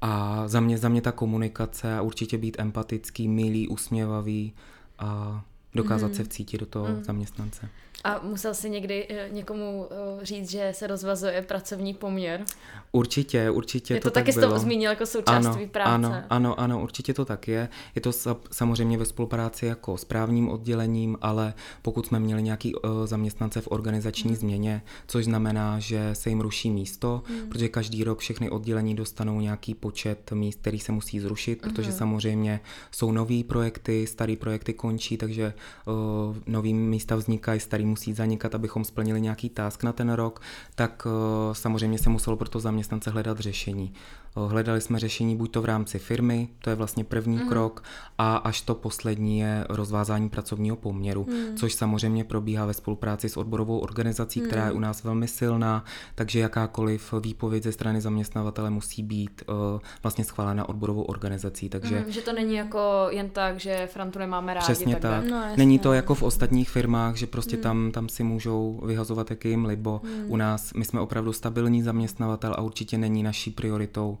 A 0.00 0.42
za 0.48 0.60
mě, 0.60 0.78
za 0.78 0.88
mě 0.88 1.02
ta 1.02 1.12
komunikace 1.12 2.00
určitě 2.00 2.38
být 2.38 2.56
empatický, 2.58 3.28
milý, 3.28 3.68
usměvavý 3.68 4.52
a 4.98 5.42
dokázat 5.74 6.08
mm. 6.08 6.14
se 6.14 6.24
vcítit 6.24 6.60
do 6.60 6.66
toho 6.66 6.88
mm. 6.88 7.04
zaměstnance. 7.04 7.68
A 8.04 8.20
musel 8.22 8.54
si 8.54 8.70
někdy 8.70 9.06
eh, 9.08 9.28
někomu 9.32 9.86
eh, 9.90 10.24
říct, 10.24 10.50
že 10.50 10.72
se 10.74 10.86
rozvazuje 10.86 11.42
pracovní 11.42 11.94
poměr? 11.94 12.44
Určitě, 12.92 13.50
určitě 13.50 13.94
je 13.94 14.00
to, 14.00 14.10
to 14.10 14.14
taky 14.14 14.32
tak 14.32 14.40
bylo. 14.40 14.58
zmínil 14.58 14.90
jako 14.90 15.06
součást 15.06 15.46
ano, 15.46 15.58
práce. 15.70 15.90
Ano, 15.90 16.22
ano, 16.30 16.60
ano, 16.60 16.82
určitě 16.82 17.14
to 17.14 17.24
tak 17.24 17.48
je. 17.48 17.68
Je 17.94 18.00
to 18.00 18.12
samozřejmě 18.50 18.98
ve 18.98 19.04
spolupráci 19.04 19.66
jako 19.66 19.98
s 19.98 20.04
právním 20.04 20.48
oddělením, 20.48 21.18
ale 21.22 21.54
pokud 21.82 22.06
jsme 22.06 22.20
měli 22.20 22.42
nějaký 22.42 22.74
uh, 22.74 22.90
zaměstnance 23.04 23.60
v 23.60 23.68
organizační 23.70 24.30
hmm. 24.30 24.36
změně, 24.36 24.82
což 25.06 25.24
znamená, 25.24 25.78
že 25.78 26.10
se 26.12 26.28
jim 26.28 26.40
ruší 26.40 26.70
místo, 26.70 27.22
hmm. 27.26 27.48
protože 27.48 27.68
každý 27.68 28.04
rok 28.04 28.18
všechny 28.18 28.50
oddělení 28.50 28.94
dostanou 28.94 29.40
nějaký 29.40 29.74
počet 29.74 30.32
míst, 30.32 30.60
který 30.60 30.78
se 30.78 30.92
musí 30.92 31.20
zrušit, 31.20 31.62
hmm. 31.64 31.74
protože 31.74 31.92
samozřejmě 31.92 32.60
jsou 32.90 33.12
nový 33.12 33.44
projekty, 33.44 34.06
starý 34.06 34.36
projekty 34.36 34.72
končí, 34.74 35.16
takže 35.16 35.54
uh, 35.86 36.36
nový 36.46 36.74
místa 36.74 37.16
vznikají, 37.16 37.60
starý 37.60 37.89
musí 37.90 38.12
zanikat, 38.12 38.54
abychom 38.54 38.84
splnili 38.84 39.20
nějaký 39.20 39.48
task 39.48 39.82
na 39.82 39.92
ten 39.92 40.12
rok, 40.12 40.42
tak 40.74 41.06
uh, 41.06 41.12
samozřejmě 41.54 41.98
se 41.98 42.10
muselo 42.10 42.36
pro 42.36 42.48
to 42.48 42.60
zaměstnance 42.60 43.10
hledat 43.10 43.38
řešení. 43.38 43.92
Hledali 44.36 44.80
jsme 44.80 44.98
řešení 44.98 45.36
buď 45.36 45.50
to 45.50 45.62
v 45.62 45.64
rámci 45.64 45.98
firmy, 45.98 46.48
to 46.58 46.70
je 46.70 46.76
vlastně 46.76 47.04
první 47.04 47.36
mm. 47.36 47.48
krok, 47.48 47.82
a 48.18 48.36
až 48.36 48.60
to 48.60 48.74
poslední 48.74 49.38
je 49.38 49.64
rozvázání 49.68 50.28
pracovního 50.28 50.76
poměru, 50.76 51.26
mm. 51.28 51.56
což 51.56 51.74
samozřejmě 51.74 52.24
probíhá 52.24 52.66
ve 52.66 52.74
spolupráci 52.74 53.28
s 53.28 53.36
odborovou 53.36 53.78
organizací, 53.78 54.40
mm. 54.40 54.46
která 54.46 54.66
je 54.66 54.72
u 54.72 54.78
nás 54.78 55.04
velmi 55.04 55.28
silná, 55.28 55.84
takže 56.14 56.40
jakákoliv 56.40 57.14
výpověď 57.20 57.62
ze 57.62 57.72
strany 57.72 58.00
zaměstnavatele 58.00 58.70
musí 58.70 59.02
být 59.02 59.42
uh, 59.48 59.80
vlastně 60.02 60.24
schválena 60.24 60.68
odborovou 60.68 61.02
organizací. 61.02 61.68
Takže 61.68 62.00
mm, 62.00 62.12
že 62.12 62.20
to 62.20 62.32
není 62.32 62.54
jako 62.54 63.06
jen 63.10 63.30
tak, 63.30 63.60
že 63.60 63.88
Frantu 63.92 64.18
nemáme 64.18 64.54
rádi. 64.54 64.64
Přesně 64.64 64.96
tak. 64.96 65.02
tak. 65.02 65.30
No, 65.30 65.42
není 65.56 65.78
to 65.78 65.92
jako 65.92 66.14
v 66.14 66.22
ostatních 66.22 66.70
firmách, 66.70 67.16
že 67.16 67.26
prostě 67.26 67.56
mm. 67.56 67.62
tam, 67.62 67.90
tam 67.92 68.08
si 68.08 68.22
můžou 68.22 68.80
vyhazovat, 68.86 69.30
jak 69.30 69.44
jim 69.44 69.64
libo. 69.64 70.00
Mm. 70.04 70.24
U 70.30 70.36
nás 70.36 70.72
my 70.72 70.84
jsme 70.84 71.00
opravdu 71.00 71.32
stabilní 71.32 71.82
zaměstnavatel 71.82 72.54
a 72.58 72.62
určitě 72.62 72.98
není 72.98 73.22
naší 73.22 73.50
prioritou 73.50 74.18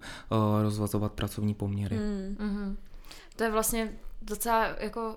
rozvazovat 0.62 1.12
pracovní 1.12 1.54
poměry. 1.54 1.96
Mm. 1.98 2.36
Mm-hmm. 2.40 2.76
To 3.36 3.44
je 3.44 3.50
vlastně 3.50 3.92
docela 4.22 4.66
jako 4.78 5.16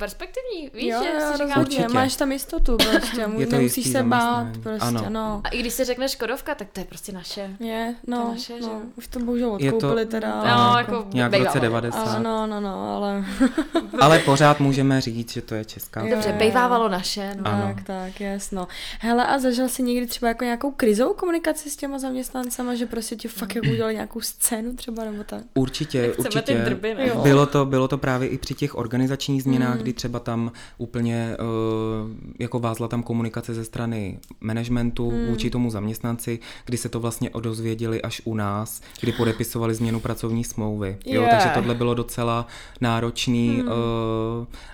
perspektivní, 0.00 0.70
víš, 0.74 0.92
jo, 0.92 1.02
že 1.02 1.08
jo, 1.08 1.32
si 1.32 1.38
říkám, 1.38 1.62
Určitě. 1.62 1.88
máš 1.88 2.16
tam 2.16 2.32
jistotu 2.32 2.76
prostě, 2.76 3.20
je 3.38 3.46
to 3.46 3.56
nemusíš 3.56 3.88
se 3.92 4.02
bát, 4.02 4.46
prostě, 4.62 4.86
ano. 4.86 5.04
no. 5.08 5.40
A 5.44 5.48
i 5.48 5.60
když 5.60 5.72
se 5.74 5.84
řekne 5.84 6.08
Škodovka, 6.08 6.54
tak 6.54 6.68
to 6.72 6.80
je 6.80 6.86
prostě 6.86 7.12
naše. 7.12 7.56
Je, 7.60 7.94
no, 8.06 8.22
to 8.22 8.28
naše, 8.28 8.52
no. 8.60 8.68
Že? 8.68 8.88
už 8.96 9.06
to 9.06 9.18
bohužel 9.18 9.52
odkoupili 9.52 10.04
to, 10.04 10.10
teda. 10.10 10.36
No, 10.36 10.78
jako, 10.78 10.94
jako 10.94 11.08
nějak 11.12 11.32
v 11.32 11.44
roce 11.44 11.60
90. 11.60 11.98
Ano, 11.98 12.46
no, 12.46 12.60
no, 12.60 12.96
ale... 12.96 13.24
ale 14.00 14.18
pořád 14.18 14.60
můžeme 14.60 15.00
říct, 15.00 15.32
že 15.32 15.42
to 15.42 15.54
je 15.54 15.64
česká. 15.64 16.04
Je, 16.04 16.10
Dobře, 16.14 16.32
bejvávalo 16.32 16.88
naše. 16.88 17.34
No. 17.34 17.46
Ano. 17.46 17.74
Tak, 17.74 17.84
tak, 17.84 18.20
jasno. 18.20 18.68
Hele, 19.00 19.26
a 19.26 19.38
zažil 19.38 19.68
jsi 19.68 19.82
někdy 19.82 20.06
třeba 20.06 20.28
jako 20.28 20.44
nějakou 20.44 20.70
krizovou 20.70 21.14
komunikaci 21.14 21.70
s 21.70 21.76
těma 21.76 21.98
zaměstnancema, 21.98 22.74
že 22.74 22.86
prostě 22.86 23.16
ti 23.16 23.28
fakt 23.28 23.54
jako 23.54 23.68
udělali 23.68 23.94
nějakou 23.94 24.20
scénu 24.20 24.74
třeba 24.74 25.04
nebo 25.04 25.24
tak? 25.24 25.42
Určitě, 25.54 26.12
určitě. 26.18 26.78
Bylo, 27.22 27.46
to, 27.46 27.66
bylo 27.66 27.88
to 27.88 27.98
právě 27.98 28.28
i 28.28 28.38
při 28.38 28.54
těch 28.54 28.74
organizačních 28.74 29.42
změnách, 29.42 29.76
mm. 29.76 29.82
Kdy 29.90 29.94
třeba 29.94 30.18
tam 30.18 30.52
úplně 30.78 31.36
uh, 31.40 32.10
jako 32.38 32.58
vázla 32.58 32.88
tam 32.88 33.02
komunikace 33.02 33.54
ze 33.54 33.64
strany 33.64 34.18
managementu 34.40 35.10
hmm. 35.10 35.26
vůči 35.26 35.50
tomu 35.50 35.70
zaměstnanci, 35.70 36.38
kdy 36.64 36.76
se 36.76 36.88
to 36.88 37.00
vlastně 37.00 37.30
odozvěděli 37.30 38.02
až 38.02 38.22
u 38.24 38.34
nás, 38.34 38.82
kdy 39.00 39.12
podepisovali 39.12 39.74
změnu 39.74 40.00
pracovní 40.00 40.44
smlouvy. 40.44 40.96
Jo, 41.06 41.22
yeah. 41.22 41.30
takže 41.30 41.54
tohle 41.54 41.74
bylo 41.74 41.94
docela 41.94 42.46
náročný 42.80 43.48
hmm. 43.48 43.68
uh, 43.68 43.74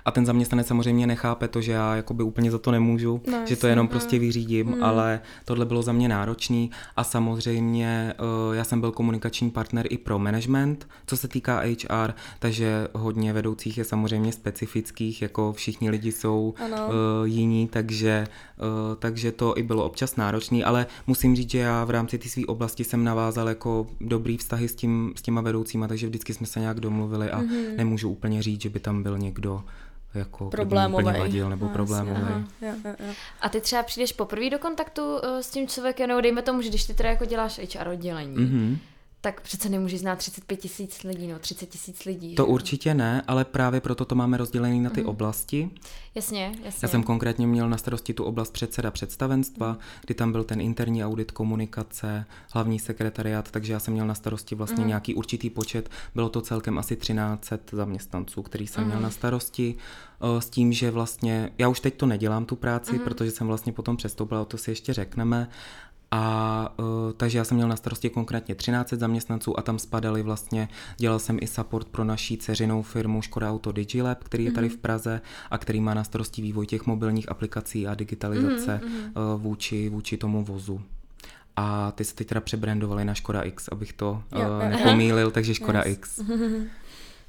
a 0.05 0.11
ten 0.11 0.25
zaměstnanec 0.25 0.67
samozřejmě 0.67 1.07
nechápe 1.07 1.47
to, 1.47 1.61
že 1.61 1.71
já 1.71 1.95
jakoby 1.95 2.23
úplně 2.23 2.51
za 2.51 2.57
to 2.57 2.71
nemůžu, 2.71 3.21
no, 3.31 3.37
že 3.45 3.55
to 3.55 3.67
jenom 3.67 3.85
no. 3.85 3.89
prostě 3.89 4.19
vyřídím, 4.19 4.67
hmm. 4.67 4.83
ale 4.83 5.19
tohle 5.45 5.65
bylo 5.65 5.81
za 5.81 5.91
mě 5.91 6.09
náročný 6.09 6.71
a 6.95 7.03
samozřejmě 7.03 8.13
uh, 8.49 8.55
já 8.55 8.63
jsem 8.63 8.81
byl 8.81 8.91
komunikační 8.91 9.49
partner 9.49 9.85
i 9.89 9.97
pro 9.97 10.19
management, 10.19 10.87
co 11.07 11.17
se 11.17 11.27
týká 11.27 11.59
HR, 11.59 12.13
takže 12.39 12.87
hodně 12.93 13.33
vedoucích 13.33 13.77
je 13.77 13.83
samozřejmě 13.83 14.31
specifických, 15.07 15.21
jako 15.21 15.53
všichni 15.53 15.89
lidi 15.89 16.11
jsou 16.11 16.53
uh, 16.61 16.75
jiní, 17.23 17.67
takže, 17.67 18.27
uh, 18.57 18.95
takže 18.99 19.31
to 19.31 19.57
i 19.57 19.63
bylo 19.63 19.85
občas 19.85 20.15
náročný, 20.15 20.63
ale 20.63 20.87
musím 21.07 21.35
říct, 21.35 21.51
že 21.51 21.59
já 21.59 21.85
v 21.85 21.89
rámci 21.89 22.17
té 22.17 22.29
své 22.29 22.45
oblasti 22.45 22.83
jsem 22.83 23.03
navázal 23.03 23.49
jako 23.49 23.87
dobrý 24.01 24.37
vztahy 24.37 24.67
s, 24.67 24.75
tím, 24.75 25.13
s 25.15 25.21
těma 25.21 25.41
vedoucíma, 25.41 25.87
takže 25.87 26.07
vždycky 26.07 26.33
jsme 26.33 26.47
se 26.47 26.59
nějak 26.59 26.79
domluvili 26.79 27.31
a 27.31 27.41
mm-hmm. 27.41 27.75
nemůžu 27.75 28.09
úplně 28.09 28.41
říct, 28.41 28.61
že 28.61 28.69
by 28.69 28.79
tam 28.79 29.03
byl 29.03 29.17
někdo 29.17 29.63
jako 30.13 30.49
problémový 30.49 31.03
vadil 31.03 31.49
nebo 31.49 31.65
no, 31.65 31.71
problémový. 31.71 32.45
A 33.41 33.49
ty 33.49 33.61
třeba 33.61 33.83
přijdeš 33.83 34.13
poprvé 34.13 34.49
do 34.49 34.59
kontaktu 34.59 35.01
uh, 35.01 35.39
s 35.39 35.49
tím 35.49 35.67
člověkem, 35.67 36.07
nebo 36.07 36.21
dejme 36.21 36.41
tomu, 36.41 36.61
že 36.61 36.69
když 36.69 36.85
ty 36.85 36.93
teda 36.93 37.09
jako 37.09 37.25
děláš 37.25 37.59
HR 37.59 37.87
oddělení, 37.87 38.37
mm-hmm 38.37 38.77
tak 39.21 39.41
přece 39.41 39.69
nemůžeš 39.69 39.99
znát 39.99 40.15
35 40.15 40.57
tisíc 40.57 41.03
lidí, 41.03 41.27
no 41.27 41.39
30 41.39 41.65
tisíc 41.65 42.05
lidí. 42.05 42.35
To 42.35 42.43
že? 42.43 42.47
určitě 42.47 42.93
ne, 42.93 43.23
ale 43.27 43.45
právě 43.45 43.81
proto 43.81 44.05
to 44.05 44.15
máme 44.15 44.37
rozdělený 44.37 44.81
na 44.81 44.89
ty 44.89 45.01
mm. 45.01 45.07
oblasti. 45.07 45.69
Jasně, 46.15 46.45
jasně. 46.63 46.79
Já 46.81 46.87
jsem 46.87 47.03
konkrétně 47.03 47.47
měl 47.47 47.69
na 47.69 47.77
starosti 47.77 48.13
tu 48.13 48.23
oblast 48.23 48.53
předseda 48.53 48.91
představenstva, 48.91 49.71
mm. 49.71 49.77
kdy 50.05 50.13
tam 50.13 50.31
byl 50.31 50.43
ten 50.43 50.61
interní 50.61 51.05
audit 51.05 51.31
komunikace, 51.31 52.25
hlavní 52.51 52.79
sekretariát, 52.79 53.51
takže 53.51 53.73
já 53.73 53.79
jsem 53.79 53.93
měl 53.93 54.07
na 54.07 54.15
starosti 54.15 54.55
vlastně 54.55 54.81
mm. 54.81 54.87
nějaký 54.87 55.15
určitý 55.15 55.49
počet, 55.49 55.89
bylo 56.15 56.29
to 56.29 56.41
celkem 56.41 56.77
asi 56.77 56.95
13 56.95 57.53
zaměstnanců, 57.71 58.43
který 58.43 58.67
jsem 58.67 58.83
mm. 58.83 58.89
měl 58.89 59.01
na 59.01 59.09
starosti, 59.09 59.75
eh, 60.21 60.41
s 60.41 60.49
tím, 60.49 60.73
že 60.73 60.91
vlastně, 60.91 61.51
já 61.57 61.67
už 61.67 61.79
teď 61.79 61.95
to 61.95 62.05
nedělám 62.05 62.45
tu 62.45 62.55
práci, 62.55 62.93
mm. 62.93 62.99
protože 62.99 63.31
jsem 63.31 63.47
vlastně 63.47 63.73
potom 63.73 63.97
přestoupila, 63.97 64.41
o 64.41 64.45
to 64.45 64.57
si 64.57 64.71
ještě 64.71 64.93
řekneme, 64.93 65.49
a 66.11 66.73
uh, 66.79 66.85
takže 67.17 67.37
já 67.37 67.43
jsem 67.43 67.57
měl 67.57 67.67
na 67.67 67.75
starosti 67.75 68.09
konkrétně 68.09 68.55
13 68.55 68.89
zaměstnanců 68.89 69.59
a 69.59 69.61
tam 69.61 69.79
spadali 69.79 70.23
vlastně, 70.23 70.69
dělal 70.97 71.19
jsem 71.19 71.37
i 71.41 71.47
support 71.47 71.87
pro 71.87 72.03
naší 72.03 72.37
ceřinou 72.37 72.81
firmu 72.81 73.21
Škoda 73.21 73.51
Auto 73.51 73.71
Digilab, 73.71 74.23
který 74.23 74.45
je 74.45 74.51
tady 74.51 74.69
v 74.69 74.71
mhm. 74.71 74.81
Praze 74.81 75.21
a 75.51 75.57
který 75.57 75.81
má 75.81 75.93
na 75.93 76.03
starosti 76.03 76.41
vývoj 76.41 76.67
těch 76.67 76.85
mobilních 76.85 77.31
aplikací 77.31 77.87
a 77.87 77.95
digitalizace 77.95 78.81
mm-hmm. 78.83 79.35
uh, 79.35 79.41
vůči, 79.41 79.89
vůči 79.89 80.17
tomu 80.17 80.43
vozu. 80.43 80.81
A 81.55 81.91
ty 81.91 82.05
se 82.05 82.15
teď 82.15 82.27
teda 82.27 82.41
přebrandovali 82.41 83.05
na 83.05 83.13
Škoda 83.13 83.41
X, 83.41 83.67
abych 83.71 83.93
to 83.93 84.23
uh, 84.35 84.69
nepomílil, 84.69 85.31
takže 85.31 85.53
Škoda 85.53 85.83
yes. 85.85 85.97
X. 85.97 86.21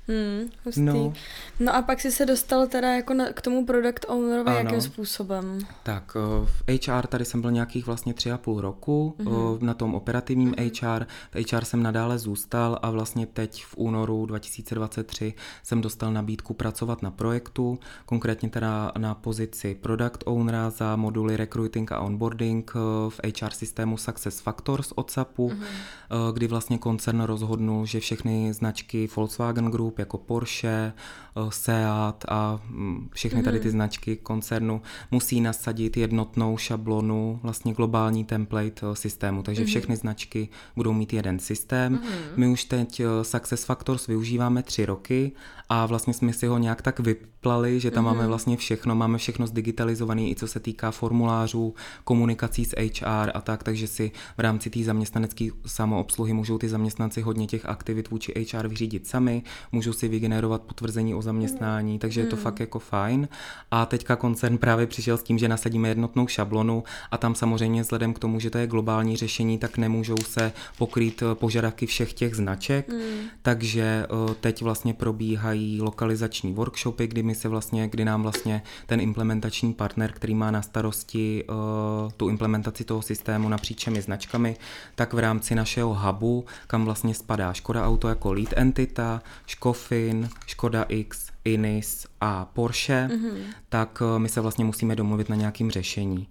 Hmm, 0.08 0.48
hustý. 0.64 0.80
No. 0.80 1.12
no 1.60 1.74
a 1.76 1.82
pak 1.82 2.00
si 2.00 2.12
se 2.12 2.26
dostal 2.26 2.66
teda 2.66 2.92
jako 2.94 3.14
na, 3.14 3.32
k 3.32 3.40
tomu 3.40 3.66
product 3.66 4.04
ownerovi, 4.08 4.50
ano. 4.50 4.58
jakým 4.58 4.80
způsobem? 4.80 5.58
Tak 5.82 6.16
eh, 6.16 6.46
v 6.46 6.86
HR 6.86 7.06
tady 7.06 7.24
jsem 7.24 7.40
byl 7.40 7.50
nějakých 7.50 7.86
vlastně 7.86 8.14
tři 8.14 8.32
a 8.32 8.38
půl 8.38 8.60
roku, 8.60 9.14
mm-hmm. 9.18 9.62
na 9.62 9.74
tom 9.74 9.94
operativním 9.94 10.52
mm-hmm. 10.52 10.98
HR. 10.98 11.06
V 11.32 11.52
HR 11.52 11.64
jsem 11.64 11.82
nadále 11.82 12.18
zůstal 12.18 12.78
a 12.82 12.90
vlastně 12.90 13.26
teď 13.26 13.64
v 13.64 13.74
únoru 13.76 14.26
2023 14.26 15.34
jsem 15.62 15.80
dostal 15.80 16.12
nabídku 16.12 16.54
pracovat 16.54 17.02
na 17.02 17.10
projektu, 17.10 17.78
konkrétně 18.06 18.48
teda 18.48 18.92
na 18.98 19.14
pozici 19.14 19.74
product 19.74 20.18
ownera 20.24 20.70
za 20.70 20.96
moduly 20.96 21.36
recruiting 21.36 21.92
a 21.92 22.00
onboarding 22.00 22.72
eh, 22.74 22.78
v 23.10 23.20
HR 23.40 23.50
systému 23.50 23.96
Success 23.96 24.40
Factors 24.40 24.92
od 24.94 25.10
SAPu, 25.10 25.48
mm-hmm. 25.48 26.32
kdy 26.32 26.46
vlastně 26.46 26.78
koncern 26.78 27.20
rozhodnul, 27.20 27.86
že 27.86 28.00
všechny 28.00 28.52
značky 28.52 29.08
Volkswagen 29.16 29.70
Group 29.70 29.97
jako 29.98 30.18
Porsche, 30.18 30.92
eh, 31.36 31.40
Seat 31.50 32.24
a 32.28 32.60
mm, 32.68 33.08
všechny 33.12 33.42
tady 33.42 33.60
ty 33.60 33.68
mhm. 33.68 33.72
značky 33.72 34.16
koncernu 34.16 34.82
musí 35.10 35.40
nasadit 35.40 35.96
jednotnou 35.96 36.56
šablonu, 36.56 37.40
vlastně 37.42 37.74
globální 37.74 38.24
template 38.24 38.86
eh, 38.92 38.96
systému, 38.96 39.42
takže 39.42 39.62
mhm. 39.62 39.68
všechny 39.68 39.96
značky 39.96 40.48
budou 40.76 40.92
mít 40.92 41.12
jeden 41.12 41.38
systém. 41.38 41.92
Mhm. 41.92 42.02
My 42.36 42.48
už 42.48 42.64
teď 42.64 43.00
eh, 43.00 43.24
Success 43.24 43.64
Factors 43.64 44.06
využíváme 44.06 44.62
tři 44.62 44.86
roky 44.86 45.32
a 45.68 45.86
vlastně 45.86 46.14
jsme 46.14 46.32
si 46.32 46.46
ho 46.46 46.58
nějak 46.58 46.82
tak 46.82 47.00
vyplali, 47.00 47.80
že 47.80 47.90
tam 47.90 48.04
máme 48.04 48.26
vlastně 48.26 48.56
všechno, 48.56 48.94
máme 48.94 49.18
všechno 49.18 49.46
zdigitalizované, 49.46 50.22
i 50.22 50.34
co 50.34 50.46
se 50.46 50.60
týká 50.60 50.90
formulářů, 50.90 51.74
komunikací 52.04 52.64
s 52.64 52.74
HR 52.76 53.30
a 53.34 53.40
tak, 53.40 53.62
takže 53.62 53.86
si 53.86 54.12
v 54.36 54.40
rámci 54.40 54.70
té 54.70 54.82
zaměstnanecké 54.84 55.48
samoobsluhy 55.66 56.32
můžou 56.32 56.58
ty 56.58 56.68
zaměstnanci 56.68 57.20
hodně 57.20 57.46
těch 57.46 57.66
aktivit 57.66 58.10
vůči 58.10 58.46
HR 58.52 58.68
vyřídit 58.68 59.06
sami, 59.06 59.42
můžou 59.72 59.87
můžu 59.88 59.98
si 59.98 60.08
vygenerovat 60.08 60.62
potvrzení 60.62 61.14
o 61.14 61.22
zaměstnání, 61.22 61.92
mm. 61.92 61.98
takže 61.98 62.20
je 62.20 62.26
to 62.26 62.36
mm. 62.36 62.42
fakt 62.42 62.60
jako 62.60 62.78
fajn. 62.78 63.28
A 63.70 63.86
teďka 63.86 64.16
koncern 64.16 64.58
právě 64.58 64.86
přišel 64.86 65.16
s 65.16 65.22
tím, 65.22 65.38
že 65.38 65.48
nasadíme 65.48 65.88
jednotnou 65.88 66.26
šablonu 66.26 66.84
a 67.10 67.18
tam 67.18 67.34
samozřejmě 67.34 67.82
vzhledem 67.82 68.14
k 68.14 68.18
tomu, 68.18 68.40
že 68.40 68.50
to 68.50 68.58
je 68.58 68.66
globální 68.66 69.16
řešení, 69.16 69.58
tak 69.58 69.78
nemůžou 69.78 70.16
se 70.16 70.52
pokrýt 70.78 71.22
eh, 71.22 71.34
požadavky 71.34 71.86
všech 71.86 72.12
těch 72.12 72.34
značek, 72.34 72.92
mm. 72.92 72.98
takže 73.42 73.82
eh, 74.04 74.34
teď 74.40 74.62
vlastně 74.62 74.94
probíhají 74.94 75.80
lokalizační 75.80 76.52
workshopy, 76.52 77.06
kdy 77.06 77.22
my 77.22 77.34
se 77.34 77.48
vlastně, 77.48 77.88
kdy 77.88 78.04
nám 78.04 78.22
vlastně 78.22 78.62
ten 78.86 79.00
implementační 79.00 79.74
partner, 79.74 80.12
který 80.12 80.34
má 80.34 80.50
na 80.50 80.62
starosti 80.62 81.44
uh, 81.48 82.10
tu 82.16 82.28
implementaci 82.28 82.84
toho 82.84 83.02
systému 83.02 83.48
napříč 83.48 83.78
všemi 83.78 84.02
značkami, 84.02 84.56
tak 84.94 85.12
v 85.12 85.18
rámci 85.18 85.54
našeho 85.54 85.94
hubu, 85.94 86.44
kam 86.66 86.84
vlastně 86.84 87.14
spadá 87.14 87.52
Škoda 87.52 87.86
Auto 87.86 88.08
jako 88.08 88.32
lead 88.32 88.52
entita, 88.56 89.22
Škov 89.46 89.77
Dolphin, 89.78 90.28
Škoda 90.46 90.82
X, 90.88 91.28
Inis 91.44 92.06
a 92.20 92.44
Porsche, 92.44 93.08
mm-hmm. 93.12 93.38
tak 93.68 94.02
eh, 94.02 94.18
my 94.18 94.28
se 94.28 94.40
vlastně 94.40 94.64
musíme 94.64 94.96
domluvit 94.96 95.28
na 95.28 95.36
nějakým 95.36 95.70
řešení. 95.70 96.28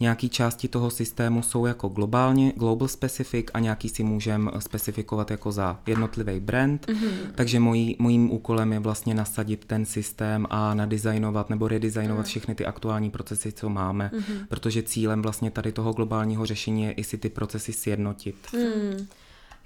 Nějaký 0.00 0.28
části 0.28 0.68
toho 0.68 0.90
systému 0.90 1.42
jsou 1.42 1.66
jako 1.66 1.88
globálně, 1.88 2.52
global 2.56 2.88
specific 2.88 3.46
a 3.54 3.60
nějaký 3.60 3.88
si 3.88 4.02
můžeme 4.02 4.50
specifikovat 4.58 5.30
jako 5.30 5.52
za 5.52 5.80
jednotlivý 5.86 6.40
brand. 6.40 6.86
Mm-hmm. 6.86 7.32
Takže 7.34 7.60
mojí, 7.60 7.96
mojím 7.98 8.32
úkolem 8.32 8.72
je 8.72 8.78
vlastně 8.78 9.14
nasadit 9.14 9.64
ten 9.64 9.86
systém 9.86 10.46
a 10.50 10.74
nadizajnovat 10.74 11.50
nebo 11.50 11.68
redesignovat 11.68 12.24
mm. 12.24 12.28
všechny 12.28 12.54
ty 12.54 12.66
aktuální 12.66 13.10
procesy, 13.10 13.52
co 13.52 13.68
máme, 13.68 14.10
mm-hmm. 14.14 14.46
protože 14.48 14.82
cílem 14.82 15.22
vlastně 15.22 15.50
tady 15.50 15.72
toho 15.72 15.92
globálního 15.92 16.46
řešení 16.46 16.82
je 16.82 16.92
i 16.92 17.04
si 17.04 17.18
ty 17.18 17.28
procesy 17.28 17.72
sjednotit. 17.72 18.36
Mm. 18.52 19.06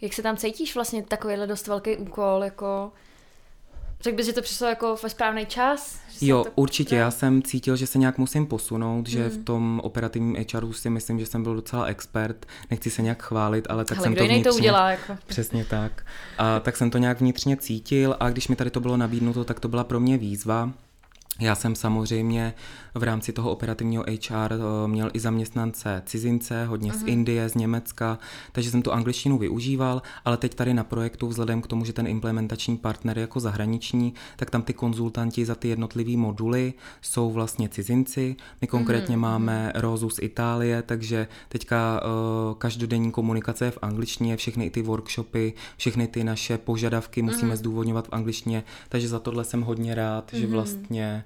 Jak 0.00 0.12
se 0.12 0.22
tam 0.22 0.36
cítíš 0.36 0.74
vlastně 0.74 1.02
takovýhle 1.02 1.46
dost 1.46 1.66
velký 1.66 1.96
úkol, 1.96 2.40
jako 2.44 2.92
Řekl 4.04 4.16
bys, 4.16 4.26
že 4.26 4.32
to 4.32 4.42
přišlo 4.42 4.66
jako 4.66 4.96
ve 5.02 5.08
správný 5.08 5.46
čas? 5.46 5.98
Jo, 6.20 6.44
to... 6.44 6.50
určitě. 6.54 6.96
Já 6.96 7.10
jsem 7.10 7.42
cítil, 7.42 7.76
že 7.76 7.86
se 7.86 7.98
nějak 7.98 8.18
musím 8.18 8.46
posunout, 8.46 9.06
že 9.06 9.20
hmm. 9.20 9.30
v 9.30 9.44
tom 9.44 9.80
operativním 9.84 10.36
HRu 10.52 10.72
si 10.72 10.90
myslím, 10.90 11.20
že 11.20 11.26
jsem 11.26 11.42
byl 11.42 11.54
docela 11.54 11.84
expert. 11.84 12.46
Nechci 12.70 12.90
se 12.90 13.02
nějak 13.02 13.22
chválit, 13.22 13.66
ale 13.70 13.84
tak 13.84 13.98
ale 13.98 14.04
jsem 14.04 14.14
to 14.14 14.24
vnitřně... 14.24 14.44
to 14.44 14.54
udělá, 14.54 14.90
jako. 14.90 15.16
Přesně 15.26 15.64
tak. 15.64 16.06
A 16.38 16.60
tak 16.60 16.76
jsem 16.76 16.90
to 16.90 16.98
nějak 16.98 17.20
vnitřně 17.20 17.56
cítil 17.56 18.16
a 18.20 18.30
když 18.30 18.48
mi 18.48 18.56
tady 18.56 18.70
to 18.70 18.80
bylo 18.80 18.96
nabídnuto, 18.96 19.44
tak 19.44 19.60
to 19.60 19.68
byla 19.68 19.84
pro 19.84 20.00
mě 20.00 20.18
výzva. 20.18 20.72
Já 21.40 21.54
jsem 21.54 21.74
samozřejmě 21.74 22.54
v 22.94 23.02
rámci 23.02 23.32
toho 23.32 23.50
operativního 23.50 24.02
HR 24.02 24.52
eh, 24.52 24.88
měl 24.88 25.10
i 25.12 25.20
zaměstnance 25.20 26.02
cizince, 26.06 26.64
hodně 26.64 26.90
uh-huh. 26.90 26.98
z 26.98 27.00
mhm. 27.00 27.08
Indie, 27.08 27.48
z 27.48 27.54
Německa, 27.54 28.18
takže 28.52 28.70
jsem 28.70 28.82
tu 28.82 28.92
angličtinu 28.92 29.38
využíval, 29.38 30.02
ale 30.24 30.36
teď 30.36 30.54
tady 30.54 30.74
na 30.74 30.84
projektu, 30.84 31.28
vzhledem 31.28 31.62
k 31.62 31.66
tomu, 31.66 31.84
že 31.84 31.92
ten 31.92 32.06
implementační 32.06 32.76
partner 32.76 33.18
je 33.18 33.20
jako 33.20 33.40
zahraniční, 33.40 34.14
tak 34.36 34.50
tam 34.50 34.62
ty 34.62 34.72
konzultanti 34.72 35.44
za 35.44 35.54
ty 35.54 35.68
jednotlivé 35.68 36.16
moduly 36.16 36.72
jsou 37.00 37.32
vlastně 37.32 37.68
cizinci. 37.68 38.36
My 38.60 38.66
konkrétně 38.66 39.16
uh-huh. 39.16 39.20
máme 39.20 39.72
Rozu 39.74 40.10
z 40.10 40.18
Itálie, 40.22 40.82
takže 40.82 41.28
teďka 41.48 42.00
uh, 42.02 42.54
každodenní 42.58 43.10
komunikace 43.10 43.64
je 43.64 43.70
v 43.70 43.78
angličtině, 43.82 44.36
všechny 44.36 44.70
ty 44.70 44.82
workshopy, 44.82 45.52
všechny 45.76 46.06
ty 46.06 46.24
naše 46.24 46.58
požadavky 46.58 47.22
musíme 47.22 47.54
uh-huh. 47.54 47.58
zdůvodňovat 47.58 48.06
v 48.06 48.12
angličtině, 48.12 48.64
takže 48.88 49.08
za 49.08 49.18
tohle 49.18 49.44
jsem 49.44 49.62
hodně 49.62 49.94
rád, 49.94 50.32
uh-huh. 50.32 50.40
že 50.40 50.46
vlastně 50.46 51.24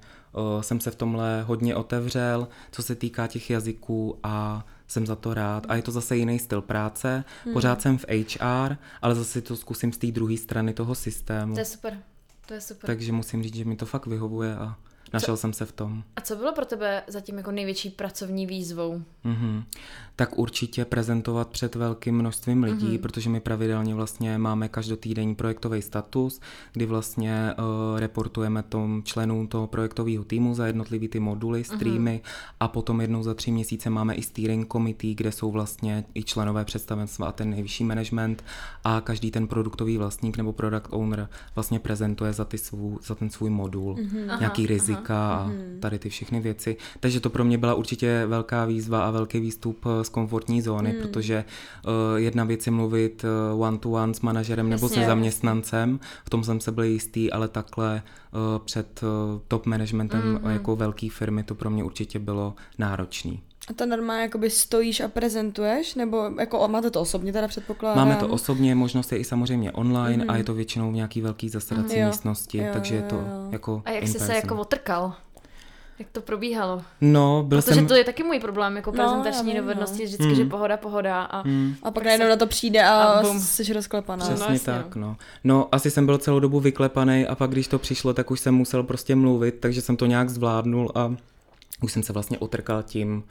jsem 0.61 0.79
se 0.79 0.91
v 0.91 0.95
tomhle 0.95 1.41
hodně 1.41 1.75
otevřel, 1.75 2.47
co 2.71 2.83
se 2.83 2.95
týká 2.95 3.27
těch 3.27 3.49
jazyků 3.49 4.19
a 4.23 4.65
jsem 4.87 5.05
za 5.05 5.15
to 5.15 5.33
rád. 5.33 5.65
A 5.69 5.75
je 5.75 5.81
to 5.81 5.91
zase 5.91 6.17
jiný 6.17 6.39
styl 6.39 6.61
práce. 6.61 7.23
Hmm. 7.45 7.53
Pořád 7.53 7.81
jsem 7.81 7.97
v 7.97 8.05
HR, 8.09 8.75
ale 9.01 9.15
zase 9.15 9.41
to 9.41 9.55
zkusím 9.55 9.93
z 9.93 9.97
té 9.97 10.07
druhé 10.07 10.37
strany 10.37 10.73
toho 10.73 10.95
systému. 10.95 11.53
To 11.53 11.59
je 11.59 11.65
super. 11.65 11.97
To 12.45 12.53
je 12.53 12.61
super. 12.61 12.87
Takže 12.87 13.11
musím 13.11 13.43
říct, 13.43 13.55
že 13.55 13.65
mi 13.65 13.75
to 13.75 13.85
fakt 13.85 14.05
vyhovuje 14.05 14.55
a 14.55 14.75
Našel 15.13 15.35
co, 15.35 15.41
jsem 15.41 15.53
se 15.53 15.65
v 15.65 15.71
tom. 15.71 16.03
A 16.15 16.21
co 16.21 16.35
bylo 16.35 16.53
pro 16.53 16.65
tebe 16.65 17.03
zatím 17.07 17.37
jako 17.37 17.51
největší 17.51 17.89
pracovní 17.89 18.45
výzvou? 18.45 19.03
Mm-hmm. 19.25 19.63
Tak 20.19 20.39
určitě 20.39 20.85
prezentovat 20.85 21.49
před 21.49 21.75
velkým 21.75 22.15
množstvím 22.15 22.63
lidí, 22.63 22.87
mm-hmm. 22.87 23.01
protože 23.01 23.29
my 23.29 23.39
pravidelně 23.39 23.95
vlastně 23.95 24.37
máme 24.37 24.69
každotýdenní 24.69 25.35
projektový 25.35 25.81
status, 25.81 26.39
kdy 26.73 26.85
vlastně 26.85 27.53
uh, 27.59 27.99
reportujeme 27.99 28.63
tom 28.63 29.01
členům 29.03 29.47
toho 29.47 29.67
projektového 29.67 30.23
týmu 30.23 30.55
za 30.55 30.67
jednotlivý 30.67 31.07
ty 31.07 31.19
moduly, 31.19 31.59
mhm. 31.59 31.77
streamy 31.77 32.21
mm-hmm. 32.23 32.53
a 32.59 32.67
potom 32.67 33.01
jednou 33.01 33.23
za 33.23 33.33
tři 33.33 33.51
měsíce 33.51 33.89
máme 33.89 34.15
i 34.15 34.21
steering 34.21 34.71
committee, 34.71 35.15
kde 35.15 35.31
jsou 35.31 35.51
vlastně 35.51 36.05
i 36.15 36.23
členové 36.23 36.65
představenstva 36.65 37.27
a 37.27 37.31
ten 37.31 37.49
nejvyšší 37.49 37.83
management 37.83 38.43
a 38.83 39.01
každý 39.01 39.31
ten 39.31 39.47
produktový 39.47 39.97
vlastník 39.97 40.37
nebo 40.37 40.53
product 40.53 40.87
owner 40.89 41.29
vlastně 41.55 41.79
prezentuje 41.79 42.33
za, 42.33 42.45
ty 42.45 42.57
svů, 42.57 42.99
za 43.03 43.15
ten 43.15 43.29
svůj 43.29 43.49
modul 43.49 43.95
mm-hmm. 43.95 44.39
nějaký 44.39 44.67
rizik 44.67 44.89
rizika 44.89 45.33
a 45.33 45.49
mm-hmm. 45.49 45.79
tady 45.79 45.99
ty 45.99 46.09
všechny 46.09 46.39
věci. 46.39 46.77
Takže 46.99 47.19
to 47.19 47.29
pro 47.29 47.43
mě 47.43 47.57
byla 47.57 47.73
určitě 47.73 48.25
velká 48.25 48.65
výzva 48.65 49.05
a 49.05 49.11
velký 49.11 49.39
výstup 49.39 49.85
eh, 49.85 50.03
z 50.09 50.11
komfortní 50.11 50.61
zóny, 50.61 50.93
mm. 50.93 51.01
protože 51.01 51.45
uh, 51.85 51.91
jedna 52.15 52.43
věc 52.43 52.65
je 52.65 52.71
mluvit 52.71 53.25
uh, 53.53 53.61
one-to-one 53.61 54.13
s 54.13 54.21
manažerem 54.21 54.71
Jasně. 54.71 54.85
nebo 54.85 54.95
se 54.95 55.05
zaměstnancem, 55.05 55.99
v 56.25 56.29
tom 56.29 56.43
jsem 56.43 56.59
se 56.59 56.71
byl 56.71 56.83
jistý, 56.83 57.31
ale 57.31 57.47
takhle 57.47 58.01
uh, 58.01 58.65
před 58.65 59.03
uh, 59.03 59.09
top 59.47 59.65
managementem 59.65 60.21
mm-hmm. 60.21 60.49
jako 60.49 60.75
velké 60.75 61.07
firmy 61.09 61.43
to 61.43 61.55
pro 61.55 61.69
mě 61.69 61.83
určitě 61.83 62.19
bylo 62.19 62.53
náročný. 62.77 63.41
A 63.69 63.73
to 63.73 63.85
normálně 63.85 64.21
jakoby 64.21 64.49
stojíš 64.49 64.99
a 64.99 65.07
prezentuješ? 65.07 65.95
Nebo 65.95 66.31
jako 66.39 66.67
máte 66.67 66.91
to 66.91 67.01
osobně 67.01 67.33
teda 67.33 67.47
předpokládám? 67.47 68.07
Máme 68.07 68.19
to 68.19 68.27
osobně, 68.27 68.75
možnost 68.75 69.11
je 69.11 69.17
i 69.17 69.23
samozřejmě 69.23 69.71
online 69.71 70.25
mm-hmm. 70.25 70.31
a 70.31 70.37
je 70.37 70.43
to 70.43 70.53
většinou 70.53 70.91
v 70.91 70.93
nějaký 70.93 71.21
velký 71.21 71.49
zasedací 71.49 71.95
mm-hmm. 71.95 72.07
místnosti, 72.07 72.57
jo, 72.57 72.65
takže 72.73 72.95
jo, 72.95 73.01
je 73.01 73.07
to 73.07 73.15
jo. 73.15 73.49
jako 73.51 73.81
A 73.85 73.91
jak 73.91 74.07
jsi 74.07 74.19
se 74.19 74.35
jako 74.35 74.55
otrkal? 74.55 75.13
Jak 75.99 76.07
to 76.11 76.21
probíhalo? 76.21 76.81
No, 77.01 77.43
byl 77.47 77.61
Protože 77.61 77.75
jsem... 77.75 77.87
to 77.87 77.95
je 77.95 78.03
taky 78.03 78.23
můj 78.23 78.39
problém, 78.39 78.75
jako 78.75 78.91
No, 78.91 78.95
prezentační 78.95 79.51
vím, 79.51 79.61
dovednosti, 79.61 79.99
no. 79.99 80.05
vždycky, 80.05 80.23
Hmm. 80.25 80.35
že 80.35 80.45
pohoda, 80.45 80.77
pohoda 80.77 81.21
a 81.23 81.43
A 81.83 81.91
pak 81.91 82.03
najednou 82.03 82.27
na 82.29 82.35
to 82.35 82.47
přijde 82.47 82.83
a, 82.83 82.89
A 83.03 83.21
bum. 83.21 83.39
jsi 83.39 83.73
rozklepaná. 83.73 84.25
Přes- 84.25 84.33
Přesně 84.39 84.53
jasně, 84.53 84.73
tak, 84.73 84.95
no. 84.95 85.17
No, 85.43 85.67
asi 85.71 85.91
jsem 85.91 86.05
byl 86.05 86.17
celou 86.17 86.39
dobu 86.39 86.59
vyklepaný 86.59 87.27
a 87.27 87.35
pak, 87.35 87.49
když 87.51 87.67
to 87.67 87.79
přišlo, 87.79 88.13
tak 88.13 88.31
už 88.31 88.39
jsem 88.39 88.55
musel 88.55 88.83
prostě 88.83 89.15
mluvit, 89.15 89.55
takže 89.59 89.81
jsem 89.81 89.97
to 89.97 90.05
nějak 90.05 90.29
zvládnul 90.29 90.91
a 90.95 91.15
už 91.83 91.91
jsem 91.91 92.03
se 92.03 92.13
vlastně 92.13 92.37
otrkal 92.37 92.83
tím, 92.83 93.23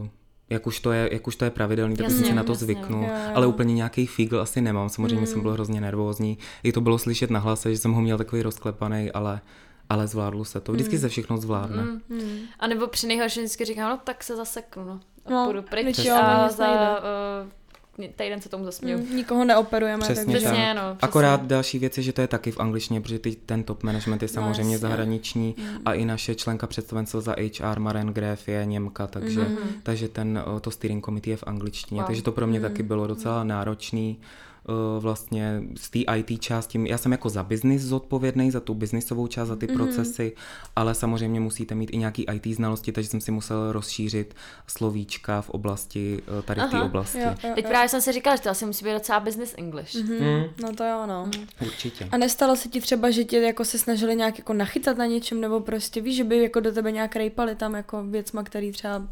uh, 0.00 0.06
jak 0.50 0.66
už 0.66 0.80
to 0.80 0.92
je, 0.92 1.08
jak 1.12 1.26
už 1.26 1.36
to 1.36 1.44
je 1.44 1.50
pravidelný, 1.50 1.96
tak 1.96 2.06
už 2.06 2.12
jsem 2.12 2.20
Jasně, 2.22 2.32
si 2.32 2.36
na 2.36 2.42
to 2.42 2.52
jasně. 2.52 2.64
zvyknul, 2.64 3.02
Jo, 3.02 3.08
jo. 3.12 3.30
ale 3.34 3.46
úplně 3.46 3.74
nějaký 3.74 4.06
fígl 4.06 4.40
asi 4.40 4.60
nemám, 4.60 4.88
samozřejmě 4.88 5.26
jsem 5.26 5.40
byl 5.40 5.52
hrozně 5.52 5.80
nervózní, 5.80 6.38
i 6.62 6.72
to 6.72 6.80
bylo 6.80 6.98
slyšet 6.98 7.30
na 7.30 7.40
hlase, 7.40 7.72
že 7.72 7.78
jsem 7.78 7.92
ho 7.92 8.00
měl 8.00 8.18
takový 8.18 8.42
rozklepaný, 8.42 9.12
ale, 9.12 9.40
ale 9.88 10.06
zvládlo 10.06 10.44
se 10.44 10.60
to, 10.60 10.72
vždycky 10.72 10.98
se 10.98 11.08
všechno 11.08 11.38
zvládne. 11.38 11.82
Mm. 12.08 12.38
A 12.60 12.66
nebo 12.66 12.86
při 12.86 13.06
nejhorším 13.06 13.42
vždycky 13.42 13.64
říkám, 13.64 13.90
no 13.90 13.98
tak 14.04 14.24
se 14.24 14.36
zaseknu, 14.36 14.84
no. 14.84 15.00
A 15.26 15.30
No, 15.30 15.44
půjdu 15.44 15.62
pryč 15.62 15.98
jo, 15.98 16.14
a 16.16 16.48
za 16.48 16.98
uh, 16.98 18.06
týden 18.16 18.40
se 18.40 18.48
tomu 18.48 18.64
zasměju. 18.64 18.98
Mm, 18.98 19.16
Nikoho 19.16 19.44
neoperujeme. 19.44 20.02
Přesně 20.02 20.24
takže... 20.32 20.38
Přesně, 20.38 20.72
tak. 20.74 20.76
no, 20.76 20.82
přesně. 20.94 21.08
Akorát 21.08 21.46
další 21.46 21.78
věc 21.78 21.96
je, 21.96 22.02
že 22.02 22.12
to 22.12 22.20
je 22.20 22.26
taky 22.28 22.50
v 22.50 22.60
angličtině, 22.60 23.00
protože 23.00 23.18
ty, 23.18 23.36
ten 23.46 23.62
top 23.62 23.82
management 23.82 24.22
je 24.22 24.28
samozřejmě 24.28 24.74
jasně. 24.74 24.88
zahraniční 24.88 25.54
a 25.84 25.92
i 25.94 26.04
naše 26.04 26.34
členka 26.34 26.66
představenstva 26.66 27.20
za 27.20 27.34
HR 27.60 27.78
Maren 27.80 28.06
Graf 28.08 28.48
je 28.48 28.64
Němka, 28.66 29.06
takže, 29.06 29.40
Mhm. 29.40 29.58
takže 29.82 30.08
ten, 30.08 30.42
to 30.60 30.70
steering 30.70 31.04
committee 31.04 31.32
je 31.32 31.36
v 31.36 31.44
angličtině, 31.46 32.00
Wow. 32.00 32.06
takže 32.06 32.22
to 32.22 32.32
pro 32.32 32.46
mě 32.46 32.60
Mhm. 32.60 32.68
taky 32.68 32.82
bylo 32.82 33.06
docela 33.06 33.44
náročný 33.44 34.18
o, 34.18 34.55
vlastně 34.98 35.62
z 35.76 35.90
té 35.90 35.98
IT 36.16 36.40
části, 36.42 36.80
já 36.88 36.98
jsem 36.98 37.12
jako 37.12 37.28
za 37.28 37.42
biznis 37.42 37.82
zodpovědný, 37.82 38.50
za 38.50 38.60
tu 38.60 38.74
biznisovou 38.74 39.26
část, 39.26 39.48
za 39.48 39.56
ty 39.56 39.66
Mhm. 39.66 39.76
procesy, 39.76 40.32
ale 40.76 40.94
samozřejmě 40.94 41.40
musíte 41.40 41.74
mít 41.74 41.90
i 41.92 41.96
nějaký 41.96 42.26
IT 42.34 42.54
znalosti, 42.56 42.92
takže 42.92 43.10
jsem 43.10 43.20
si 43.20 43.30
musel 43.32 43.72
rozšířit 43.72 44.34
slovíčka 44.66 45.42
v 45.42 45.50
oblasti, 45.50 46.22
o, 46.38 46.42
tady 46.42 46.60
v 46.60 46.64
té 46.70 46.76
Aha, 46.76 46.84
oblasti. 46.84 47.18
Jo, 47.18 47.24
jo, 47.44 47.50
Teď 47.54 47.64
jo. 47.64 47.70
právě 47.70 47.88
jsem 47.88 48.00
si 48.00 48.12
říkala, 48.12 48.36
že 48.36 48.42
to 48.42 48.50
asi 48.50 48.66
musí 48.66 48.84
být 48.84 48.92
docela 48.92 49.20
business 49.20 49.54
English. 49.58 49.94
Mhm. 49.94 50.44
No 50.62 50.74
to 50.74 50.84
jo, 50.84 51.06
no. 51.06 51.30
Určitě. 51.66 52.08
A 52.12 52.16
nestalo 52.16 52.56
se 52.56 52.68
ti 52.68 52.80
třeba, 52.80 53.10
že 53.10 53.24
tě 53.24 53.38
jako 53.40 53.64
se 53.64 53.78
snažili 53.78 54.16
nějak 54.16 54.38
jako 54.38 54.52
nachytat 54.52 54.96
na 54.98 55.06
něčem, 55.06 55.40
nebo 55.40 55.60
prostě 55.60 56.00
víš, 56.00 56.16
že 56.16 56.24
by 56.24 56.42
jako 56.42 56.60
do 56.60 56.72
tebe 56.72 56.92
nějak 56.92 57.16
rejpali 57.16 57.54
tam 57.54 57.74
jako 57.74 58.02
věcma, 58.04 58.42
který 58.42 58.72
třeba 58.72 59.02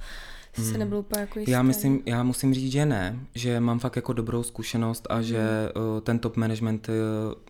jsi 0.55 0.65
si 0.65 0.79
nebyl 0.79 0.99
úplně 0.99 1.21
jako 1.21 1.39
jistý. 1.39 1.53
Hmm. 1.53 1.59
Já 1.59 1.63
myslím, 1.63 2.01
já 2.07 2.23
musím 2.23 2.55
říct, 2.55 2.73
že 2.73 2.87
ne, 2.87 3.19
že 3.35 3.61
mám 3.61 3.79
fakt 3.79 3.97
jako 3.97 4.13
dobrou 4.13 4.43
zkušenost 4.43 5.07
a 5.11 5.23
že 5.23 5.39
Hmm. 5.75 5.95
uh, 5.95 6.01
ten 6.01 6.19
top 6.19 6.37
management 6.37 6.89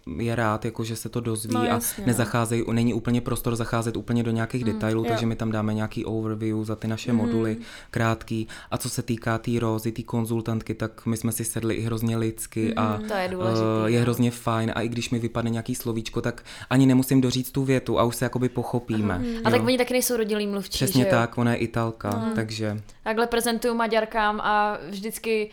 uh, 0.07 0.21
je 0.21 0.35
rád, 0.37 0.65
jako 0.65 0.85
že 0.85 0.97
se 0.97 1.09
to 1.09 1.21
dozví 1.21 1.55
No, 1.55 1.61
a 1.61 1.65
jasně, 1.67 2.03
no. 2.03 2.07
nezacházejí, 2.07 2.65
není 2.73 2.95
úplně 2.95 3.21
prostor 3.21 3.57
zacházet 3.57 3.97
úplně 3.97 4.23
do 4.23 4.31
nějakých 4.31 4.65
detailů, 4.65 5.03
jo. 5.05 5.09
takže 5.09 5.27
my 5.27 5.37
tam 5.37 5.51
dáme 5.51 5.75
nějaký 5.75 6.05
overview 6.05 6.65
za 6.65 6.77
ty 6.77 6.89
naše 6.89 7.13
moduly 7.13 7.57
krátký 7.91 8.49
a 8.71 8.79
co 8.79 8.91
se 8.91 9.03
týká 9.03 9.39
té 9.39 9.45
tý 9.45 9.59
Rozy, 9.59 9.93
té 9.93 10.03
konzultantky, 10.03 10.75
tak 10.75 11.07
my 11.07 11.17
jsme 11.17 11.33
si 11.33 11.45
sedli 11.45 11.75
i 11.75 11.81
hrozně 11.83 12.17
lidsky 12.17 12.75
a 12.75 13.01
To 13.09 13.15
je 13.15 13.29
důležitý, 13.29 13.61
uh, 13.81 13.87
je 13.87 13.99
no. 13.99 14.03
hrozně 14.03 14.31
fajn 14.31 14.73
a 14.75 14.81
i 14.81 14.89
když 14.89 15.11
mi 15.11 15.19
vypadne 15.19 15.51
nějaký 15.51 15.75
slovíčko, 15.75 16.21
tak 16.21 16.45
ani 16.71 16.87
nemusím 16.87 17.21
doříct 17.21 17.53
tu 17.53 17.65
větu 17.65 17.99
a 17.99 18.05
už 18.05 18.17
se 18.17 18.25
jakoby 18.25 18.49
pochopíme. 18.49 19.23
A 19.45 19.51
tak 19.51 19.63
oni 19.65 19.79
taky 19.79 19.93
nejsou 19.93 20.17
rodilí 20.17 20.47
mluvčí, 20.47 20.71
Přesně 20.79 21.03
že 21.03 21.09
jo? 21.09 21.15
tak, 21.15 21.39
ona 21.39 21.51
je 21.53 21.59
italka, 21.59 22.33
takže 22.35 22.81
Takhle 23.05 23.27
prezentuju 23.27 23.75
Maďarkám 23.75 24.41
a 24.41 24.79
vždycky, 24.89 25.51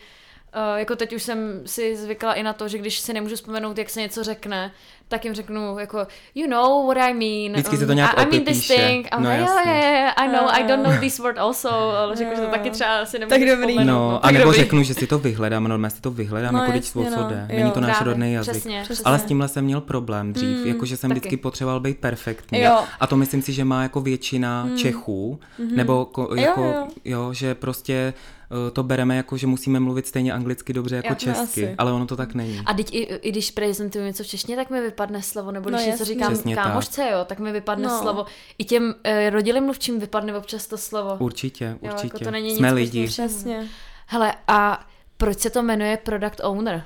uh, 0.56 0.78
jako 0.78 0.96
teď 0.96 1.12
už 1.12 1.22
jsem 1.22 1.62
si 1.66 1.96
zvykla 1.96 2.34
i 2.34 2.42
na 2.42 2.52
to, 2.52 2.68
že 2.68 2.78
když 2.78 2.98
si 3.00 3.12
nemůžu 3.12 3.34
vzpomenout, 3.36 3.78
jak 3.78 3.90
se 3.90 4.00
něco 4.00 4.24
řekne, 4.24 4.72
tak 5.08 5.24
jim 5.24 5.34
řeknu 5.34 5.78
jako, 5.78 6.06
you 6.34 6.48
know 6.50 6.86
what 6.86 6.96
I 6.96 7.14
mean. 7.14 7.52
Vždycky 7.52 7.76
se 7.76 7.86
to 7.86 7.92
nějak 7.92 8.18
I, 8.18 8.22
I 8.22 8.26
mean 8.30 8.44
this 8.44 8.68
thing. 8.68 9.08
A 9.10 9.20
No, 9.20 9.24
no, 9.30 9.36
jo, 9.36 9.42
jasně. 9.42 9.72
jo, 9.72 10.02
jo, 10.04 10.10
I 10.16 10.28
know, 10.28 10.48
I 10.50 10.62
don't 10.68 10.82
know 10.88 10.98
this 11.00 11.18
word 11.18 11.38
also. 11.38 11.70
Ale 11.72 12.16
řeknu, 12.16 12.34
že 12.36 12.40
to 12.42 12.46
taky 12.48 12.70
třeba 12.70 13.06
si 13.06 13.18
nemůžu 13.18 13.38
Tak 13.40 13.48
dobrý. 13.48 13.72
vzpomenout. 13.72 14.10
No, 14.12 14.24
a 14.26 14.30
nebo 14.30 14.44
dobrý. 14.44 14.58
řeknu, 14.60 14.82
že 14.82 14.94
si 14.94 15.06
to 15.06 15.18
vyhledám, 15.18 15.64
no, 15.64 15.90
si 15.90 16.00
to 16.00 16.10
vyhledám, 16.10 16.54
No, 16.54 16.60
jako 16.60 16.72
teď 16.72 16.84
jasně, 16.84 17.00
o 17.00 17.04
co 17.04 17.16
no. 17.22 17.28
jde. 17.28 17.46
Jo. 17.50 17.58
Není 17.58 17.70
to 17.70 17.80
náš 17.80 17.96
Právě, 17.96 18.12
rodný 18.12 18.32
jazyk. 18.32 18.52
přesně, 18.52 18.80
přesně. 18.84 19.04
Ale 19.04 19.18
s 19.18 19.22
tímhle 19.24 19.48
jsem 19.48 19.64
měl 19.64 19.80
problém 19.80 20.32
dřív, 20.32 20.66
jakože 20.66 20.96
jsem 20.96 21.10
taky. 21.10 21.20
vždycky 21.20 21.36
potřeboval 21.36 21.80
být 21.80 21.98
perfektní. 21.98 22.60
Jo. 22.60 22.78
A 23.00 23.06
to 23.06 23.16
myslím 23.16 23.42
si, 23.42 23.52
že 23.52 23.64
má 23.64 23.82
jako 23.82 24.00
většina 24.00 24.68
Čechů, 24.76 25.40
nebo 25.74 26.04
ko, 26.04 26.28
jako, 26.34 26.60
jo. 26.62 26.86
jo, 27.04 27.32
že 27.32 27.54
prostě 27.54 28.14
to 28.72 28.82
bereme 28.82 29.16
jako, 29.16 29.36
že 29.36 29.46
musíme 29.46 29.80
mluvit 29.80 30.06
stejně 30.06 30.32
anglicky 30.32 30.72
dobře 30.72 30.96
jako 30.96 31.08
Jo, 31.08 31.12
no 31.12 31.16
česky, 31.34 31.42
asi. 31.66 31.74
ale 31.78 31.92
ono 31.92 32.06
to 32.06 32.16
tak 32.16 32.34
není. 32.34 32.60
A 32.66 32.74
teď 32.74 32.94
i, 32.94 32.98
i 32.98 33.30
když 33.32 33.50
prezentuju 33.50 34.04
něco 34.04 34.22
v 34.24 34.26
češtině, 34.26 34.56
tak 34.56 34.70
mi 34.70 34.80
vypadne 34.80 35.22
slovo, 35.22 35.52
nebo 35.52 35.70
No 35.70 35.76
když 35.78 35.86
něco 35.86 36.02
jasně. 36.02 36.14
říkám 36.14 36.32
Přesně 36.32 36.56
tak. 36.56 36.64
kámošce, 36.64 37.08
jo, 37.12 37.24
tak 37.24 37.38
mi 37.38 37.52
vypadne 37.52 37.88
No. 37.88 37.98
slovo. 38.02 38.26
I 38.58 38.64
těm 38.64 38.84
uh, 38.84 39.12
rodilým 39.30 39.64
mluvčím 39.64 40.00
vypadne 40.00 40.36
občas 40.38 40.66
to 40.66 40.78
slovo. 40.78 41.16
Určitě, 41.18 41.64
Jo, 41.64 41.78
jako 41.82 41.96
určitě. 41.96 42.24
to 42.24 42.30
není 42.30 42.48
nic 42.48 42.58
Jsme 42.58 42.68
prostě 42.68 42.82
lidi. 42.84 43.06
Přesně. 43.06 43.68
Hele, 44.06 44.34
a 44.48 44.86
proč 45.16 45.38
se 45.38 45.50
to 45.50 45.62
jmenuje 45.62 45.96
Product 45.96 46.40
Owner? 46.44 46.84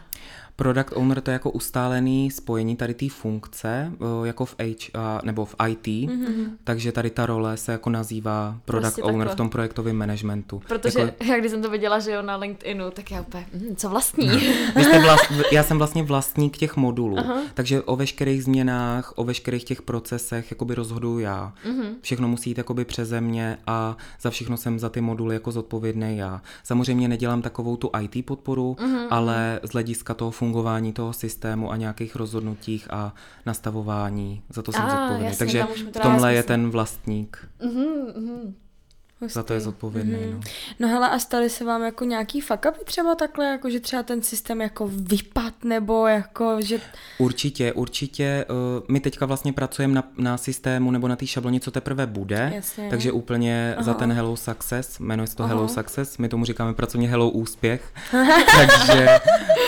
Product 0.56 0.92
owner 0.94 1.20
to 1.20 1.30
je 1.30 1.32
jako 1.32 1.50
ustálený 1.50 2.30
spojení 2.30 2.76
tady 2.76 2.94
té 2.94 3.08
funkce, 3.08 3.92
eh, 4.00 4.26
jako 4.26 4.44
v 4.44 4.54
HR, 4.58 5.24
nebo 5.24 5.44
v 5.44 5.54
IT, 5.68 5.86
mm-hmm. 5.86 6.50
takže 6.64 6.92
tady 6.92 7.10
ta 7.10 7.26
role 7.26 7.56
se 7.56 7.72
jako 7.72 7.90
nazývá 7.90 8.58
product 8.64 8.82
Prostě 8.86 9.02
owner 9.02 9.18
takhle. 9.18 9.34
v 9.34 9.36
tom 9.36 9.50
projektovém 9.50 9.96
managementu. 9.96 10.62
Protože 10.68 11.00
Jako, 11.00 11.24
já 11.24 11.38
když 11.38 11.50
jsem 11.50 11.62
to 11.62 11.70
viděla, 11.70 11.98
že 11.98 12.10
jo, 12.12 12.22
na 12.22 12.36
LinkedInu, 12.36 12.90
tak 12.90 13.10
já 13.10 13.20
úplně, 13.20 13.46
hm, 13.54 13.76
co 13.76 13.88
vlastní? 13.88 14.28
vy 14.76 14.84
jste 14.84 14.98
vlast, 14.98 15.32
já 15.52 15.62
jsem 15.62 15.78
vlastně 15.78 16.02
vlastník 16.02 16.56
těch 16.56 16.76
modulů, 16.76 17.18
Aha. 17.18 17.40
takže 17.54 17.82
o 17.82 17.96
veškerých 17.96 18.44
změnách, 18.44 19.12
o 19.16 19.24
veškerých 19.24 19.64
těch 19.64 19.82
procesech 19.82 20.50
jakoby 20.50 20.74
rozhoduju 20.74 21.18
já. 21.18 21.52
Mm-hmm. 21.66 21.94
Všechno 22.00 22.28
musí 22.28 22.50
jít 22.50 22.58
jakoby 22.58 22.84
přeze 22.84 23.20
mě 23.20 23.58
a 23.66 23.96
za 24.20 24.30
všechno 24.30 24.56
jsem 24.56 24.78
za 24.78 24.88
ty 24.88 25.00
moduly 25.00 25.34
jako 25.34 25.52
zodpovědný 25.52 26.16
já. 26.16 26.42
Samozřejmě 26.64 27.08
nedělám 27.08 27.42
takovou 27.42 27.76
tu 27.76 27.90
IT 28.00 28.26
podporu, 28.26 28.76
mm-hmm. 28.80 29.06
ale 29.10 29.60
z 29.62 29.70
hlediska 29.70 30.14
toho 30.16 30.30
fungování 30.30 30.92
toho 30.92 31.12
systému 31.12 31.70
a 31.70 31.76
nějakých 31.76 32.16
rozhodnutích 32.16 32.88
a 32.92 33.14
nastavování, 33.46 34.42
za 34.50 34.62
to 34.62 34.72
jsem 34.72 34.82
Ah, 34.84 34.90
zodpovědný. 34.90 35.24
jasně, 35.26 35.38
takže 35.38 35.64
v 35.92 36.02
tomhle 36.02 36.34
je 36.34 36.42
ten 36.42 36.70
vlastník, 36.70 37.48
Hustý. 39.20 39.34
za 39.34 39.42
to 39.42 39.52
je 39.52 39.60
zodpovědný. 39.60 40.12
Mhm. 40.12 40.32
No. 40.32 40.40
No 40.78 40.88
hele, 40.88 41.10
a 41.10 41.18
staly 41.18 41.50
se 41.50 41.64
vám 41.64 41.82
jako 41.82 42.04
nějaký 42.04 42.40
fuck 42.40 42.66
upy 42.68 42.84
třeba 42.84 43.14
takhle, 43.14 43.46
jako 43.46 43.70
že 43.70 43.80
třeba 43.80 44.02
ten 44.02 44.22
systém 44.22 44.60
jako 44.60 44.90
vypad, 44.92 45.54
nebo 45.64 46.06
jako, 46.06 46.56
že... 46.60 46.80
Určitě, 47.18 47.72
určitě. 47.72 48.44
Uh, 48.50 48.84
my 48.88 49.00
teďka 49.00 49.26
vlastně 49.26 49.52
pracujeme 49.52 49.94
na, 49.94 50.04
na 50.18 50.36
systému 50.36 50.90
nebo 50.90 51.08
na 51.08 51.16
té 51.16 51.26
šabloně, 51.26 51.60
co 51.60 51.70
teprve 51.70 52.06
bude. 52.06 52.52
Jasně. 52.54 52.90
Takže 52.90 53.12
úplně 53.12 53.74
Aha. 53.74 53.82
za 53.82 53.94
ten 53.94 54.12
Hello 54.12 54.36
Success, 54.36 54.98
jmenuje 54.98 55.26
se 55.26 55.36
to 55.36 55.42
Aha. 55.42 55.54
Hello 55.54 55.68
Success, 55.68 56.18
my 56.18 56.28
tomu 56.28 56.44
říkáme 56.44 56.74
pracovně 56.74 57.08
Hello 57.08 57.30
Úspěch. 57.30 57.92
takže 58.56 59.08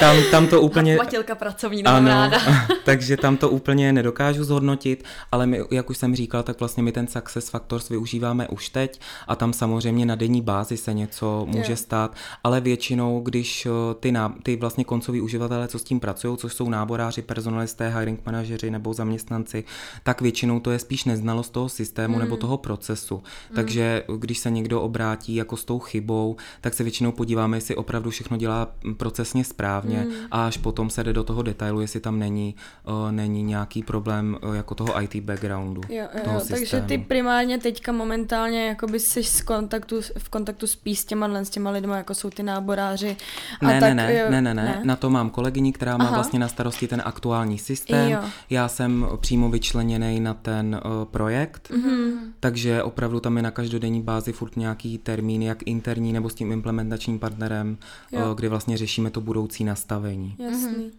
tam, 0.01 0.17
tam 0.31 0.47
to 0.47 0.61
úplně... 0.61 0.97
Matilka 0.97 1.35
pracovní, 1.35 1.83
nemám 1.83 2.07
ráda. 2.07 2.39
takže 2.85 3.17
tam 3.17 3.37
to 3.37 3.51
úplně 3.51 3.93
nedokážu 3.93 4.45
zhodnotit, 4.45 5.05
ale 5.33 5.47
my, 5.47 5.61
jak 5.71 5.91
už 5.91 5.99
jsem 5.99 6.15
říkal, 6.15 6.43
tak 6.43 6.61
vlastně 6.61 6.83
my 6.83 6.93
ten 6.93 7.07
Success 7.07 7.49
Factors 7.49 7.89
využíváme 7.89 8.49
už 8.49 8.69
teď 8.69 9.01
a 9.29 9.38
tam 9.39 9.53
samozřejmě 9.53 10.07
na 10.07 10.15
denní 10.15 10.43
bázi 10.43 10.77
se 10.77 10.95
něco 10.95 11.47
může 11.49 11.73
Jo. 11.73 11.77
stát, 11.77 12.15
ale 12.45 12.61
většinou, 12.61 13.21
když 13.21 13.67
eh, 13.67 13.71
ty, 14.01 14.13
ná, 14.13 14.35
ty 14.43 14.57
vlastně 14.57 14.85
koncoví 14.85 15.21
uživatelé, 15.21 15.69
co 15.69 15.79
s 15.79 15.85
tím 15.85 16.01
pracují, 16.01 16.37
což 16.37 16.55
jsou 16.55 16.69
náboráři, 16.71 17.23
personalisté, 17.23 17.89
hiring 17.89 18.21
manažeři 18.27 18.71
nebo 18.71 18.95
zaměstnanci, 18.95 19.65
tak 20.03 20.21
většinou 20.21 20.61
to 20.61 20.71
je 20.71 20.79
spíš 20.79 21.05
neznalost 21.05 21.53
toho 21.53 21.69
systému 21.69 22.15
mm. 22.15 22.21
nebo 22.21 22.37
toho 22.37 22.57
procesu. 22.59 23.15
Mm. 23.15 23.57
Takže 23.57 24.05
když 24.19 24.39
se 24.39 24.51
někdo 24.51 24.83
obrátí 24.83 25.35
jako 25.35 25.57
s 25.57 25.65
tou 25.65 25.79
chybou, 25.79 26.37
tak 26.61 26.75
se 26.75 26.83
většinou 26.83 27.13
podíváme, 27.13 27.57
jestli 27.57 27.77
opravdu 27.77 28.11
všechno 28.11 28.37
dělá 28.37 28.69
mm, 28.85 28.95
procesně 28.95 29.45
správně 29.45 30.07
mm. 30.09 30.13
a 30.31 30.47
až 30.47 30.57
potom 30.57 30.91
se 30.91 31.05
jde 31.05 31.13
do 31.13 31.25
toho 31.25 31.43
detailu, 31.43 31.81
jestli 31.81 32.01
tam 32.01 32.19
není, 32.19 32.55
uh, 32.89 33.13
není 33.13 33.43
nějaký 33.43 33.83
problém 33.83 34.37
uh, 34.43 34.55
jako 34.55 34.75
toho 34.75 35.03
IT 35.03 35.17
backgroundu. 35.17 35.81
Jo, 35.89 36.09
jo, 36.15 36.21
toho 36.25 36.39
jo. 36.39 36.47
takže 36.49 36.81
ty 36.81 36.99
primárně 36.99 37.59
teďka 37.59 37.93
momentálně 37.93 38.69
jakoby 38.69 39.01
jsi 39.01 39.25
s 39.29 39.41
kontaktu, 39.43 40.01
v 40.19 40.29
kontaktu 40.29 40.67
spíš 40.67 40.99
s 40.99 41.05
těma, 41.05 41.29
s 41.45 41.51
těma 41.51 41.71
lidma, 41.71 41.97
jako 41.97 42.15
jsou 42.15 42.31
ty 42.31 42.43
náboráři. 42.43 43.17
A 43.61 43.67
Ne, 43.67 43.81
tak, 43.81 43.89
ne, 43.89 43.95
ne, 43.95 44.15
jo, 44.19 44.31
ne, 44.31 44.41
ne, 44.43 44.55
ne, 44.55 44.81
na 44.85 44.97
to 44.97 45.11
mám 45.11 45.31
kolegyni, 45.31 45.73
která 45.73 45.97
má 45.97 46.05
Aha. 46.05 46.15
vlastně 46.15 46.39
na 46.39 46.49
starosti 46.49 46.89
ten 46.89 47.03
aktuální 47.05 47.59
systém. 47.59 48.11
Jo. 48.11 48.21
Já 48.51 48.69
jsem 48.69 49.07
přímo 49.21 49.51
vyčleněný 49.51 50.21
na 50.21 50.35
ten 50.35 50.81
uh, 50.85 51.05
projekt, 51.05 51.71
Mhm. 51.71 51.91
mm-hmm. 51.91 52.19
takže 52.41 52.83
opravdu 52.83 53.21
tam 53.21 53.37
je 53.37 53.43
na 53.43 53.51
každodenní 53.51 54.03
bázi 54.03 54.33
furt 54.33 54.57
nějaký 54.57 54.99
termín, 54.99 55.43
jak 55.43 55.63
interní 55.67 56.13
nebo 56.13 56.31
s 56.31 56.35
tím 56.35 56.53
implementačním 56.53 57.19
partnerem, 57.19 57.79
Jo. 58.13 58.31
uh, 58.31 58.35
kdy 58.37 58.49
vlastně 58.49 58.77
řešíme 58.77 59.11
to 59.11 59.21
budoucí 59.21 59.65
nastavení. 59.65 60.37
Jasný. 60.39 60.91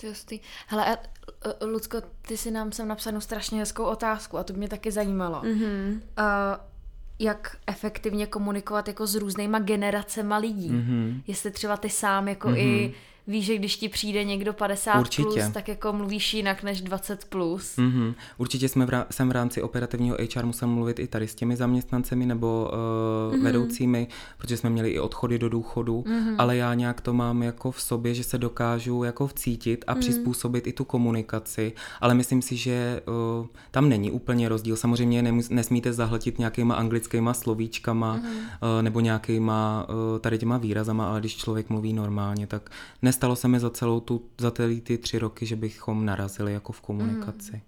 To 0.00 0.06
je 0.06 0.10
hustý. 0.12 0.40
Hele, 0.66 0.98
Lucko, 1.72 1.98
ty 2.28 2.36
si 2.36 2.50
nám 2.50 2.72
sem 2.72 2.88
napsanou 2.88 3.20
strašně 3.20 3.58
hezkou 3.58 3.84
otázku 3.84 4.38
a 4.38 4.44
to 4.44 4.52
by 4.52 4.58
mě 4.58 4.68
taky 4.68 4.90
zajímalo. 4.92 5.40
Mm-hmm. 5.42 5.92
Uh, 5.92 6.71
jak 7.22 7.56
efektivně 7.66 8.26
komunikovat 8.26 8.88
jako 8.88 9.06
s 9.06 9.14
různýma 9.14 9.58
generacema 9.58 10.36
lidí. 10.36 10.70
Mm-hmm. 10.70 11.22
Jestli 11.26 11.50
třeba 11.50 11.76
ty 11.76 11.88
sám 11.88 12.28
jako 12.28 12.48
mm-hmm. 12.48 12.58
i 12.58 12.94
víš, 13.26 13.44
že 13.44 13.56
když 13.56 13.76
ti 13.76 13.88
přijde 13.88 14.24
někdo 14.24 14.52
50 14.52 15.00
Určitě. 15.00 15.22
plus, 15.22 15.48
tak 15.52 15.68
jako 15.68 15.92
mluvíš 15.92 16.34
jinak 16.34 16.62
než 16.62 16.80
20 16.80 17.24
plus. 17.24 17.76
Mm-hmm. 17.76 18.14
Určitě 18.38 18.68
jsme 18.68 18.86
v 18.86 18.88
rá- 18.88 19.06
jsem 19.10 19.28
v 19.28 19.32
rámci 19.32 19.62
operativního 19.62 20.16
HR 20.34 20.46
musel 20.46 20.68
mluvit 20.68 20.98
i 20.98 21.06
tady 21.06 21.28
s 21.28 21.34
těmi 21.34 21.56
zaměstnancemi 21.56 22.26
nebo 22.26 22.70
uh, 22.72 23.34
mm-hmm. 23.34 23.42
vedoucími, 23.42 24.08
protože 24.38 24.56
jsme 24.56 24.70
měli 24.70 24.90
i 24.90 25.00
odchody 25.00 25.38
do 25.38 25.48
důchodu, 25.48 26.04
mm-hmm. 26.06 26.34
ale 26.38 26.56
já 26.56 26.74
nějak 26.74 27.00
to 27.00 27.12
mám 27.12 27.42
jako 27.42 27.70
v 27.70 27.82
sobě, 27.82 28.14
že 28.14 28.24
se 28.24 28.38
dokážu 28.38 29.04
jako 29.04 29.26
vcítit 29.26 29.84
a 29.86 29.94
mm-hmm. 29.94 29.98
přizpůsobit 29.98 30.66
i 30.66 30.72
tu 30.72 30.84
komunikaci, 30.84 31.72
ale 32.00 32.14
myslím 32.14 32.42
si, 32.42 32.56
že 32.56 33.02
uh, 33.40 33.46
tam 33.70 33.88
není 33.88 34.10
úplně 34.10 34.48
rozdíl. 34.48 34.76
Samozřejmě 34.76 35.22
nemus- 35.22 35.50
nesmíte 35.50 35.92
zahltit 35.92 36.38
nějakýma 36.38 36.74
anglickýma 36.74 37.34
slovíčkama 37.34 38.16
mm-hmm. 38.16 38.22
uh, 38.26 38.82
nebo 38.82 39.00
nějakýma 39.00 39.86
uh, 39.88 40.18
tady 40.18 40.38
těma 40.38 40.58
výrazama, 40.58 41.08
ale 41.10 41.20
když 41.20 41.36
člověk 41.36 41.70
mluví 41.70 41.92
normálně, 41.92 42.46
tak 42.46 42.70
nestalo 43.12 43.36
se 43.36 43.48
mi 43.48 43.60
za 43.60 43.70
celou 43.70 44.00
tu, 44.00 44.22
za 44.38 44.50
ty, 44.50 44.80
ty 44.80 44.98
tři 44.98 45.18
roky, 45.18 45.46
že 45.46 45.56
bychom 45.56 46.06
narazili 46.06 46.52
jako 46.52 46.72
v 46.72 46.80
komunikaci. 46.80 47.52
Mm. 47.52 47.60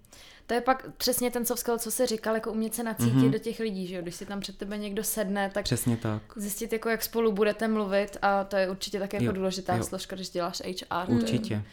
To 0.47 0.53
je 0.53 0.61
pak 0.61 0.85
přesně 0.97 1.31
ten 1.31 1.45
soft 1.45 1.59
skill, 1.59 1.77
co 1.77 1.91
jsi 1.91 2.05
říkal, 2.05 2.35
jako 2.35 2.51
umět 2.51 2.75
se 2.75 2.83
nacítit 2.83 3.13
mm-hmm. 3.13 3.29
do 3.29 3.39
těch 3.39 3.59
lidí, 3.59 3.87
že 3.87 3.95
jo? 3.95 4.01
Když 4.01 4.15
si 4.15 4.25
tam 4.25 4.39
před 4.39 4.57
tebe 4.57 4.77
někdo 4.77 5.03
sedne, 5.03 5.49
tak 5.53 5.63
Přesně 5.63 5.97
tak. 5.97 6.21
zjistit, 6.35 6.73
jako 6.73 6.89
jak 6.89 7.03
spolu 7.03 7.31
budete 7.31 7.67
mluvit 7.67 8.17
a 8.21 8.43
to 8.43 8.55
je 8.55 8.69
určitě 8.69 8.99
také 8.99 9.17
jako 9.17 9.25
Jo, 9.25 9.31
důležitá 9.31 9.75
jo. 9.75 9.83
složka, 9.83 10.15
když 10.15 10.29
děláš 10.29 10.61
HR. 10.65 11.11
Určitě. 11.11 11.63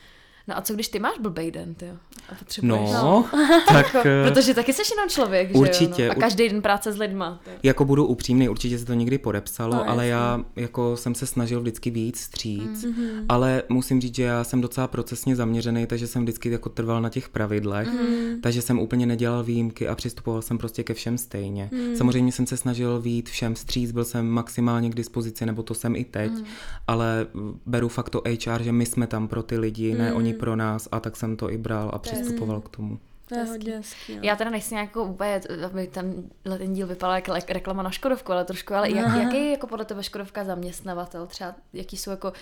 No 0.49 0.59
a 0.59 0.61
co 0.61 0.75
když 0.75 0.89
ty 0.89 0.99
máš 0.99 1.19
blbej 1.19 1.51
den, 1.51 1.75
ty 1.75 1.87
jo? 1.87 1.95
A 2.29 2.35
potřebuješ... 2.35 2.91
No, 2.93 3.29
tak 3.69 3.97
eh, 4.07 4.29
Protože 4.31 4.55
taky 4.55 4.73
jsi 4.73 4.83
jenom 4.95 5.09
člověk, 5.09 5.55
Určitě, 5.55 5.95
že 5.97 6.03
jo? 6.03 6.09
No. 6.09 6.13
A 6.19 6.21
každý 6.21 6.49
den 6.49 6.63
práce 6.63 6.93
s 6.93 6.97
lidma. 6.99 7.41
Ty. 7.45 7.51
jako 7.63 7.85
budu 7.85 8.07
upřímný, 8.07 8.49
určitě 8.49 8.79
se 8.79 8.85
to 8.85 8.95
někdy 8.95 9.19
podepsalo, 9.19 9.75
No, 9.75 9.89
ale 9.91 10.07
jasně. 10.07 10.11
já 10.13 10.45
jako 10.57 10.97
jsem 10.97 11.15
se 11.15 11.27
snažil 11.27 11.61
vždycky 11.61 11.91
víc 11.91 12.21
stříc, 12.21 12.85
Mhm. 12.85 12.93
mm-hmm. 12.93 13.25
ale 13.29 13.63
musím 13.69 14.01
říct, 14.01 14.15
že 14.15 14.23
já 14.23 14.45
jsem 14.45 14.61
docela 14.61 14.87
procesně 14.89 15.37
zaměřený, 15.37 15.87
takže 15.87 16.07
jsem 16.07 16.23
vždycky 16.23 16.51
jako 16.51 16.69
trval 16.69 17.03
na 17.03 17.09
těch 17.09 17.29
pravidlech, 17.29 17.89
Mhm. 17.89 17.97
mm-hmm. 18.07 18.41
takže 18.43 18.63
jsem 18.63 18.79
úplně 18.79 19.07
nedělal 19.07 19.45
výjimky 19.45 19.89
a 19.89 19.95
přistupoval 19.95 20.43
jsem 20.43 20.59
prostě 20.59 20.83
ke 20.83 20.95
všem 20.95 21.19
stejně. 21.19 21.69
Mhm. 21.73 21.83
Mm. 21.89 21.97
Samozřejmě 21.97 22.33
jsem 22.33 22.47
se 22.47 22.57
snažil 22.57 23.01
výjít 23.01 23.29
všem 23.29 23.57
stříc, 23.57 23.93
byl 23.93 24.05
jsem 24.05 24.27
maximálně 24.29 24.91
k 24.91 24.95
dispozici, 24.95 25.47
nebo 25.47 25.63
to 25.63 25.75
jsem 25.75 25.97
i 25.97 26.05
teď, 26.05 26.31
Mhm. 26.31 26.41
mm. 26.41 26.47
ale 26.87 27.27
beru 27.67 27.89
fakt 27.89 28.11
to 28.11 28.23
HR, 28.27 28.63
že 28.63 28.73
my 28.73 28.87
jsme 28.87 29.07
tam 29.07 29.29
pro 29.29 29.43
ty 29.43 29.59
lidi, 29.59 29.89
Mhm. 29.89 29.99
mm. 29.99 30.05
ne 30.05 30.13
oni 30.13 30.32
pro 30.33 30.57
nás 30.57 30.89
a 30.93 31.01
tak 31.01 31.17
jsem 31.17 31.37
to 31.37 31.51
i 31.51 31.59
bral 31.59 31.91
a 31.93 31.99
přistupoval 31.99 32.61
k 32.61 32.69
tomu. 32.69 32.99
To 33.29 33.35
je 33.35 33.41
Hezký. 33.41 33.53
hodně 33.59 33.77
hezký. 33.77 34.19
Já 34.23 34.37
teda 34.37 34.51
nechci 34.51 34.75
nějak 34.75 34.89
jako 34.89 35.05
úplně, 35.05 35.41
aby 35.67 35.87
ten, 35.87 36.31
ten 36.59 36.73
díl 36.73 36.87
vypadal 36.87 37.17
jako 37.17 37.33
reklama 37.49 37.83
na 37.83 37.91
Škodovku, 37.91 38.33
ale 38.33 38.45
trošku, 38.45 38.75
ale 38.75 38.91
jak, 38.91 39.17
jaký 39.17 39.37
je 39.37 39.51
jako 39.51 39.67
podle 39.67 39.85
tebe 39.85 40.03
Škodovka 40.03 40.45
zaměstnavatel? 40.45 41.27
Třeba 41.27 41.55
jaký 41.73 41.97
jsou 41.97 42.11
jako 42.11 42.33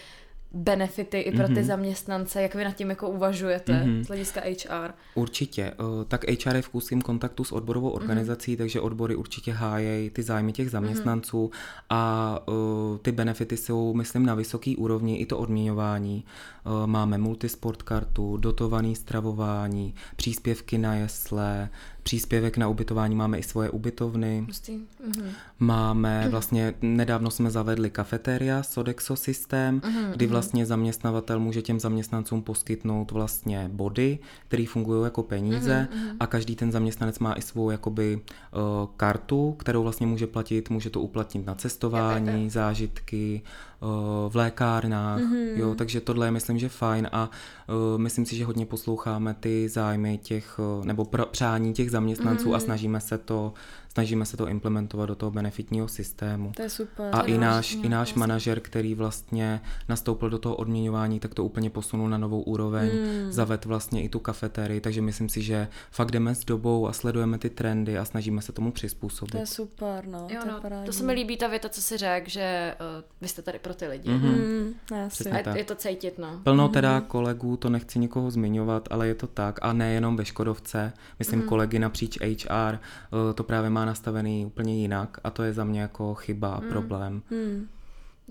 benefity 0.52 1.18
i 1.20 1.36
pro 1.36 1.46
ty 1.46 1.54
mm-hmm. 1.54 1.64
zaměstnance, 1.64 2.42
jak 2.42 2.54
vy 2.54 2.64
nad 2.64 2.76
tím 2.76 2.90
jako 2.90 3.08
uvažujete 3.08 3.72
mm-hmm. 3.72 4.04
z 4.04 4.06
hlediska 4.06 4.40
HR? 4.40 4.90
Určitě. 5.14 5.62
Eh, 5.62 6.04
Tak 6.08 6.24
HR 6.44 6.56
je 6.56 6.62
v 6.62 6.68
úzkém 6.72 7.02
kontaktu 7.02 7.44
s 7.44 7.52
odborovou 7.52 7.90
organizací, 7.90 8.54
mm-hmm. 8.54 8.58
takže 8.58 8.80
odbory 8.80 9.16
určitě 9.16 9.52
hájejí 9.52 10.10
ty 10.10 10.22
zájmy 10.22 10.52
těch 10.52 10.70
zaměstnanců 10.70 11.50
mm-hmm. 11.52 11.84
a 11.90 12.42
uh, 12.48 12.98
ty 12.98 13.12
benefity 13.12 13.56
jsou, 13.56 13.94
myslím, 13.94 14.26
na 14.26 14.34
vysoký 14.34 14.76
úrovni, 14.76 15.16
i 15.16 15.26
to 15.26 15.38
odměňování. 15.38 16.24
Uh, 16.66 16.86
máme 16.86 17.18
multisport 17.18 17.82
kartu, 17.82 18.36
dotovaný 18.36 18.96
stravování, 18.96 19.94
příspěvky 20.16 20.78
na 20.78 20.94
jesle, 20.94 21.68
příspěvek 22.02 22.56
na 22.56 22.68
ubytování, 22.68 23.14
máme 23.14 23.38
i 23.38 23.42
svoje 23.42 23.70
ubytovny. 23.70 24.46
Mm-hmm. 24.48 25.24
Máme 25.58 26.28
vlastně, 26.30 26.74
nedávno 26.82 27.30
jsme 27.30 27.50
zavedli 27.50 27.90
kafeteria 27.90 28.62
Sodexo 28.62 29.16
systém, 29.16 29.82
kdy 30.12 30.26
vlastně 30.26 30.66
zaměstnavatel 30.66 31.40
může 31.40 31.62
těm 31.62 31.80
zaměstnancům 31.80 32.42
poskytnout 32.42 33.10
vlastně 33.10 33.70
body, 33.72 34.18
které 34.48 34.64
fungují 34.68 35.04
jako 35.04 35.22
peníze 35.22 35.88
a 36.20 36.26
každý 36.26 36.56
ten 36.56 36.72
zaměstnanec 36.72 37.18
má 37.18 37.34
i 37.34 37.42
svou 37.42 37.70
jakoby 37.70 38.20
uh, 38.20 38.60
kartu, 38.96 39.52
kterou 39.58 39.82
vlastně 39.82 40.06
může 40.06 40.26
platit, 40.26 40.70
může 40.70 40.90
to 40.90 41.00
uplatnit 41.00 41.46
na 41.46 41.54
cestování, 41.54 42.50
zážitky, 42.50 43.42
uh, 43.80 43.88
v 44.32 44.36
lékárnách, 44.36 45.20
jo, 45.54 45.74
takže 45.74 46.00
tohle 46.00 46.26
je 46.26 46.30
myslím, 46.30 46.58
že 46.58 46.68
fajn 46.68 47.08
a 47.12 47.30
uh, 47.68 48.00
myslím 48.00 48.26
si, 48.26 48.36
že 48.36 48.44
hodně 48.44 48.66
posloucháme 48.66 49.34
ty 49.34 49.68
zájmy 49.68 50.18
těch, 50.18 50.60
nebo 50.84 51.02
pr- 51.02 51.26
přání 51.26 51.72
těch 51.72 51.89
zaměstnanců 51.90 52.54
a 52.54 52.60
snažíme 52.60 53.00
se 53.00 53.18
to 53.18 53.52
snažíme 53.92 54.24
se 54.26 54.36
to 54.36 54.48
implementovat 54.48 55.06
do 55.06 55.14
toho 55.14 55.30
benefitního 55.30 55.88
systému. 55.88 56.52
To 56.56 56.62
je 56.62 56.70
super. 56.70 57.10
A 57.12 57.22
To 57.22 57.26
i 57.28 57.38
náš, 57.38 57.72
vlastně 57.72 57.86
i 57.86 57.88
náš 57.88 58.08
krásný. 58.08 58.20
manažer, 58.20 58.60
který 58.60 58.94
vlastně 58.94 59.60
nastoupil 59.88 60.30
do 60.30 60.38
toho 60.38 60.56
odměňování, 60.56 61.20
tak 61.20 61.34
to 61.34 61.44
úplně 61.44 61.70
posunul 61.70 62.08
na 62.08 62.18
novou 62.18 62.42
úroveň, 62.42 62.90
mm. 62.92 63.32
zaved 63.32 63.64
vlastně 63.64 64.02
i 64.02 64.08
tu 64.08 64.18
kafetérii, 64.18 64.80
takže 64.80 65.02
myslím 65.02 65.28
si, 65.28 65.42
že 65.42 65.68
fakt 65.90 66.10
jdeme 66.10 66.34
s 66.34 66.44
dobou 66.44 66.88
a 66.88 66.92
sledujeme 66.92 67.38
ty 67.38 67.50
trendy 67.50 67.98
a 67.98 68.04
snažíme 68.04 68.42
se 68.42 68.52
tomu 68.52 68.72
přizpůsobit. 68.72 69.32
To 69.32 69.38
je 69.38 69.46
super, 69.46 70.06
no. 70.06 70.18
Jo, 70.18 70.40
to, 70.42 70.46
je 70.48 70.52
no, 70.52 70.60
parádní. 70.60 70.86
to 70.86 70.92
se 70.92 71.04
mi 71.04 71.12
líbí 71.12 71.36
ta 71.36 71.46
věta, 71.48 71.68
co 71.68 71.82
si 71.82 71.96
řekl, 71.96 72.30
že 72.30 72.74
uh, 72.80 73.04
vy 73.20 73.28
jste 73.28 73.42
tady 73.42 73.58
pro 73.58 73.74
ty 73.74 73.86
lidi. 73.86 74.10
Mhm. 74.10 74.28
Mm, 74.28 74.74
A 74.94 74.96
je, 75.36 75.44
tak. 75.44 75.56
je 75.56 75.64
to 75.64 75.74
cítit, 75.74 76.18
no. 76.18 76.40
Plno 76.44 76.68
teda 76.68 77.00
kolegů, 77.00 77.56
to 77.56 77.70
nechci 77.70 77.98
nikoho 77.98 78.30
zmiňovat, 78.30 78.88
ale 78.90 79.08
je 79.08 79.14
to 79.14 79.26
tak. 79.26 79.58
A 79.62 79.72
nejenom 79.72 80.16
ve 80.16 80.24
Škodovce, 80.24 80.92
myslím 81.18 81.42
kolegy 81.42 81.78
napříč 81.78 82.18
HR, 82.20 82.74
eh, 82.74 83.34
to 83.34 83.44
právě 83.44 83.70
má 83.70 83.79
nastavený 83.84 84.46
úplně 84.46 84.76
jinak 84.80 85.18
a 85.24 85.30
to 85.30 85.42
je 85.42 85.52
za 85.52 85.64
mě 85.64 85.80
jako 85.80 86.14
chyba 86.14 86.54
a 86.54 86.60
problém. 86.60 87.22
Mm. 87.30 87.68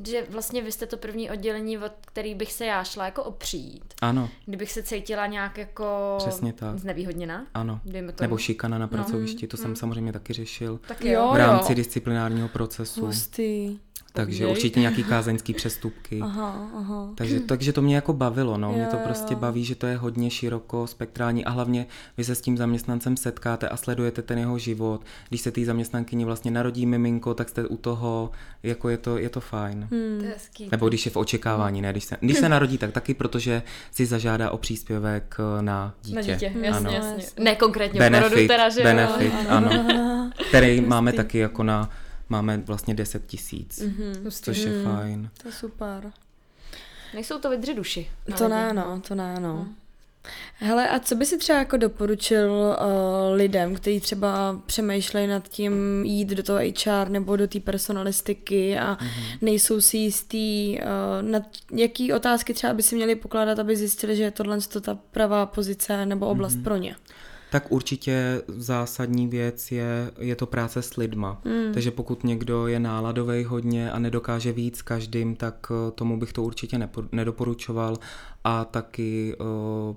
Že 0.07 0.25
vlastně 0.29 0.61
vy 0.61 0.71
jste 0.71 0.85
to 0.85 0.97
první 0.97 1.29
oddělení, 1.31 1.77
od 1.77 1.91
který 2.05 2.35
bych 2.35 2.53
se 2.53 2.65
já 2.65 2.83
šla 2.83 3.05
jako 3.05 3.23
opřít. 3.23 3.93
Ano, 4.01 4.29
Kdybych 4.45 4.71
se 4.71 4.83
cítila 4.83 5.27
nějak 5.27 5.57
jako 5.57 6.15
Přesně 6.17 6.53
tak. 6.53 6.77
znevýhodněna. 6.79 7.45
ano. 7.53 7.79
Dejme 7.85 8.11
tomu. 8.11 8.25
Nebo 8.25 8.37
šikana 8.37 8.77
na 8.77 8.87
pracovišti, 8.87 9.47
to 9.47 9.57
jsem 9.57 9.75
samozřejmě 9.75 10.13
taky 10.13 10.33
řešil 10.33 10.79
Tak 10.87 11.05
Jo, 11.05 11.11
jo. 11.11 11.31
v 11.33 11.37
rámci 11.37 11.71
jo. 11.71 11.75
disciplinárního 11.75 12.47
procesu. 12.47 13.05
Hustý. 13.05 13.79
Takže 14.25 14.43
Jej. 14.43 14.51
určitě 14.51 14.79
nějaký 14.79 15.03
kázeňský 15.03 15.53
přestupky. 15.53 16.19
Aha, 16.21 16.69
aha. 16.77 17.09
Takže, 17.15 17.39
takže 17.39 17.73
to 17.73 17.81
mě 17.81 17.95
jako 17.95 18.13
bavilo, 18.13 18.57
no. 18.57 18.73
Mě 18.73 18.85
to 18.85 18.95
Jo, 18.95 19.01
prostě 19.03 19.33
jo. 19.33 19.39
baví, 19.39 19.65
že 19.65 19.75
to 19.75 19.87
je 19.87 19.97
hodně 19.97 20.29
široko 20.29 20.87
spektrální 20.87 21.45
a 21.45 21.49
hlavně 21.49 21.85
vy 22.17 22.23
se 22.23 22.35
s 22.35 22.41
tím 22.41 22.57
zaměstnancem 22.57 23.17
setkáte 23.17 23.69
a 23.69 23.77
sledujete 23.77 24.21
ten 24.21 24.37
jeho 24.37 24.57
život. 24.57 25.01
Když 25.29 25.41
se 25.41 25.51
té 25.51 25.65
zaměstnankyni 25.65 26.25
vlastně 26.25 26.51
narodí 26.51 26.85
miminko, 26.85 27.33
tak 27.33 27.49
jste 27.49 27.67
u 27.67 27.77
toho, 27.77 28.31
jako 28.63 28.89
je 28.89 28.97
to, 28.97 29.17
je 29.17 29.29
to 29.29 29.39
fajn. 29.39 29.87
To 29.89 29.95
je 29.95 30.31
hezký. 30.33 30.67
Nebo 30.71 30.89
když 30.89 31.05
je 31.05 31.11
v 31.11 31.17
očekávání, 31.17 31.81
ne? 31.81 31.91
Když 31.91 32.03
se, 32.03 32.17
když 32.19 32.37
se 32.37 32.49
narodí, 32.49 32.77
tak 32.77 32.91
taky, 32.91 33.13
protože 33.13 33.61
si 33.91 34.05
zažádá 34.05 34.51
o 34.51 34.57
příspěvek 34.57 35.37
eh, 35.39 35.61
na 35.61 35.93
dítě. 36.03 36.15
Na 36.15 36.21
dítě, 36.21 36.53
jasně, 36.61 36.69
ano. 36.69 36.91
jasně. 36.91 37.43
Ne 37.43 37.55
konkrétně 37.55 37.99
v 37.99 38.11
porodu 38.11 38.29
Benefit, 38.29 38.47
teda, 38.47 38.69
že 38.69 38.79
jo. 38.79 38.83
benefit, 38.83 39.33
ano. 39.49 40.29
Který 40.49 40.81
máme 40.81 41.13
taky 41.13 41.37
jako 41.37 41.63
na, 41.63 41.89
máme 42.29 42.57
vlastně 42.57 42.93
10 42.93 43.25
tisíc, 43.25 43.83
Hustý. 44.23 44.45
což 44.45 44.57
je 44.57 44.83
fajn. 44.83 45.29
To 45.41 45.47
je 45.47 45.51
super. 45.51 46.11
Nejsou 47.13 47.39
to 47.39 47.49
vydři 47.49 47.73
duši. 47.73 48.09
To 48.37 48.47
ne, 48.47 48.73
no, 48.73 49.01
to 49.07 49.15
ne, 49.15 49.39
no. 49.39 49.67
Hele, 50.53 50.89
a 50.89 50.99
co 50.99 51.15
by 51.15 51.25
si 51.25 51.37
třeba 51.37 51.59
jako 51.59 51.77
doporučil 51.77 52.51
uh, 52.51 53.35
lidem, 53.35 53.75
kteří 53.75 53.99
třeba 53.99 54.61
přemýšlejí 54.65 55.27
nad 55.27 55.47
tím 55.47 56.05
jít 56.05 56.29
do 56.29 56.43
toho 56.43 56.59
HR 56.59 57.09
nebo 57.09 57.35
do 57.35 57.47
té 57.47 57.59
personalistiky 57.59 58.77
a 58.77 58.95
mm-hmm. 58.95 59.37
nejsou 59.41 59.81
si 59.81 59.97
jistý, 59.97 60.79
uh, 60.79 61.29
nad 61.29 61.43
jaký 61.71 62.13
otázky 62.13 62.53
třeba 62.53 62.73
by 62.73 62.83
si 62.83 62.95
měli 62.95 63.15
pokládat, 63.15 63.59
aby 63.59 63.75
zjistili, 63.75 64.15
že 64.15 64.23
je 64.23 64.31
tohle 64.31 64.61
to 64.61 64.81
ta 64.81 64.97
pravá 65.11 65.45
pozice 65.45 66.05
nebo 66.05 66.27
oblast 66.27 66.55
mm-hmm. 66.55 66.63
pro 66.63 66.77
ně. 66.77 66.95
Tak 67.51 67.71
určitě 67.71 68.41
zásadní 68.47 69.27
věc 69.27 69.71
je, 69.71 70.11
je 70.19 70.35
to 70.35 70.45
práce 70.45 70.81
s 70.81 70.97
lidma. 70.97 71.41
Mm. 71.45 71.73
Takže 71.73 71.91
pokud 71.91 72.23
někdo 72.23 72.67
je 72.67 72.79
náladový 72.79 73.43
hodně 73.43 73.91
a 73.91 73.99
nedokáže 73.99 74.51
víc 74.51 74.77
s 74.77 74.81
každým, 74.81 75.35
tak 75.35 75.71
eh, 75.71 75.91
tomu 75.91 76.19
bych 76.19 76.33
to 76.33 76.43
určitě 76.43 76.77
nepo, 76.77 77.03
nedoporučoval. 77.11 77.97
A 78.43 78.65
taky 78.65 79.35
eh, 79.39 79.95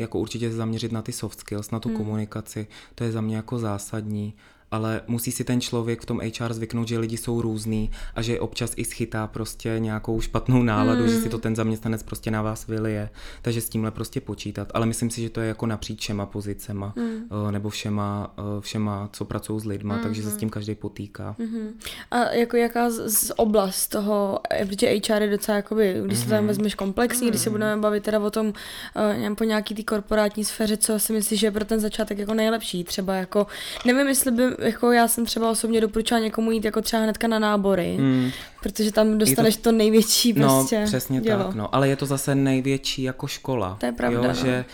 jako 0.00 0.18
určitě 0.18 0.50
se 0.50 0.56
zaměřit 0.56 0.92
na 0.92 1.02
ty 1.02 1.12
soft 1.12 1.40
skills, 1.40 1.70
na 1.70 1.80
tu 1.80 1.88
mm. 1.88 1.96
komunikaci. 1.96 2.66
To 2.94 3.04
je 3.04 3.12
za 3.12 3.20
mě 3.20 3.36
jako 3.36 3.58
zásadní. 3.58 4.34
Ale 4.76 5.00
musí 5.06 5.32
si 5.32 5.44
ten 5.44 5.60
člověk 5.60 6.00
v 6.00 6.06
tom 6.06 6.20
HR 6.20 6.52
zvyknout, 6.52 6.88
že 6.88 6.98
lidi 6.98 7.16
jsou 7.16 7.40
různý 7.40 7.90
a 8.14 8.22
že 8.22 8.40
občas 8.40 8.72
i 8.76 8.84
schytá 8.84 9.26
prostě 9.26 9.76
nějakou 9.78 10.20
špatnou 10.20 10.62
náladu, 10.62 11.02
mm. 11.02 11.08
že 11.08 11.20
si 11.20 11.28
to 11.28 11.38
ten 11.38 11.56
zaměstnanec 11.56 12.02
prostě 12.02 12.30
na 12.30 12.42
vás 12.42 12.66
vylije. 12.66 13.10
Takže 13.42 13.60
s 13.60 13.68
tímhle 13.68 13.90
prostě 13.90 14.20
počítat. 14.20 14.68
Ale 14.74 14.86
myslím 14.86 15.10
si, 15.10 15.22
že 15.22 15.30
to 15.30 15.40
je 15.40 15.48
jako 15.48 15.66
napříč 15.66 16.00
všema 16.00 16.26
pozicema 16.26 16.92
mm. 16.96 17.28
nebo 17.50 17.68
všema, 17.68 18.34
eh, 18.38 18.60
všema, 18.60 19.08
co 19.12 19.24
pracují 19.24 19.60
s 19.60 19.64
lidma, 19.64 19.96
mm. 19.96 20.02
takže 20.02 20.22
se 20.22 20.30
s 20.30 20.36
tím 20.36 20.50
každý 20.50 20.74
potýká. 20.74 21.36
Mm-hmm. 21.38 21.68
A 22.10 22.32
jako 22.32 22.56
jaká 22.56 22.90
z, 22.90 23.08
z 23.08 23.32
oblast 23.36 23.88
toho, 23.88 24.40
eh, 24.50 24.66
protože 24.66 24.86
HR 24.86 25.22
je 25.22 25.30
docela 25.30 25.56
jakoby, 25.56 26.02
když 26.04 26.18
se 26.18 26.28
tam 26.28 26.46
vezmeš 26.46 26.74
komplexní, 26.74 27.28
když 27.28 27.40
se 27.40 27.50
budeme 27.50 27.80
bavit 27.80 28.02
teda 28.04 28.20
o 28.20 28.30
tom 28.30 28.46
uh, 28.46 29.34
po 29.34 29.44
nějaký 29.44 29.74
té 29.74 29.82
korporátní 29.82 30.44
sféře, 30.44 30.76
co 30.76 30.98
si 30.98 31.12
myslíš, 31.12 31.40
že 31.40 31.46
je 31.46 31.50
pro 31.50 31.64
ten 31.64 31.80
začátek 31.80 32.18
jako 32.18 32.34
nejlepší, 32.34 32.84
třeba 32.84 33.14
jako, 33.14 33.46
nevím, 33.84 34.08
jestli 34.08 34.30
by, 34.30 34.42
jako 34.66 34.92
já 34.92 35.08
jsem 35.08 35.24
třeba 35.26 35.50
osobně 35.50 35.80
doporučila 35.80 36.20
někomu 36.20 36.50
jít 36.50 36.64
jako 36.64 36.82
třeba 36.82 37.02
hnedka 37.02 37.28
na 37.28 37.38
nábory, 37.38 37.96
Mm, 38.00 38.30
protože 38.62 38.92
tam 38.92 39.18
dostaneš 39.18 39.56
to, 39.56 39.62
to 39.62 39.72
největší 39.72 40.32
no, 40.32 40.48
prostě 40.48 40.82
přesně 40.86 41.20
dělo. 41.20 41.44
tak, 41.44 41.54
no. 41.54 41.74
Ale 41.74 41.88
je 41.88 41.96
to 41.96 42.06
zase 42.06 42.34
největší 42.34 43.02
jako 43.02 43.26
škola. 43.26 43.76
To 43.80 43.86
je 43.86 43.92
pravda, 43.92 44.18
jo, 44.18 44.28
no. 44.28 44.34
že, 44.34 44.64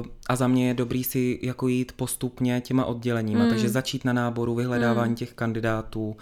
uh, 0.00 0.06
a 0.28 0.36
za 0.36 0.48
mě 0.48 0.68
je 0.68 0.74
dobrý 0.74 1.04
si 1.04 1.38
jako 1.42 1.68
jít 1.68 1.92
postupně 1.92 2.60
těma 2.60 2.84
odděleníma, 2.84 3.44
Mm. 3.44 3.50
takže 3.50 3.68
začít 3.68 4.04
na 4.04 4.12
náboru, 4.12 4.54
vyhledávání 4.54 5.14
těch 5.14 5.32
kandidátů, 5.32 6.16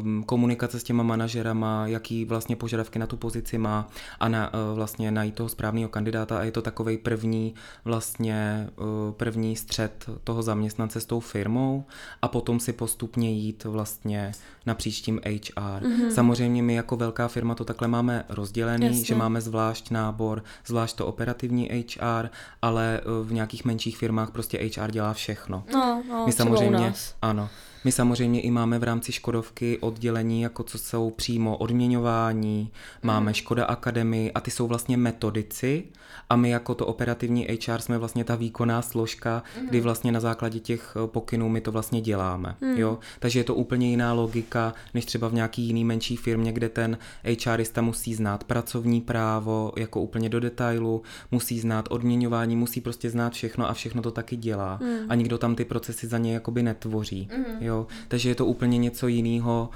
um, 0.00 0.22
komunikace 0.22 0.80
s 0.80 0.82
těma 0.82 1.02
manažerama, 1.02 1.86
jaký 1.86 2.24
vlastně 2.24 2.56
požadavky 2.56 2.98
na 2.98 3.06
tu 3.06 3.16
pozici 3.16 3.58
má 3.58 3.88
a 4.20 4.28
na, 4.28 4.54
uh, 4.54 4.76
vlastně 4.76 5.10
najít 5.10 5.34
toho 5.34 5.48
správného 5.48 5.88
kandidáta 5.88 6.38
a 6.38 6.42
je 6.42 6.52
to 6.52 6.62
takovej 6.62 6.98
první 6.98 7.54
vlastně 7.84 8.68
uh, 8.76 9.12
první 9.12 9.56
střed 9.56 10.06
toho 10.24 10.42
zaměstnance 10.42 11.00
s 11.00 11.04
tou 11.06 11.20
firmou 11.20 11.84
a 12.22 12.28
potom 12.28 12.60
si 12.60 12.72
postupně 12.72 13.32
jít 13.32 13.64
vlastně 13.64 14.32
na 14.66 14.74
příštím 14.74 15.20
HR. 15.24 15.86
Mm-hmm. 16.02 16.14
Samozřejmě 16.14 16.62
my 16.62 16.74
jako 16.74 16.96
velká 16.96 17.28
firma 17.28 17.54
to 17.54 17.64
takhle 17.64 17.88
máme 17.88 18.24
rozdělený, 18.28 18.86
Jasně. 18.86 19.04
že 19.04 19.14
máme 19.14 19.40
zvlášť 19.40 19.90
nábor, 19.90 20.44
zvlášť 20.66 20.96
to 20.96 21.06
operativní 21.06 21.68
HR, 21.68 22.28
ale 22.62 23.00
uh, 23.04 23.28
v 23.28 23.32
nějakých 23.32 23.64
menších 23.64 23.96
firmách 23.96 24.30
prostě 24.30 24.70
HR 24.76 24.90
dělá 24.90 25.12
všechno. 25.12 25.64
No, 25.74 26.02
no, 26.08 26.26
My 26.26 26.32
samozřejmě, 26.32 26.94
ano. 27.22 27.48
My 27.84 27.92
samozřejmě 27.92 28.40
i 28.40 28.50
máme 28.50 28.78
v 28.78 28.82
rámci 28.82 29.12
Škodovky 29.12 29.78
oddělení, 29.78 30.42
jako 30.42 30.62
co 30.62 30.78
jsou 30.78 31.10
přímo 31.10 31.56
odměňování, 31.56 32.70
máme 33.02 33.34
Škoda 33.34 33.64
Akademii 33.64 34.32
a 34.32 34.40
ty 34.40 34.50
jsou 34.50 34.66
vlastně 34.66 34.96
metodici 34.96 35.84
a 36.30 36.36
my 36.36 36.50
jako 36.50 36.74
to 36.74 36.86
operativní 36.86 37.46
HR 37.46 37.80
jsme 37.80 37.98
vlastně 37.98 38.24
ta 38.24 38.34
výkonná 38.34 38.82
složka, 38.82 39.42
kdy 39.68 39.80
vlastně 39.80 40.12
na 40.12 40.20
základě 40.20 40.60
těch 40.60 40.96
eh, 40.96 41.06
pokynů 41.06 41.48
my 41.48 41.60
to 41.60 41.72
vlastně 41.72 42.00
děláme, 42.00 42.56
jo. 42.76 42.98
Takže 43.18 43.40
je 43.40 43.44
to 43.44 43.54
úplně 43.54 43.90
jiná 43.90 44.12
logika, 44.12 44.74
než 44.94 45.04
třeba 45.04 45.28
v 45.28 45.34
nějaký 45.34 45.62
jiný 45.62 45.84
menší 45.84 46.16
firmě, 46.16 46.52
kde 46.52 46.68
ten 46.68 46.98
HRista 47.44 47.82
musí 47.82 48.14
znát 48.14 48.44
pracovní 48.44 49.00
právo 49.00 49.72
jako 49.76 50.00
úplně 50.00 50.28
do 50.28 50.40
detailu, 50.40 51.02
musí 51.30 51.60
znát 51.60 51.88
odměňování, 51.90 52.56
musí 52.56 52.80
prostě 52.80 53.10
znát 53.10 53.32
všechno 53.32 53.70
a 53.70 53.74
všechno 53.74 54.02
to 54.02 54.10
taky 54.10 54.36
dělá. 54.36 54.80
A 55.08 55.14
nikdo 55.14 55.38
tam 55.38 55.54
ty 55.54 55.64
procesy 55.64 56.06
za 56.06 56.18
ně 56.18 56.34
jakoby 56.34 56.62
netvoří. 56.62 57.28
Jo? 57.60 57.71
Takže 58.08 58.28
je 58.28 58.34
to 58.34 58.46
úplně 58.46 58.78
něco 58.78 59.06
jiného 59.08 59.70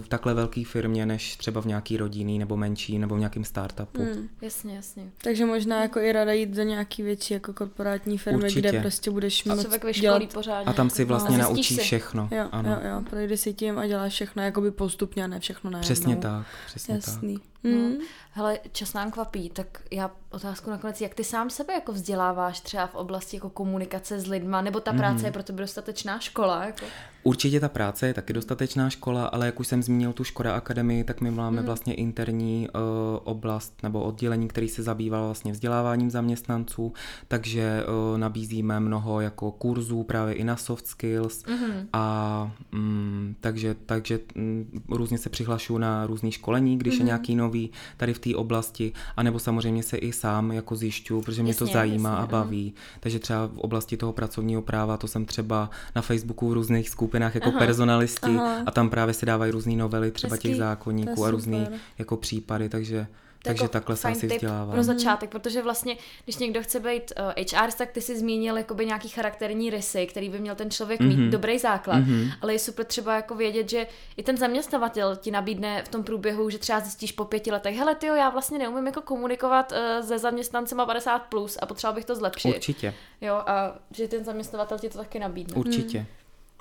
v 0.00 0.08
takhle 0.08 0.34
velké 0.34 0.64
firmě, 0.64 1.06
než 1.06 1.36
třeba 1.36 1.60
v 1.62 1.66
nějaký 1.66 1.96
rodinný 1.96 2.38
nebo 2.38 2.56
menší 2.56 2.98
nebo 2.98 3.14
v 3.14 3.18
nějakém 3.18 3.44
startupu. 3.44 4.02
Hmm. 4.02 4.28
Jasně, 4.42 4.76
jasně. 4.76 5.04
Takže 5.22 5.46
možná 5.46 5.82
jako 5.82 5.98
i 6.00 6.12
rada 6.12 6.32
jít 6.32 6.50
do 6.50 6.62
nějaký 6.62 7.02
větší 7.02 7.34
jako 7.34 7.52
korporátní 7.52 8.18
firmy, 8.18 8.42
Určitě. 8.44 8.68
kde 8.68 8.80
prostě 8.80 9.10
budeš 9.10 9.46
A 9.46 9.54
vyškolí 9.54 9.92
dělat 10.00 10.32
pořádně. 10.34 10.64
A 10.66 10.72
tam 10.72 10.90
si 10.90 11.04
vlastně 11.04 11.38
No. 11.38 11.44
naučí 11.44 11.54
Zjistíš 11.54 11.76
si. 11.76 11.82
všechno. 11.82 12.28
Jo, 12.32 12.48
ano. 12.52 12.70
jo, 12.70 12.90
jo, 12.90 13.02
projde 13.10 13.36
si 13.36 13.54
tím 13.54 13.78
a 13.78 13.86
děláš 13.86 14.12
všechno 14.12 14.42
jakoby 14.42 14.70
postupně 14.70 15.24
a 15.24 15.26
ne 15.26 15.40
všechno 15.40 15.70
najednou. 15.70 15.84
Přesně 15.94 16.16
tak, 16.16 16.46
přesně 16.66 16.94
tak. 16.94 17.06
Jasný. 17.06 17.38
No. 17.64 17.70
Hmm. 17.70 17.92
Hele, 18.32 18.58
čas 18.72 18.92
nám 18.92 19.10
kvapí, 19.10 19.50
tak 19.50 19.82
já 19.90 20.10
otázku 20.30 20.70
nakonec, 20.70 21.00
jak 21.00 21.14
ty 21.14 21.24
sám 21.24 21.50
sebe 21.50 21.72
jako 21.74 21.92
vzděláváš 21.92 22.60
třeba 22.60 22.86
v 22.86 22.94
oblasti 22.94 23.36
jako 23.36 23.50
komunikace 23.50 24.20
s 24.20 24.26
lidma, 24.26 24.60
nebo 24.62 24.80
ta 24.80 24.92
práce 24.92 25.14
Mhm. 25.16 25.24
je 25.24 25.32
pro 25.32 25.42
tebe 25.42 25.62
dostatečná 25.62 26.18
škola? 26.18 26.64
Jako? 26.64 26.84
Určitě 27.22 27.60
ta 27.60 27.68
práce 27.68 28.06
je 28.06 28.14
taky 28.14 28.32
dostatečná 28.32 28.90
škola, 28.90 29.26
ale 29.26 29.46
jak 29.46 29.60
už 29.60 29.66
jsem 29.68 29.82
zmínil 29.82 30.12
tu 30.12 30.24
Škoda 30.24 30.54
Akademii, 30.54 31.04
tak 31.04 31.20
my 31.20 31.30
máme 31.30 31.62
vlastně 31.62 31.94
interní 31.94 32.68
uh, 32.68 32.80
oblast 33.24 33.82
nebo 33.82 34.02
oddělení, 34.02 34.48
který 34.48 34.68
se 34.68 34.82
zabývá 34.82 35.24
vlastně 35.24 35.52
vzděláváním 35.52 36.10
zaměstnanců, 36.10 36.92
takže 37.28 37.84
uh, 38.12 38.18
nabízíme 38.18 38.80
mnoho 38.80 39.20
jako 39.20 39.50
kurzů 39.52 40.02
právě 40.02 40.34
i 40.34 40.44
na 40.44 40.56
soft 40.56 40.86
skills 40.86 41.44
a 41.92 42.52
mm, 42.72 43.34
takže, 43.40 43.76
takže 43.86 44.18
mm, 44.34 44.82
různě 44.88 45.18
se 45.18 45.30
přihlašuju 45.30 45.78
na 45.78 46.06
různé 46.06 46.32
školení, 46.32 46.78
když 46.78 46.98
je 46.98 47.04
nějaký 47.04 47.36
nový 47.36 47.70
tady 47.96 48.14
v 48.14 48.18
té 48.18 48.29
oblasti, 48.34 48.92
anebo 49.16 49.38
samozřejmě 49.38 49.82
se 49.82 49.96
i 49.96 50.12
sám 50.12 50.52
jako 50.52 50.76
zjišťuju, 50.76 51.22
protože 51.22 51.42
mě 51.42 51.54
to 51.54 51.64
Jasně, 51.64 51.74
zajímá 51.74 52.10
jasně, 52.10 52.24
a 52.24 52.26
baví. 52.26 52.74
Takže 53.00 53.18
třeba 53.18 53.46
v 53.46 53.58
oblasti 53.58 53.96
toho 53.96 54.12
pracovního 54.12 54.62
práva, 54.62 54.96
to 54.96 55.08
jsem 55.08 55.24
třeba 55.24 55.70
na 55.96 56.02
Facebooku 56.02 56.48
v 56.48 56.52
různých 56.52 56.88
skupinách 56.88 57.34
jako 57.34 57.52
personalisti 57.52 58.36
aha. 58.36 58.62
a 58.66 58.70
tam 58.70 58.90
právě 58.90 59.14
se 59.14 59.26
dávají 59.26 59.52
různé 59.52 59.76
novely 59.76 60.10
třeba 60.10 60.34
Hezký, 60.34 60.48
těch 60.48 60.56
to 60.56 60.58
zákonníků 60.58 61.24
a 61.24 61.30
různé 61.30 61.68
jako 61.98 62.16
případy, 62.16 62.68
takže, 62.68 63.06
To 63.06 63.06
takže 63.42 63.64
jako 63.64 63.72
takhle 63.72 63.96
se 63.96 64.08
asi 64.08 64.20
tip 64.20 64.32
vzdělávám. 64.32 64.70
pro 64.70 64.82
začátek, 64.82 65.30
protože 65.30 65.62
vlastně, 65.62 65.96
když 66.24 66.36
někdo 66.36 66.62
chce 66.62 66.80
být 66.80 67.12
uh, 67.18 67.32
HR, 67.60 67.70
tak 67.78 67.90
ty 67.90 68.00
si 68.00 68.18
zmínil 68.18 68.56
jakoby 68.58 68.86
nějaký 68.86 69.08
charakterní 69.08 69.70
rysy, 69.70 70.06
který 70.06 70.28
by 70.28 70.38
měl 70.38 70.54
ten 70.54 70.70
člověk 70.70 71.00
mít, 71.00 71.16
Mhm. 71.16 71.30
dobrý 71.30 71.58
základ, 71.58 71.96
Mhm. 71.98 72.30
ale 72.42 72.52
je 72.52 72.58
super 72.58 72.84
třeba 72.86 73.16
jako 73.16 73.34
vědět, 73.34 73.70
že 73.70 73.86
i 74.16 74.22
ten 74.22 74.36
zaměstnavatel 74.36 75.16
ti 75.16 75.30
nabídne 75.30 75.82
v 75.82 75.88
tom 75.88 76.04
průběhu, 76.04 76.50
že 76.50 76.58
třeba 76.58 76.80
zjistíš 76.80 77.12
po 77.12 77.24
pěti 77.24 77.50
letech, 77.52 77.76
hele 77.76 77.94
ty 77.94 78.06
já 78.06 78.30
vlastně 78.30 78.58
neumím 78.58 78.86
jako 78.86 79.00
komunikovat 79.02 79.72
uh, 79.72 80.06
se 80.06 80.18
zaměstnancema 80.18 80.86
50+, 80.86 81.20
plus 81.28 81.58
a 81.62 81.66
potřeboval 81.66 81.94
bych 81.94 82.04
to 82.04 82.14
zlepšit. 82.16 82.48
Určitě, 82.54 82.94
Jo, 83.20 83.34
a 83.34 83.74
že 83.96 84.08
ten 84.08 84.24
zaměstnavatel 84.24 84.78
ti 84.78 84.88
to 84.88 84.98
taky 84.98 85.18
nabídne. 85.18 85.54
určitě. 85.56 86.06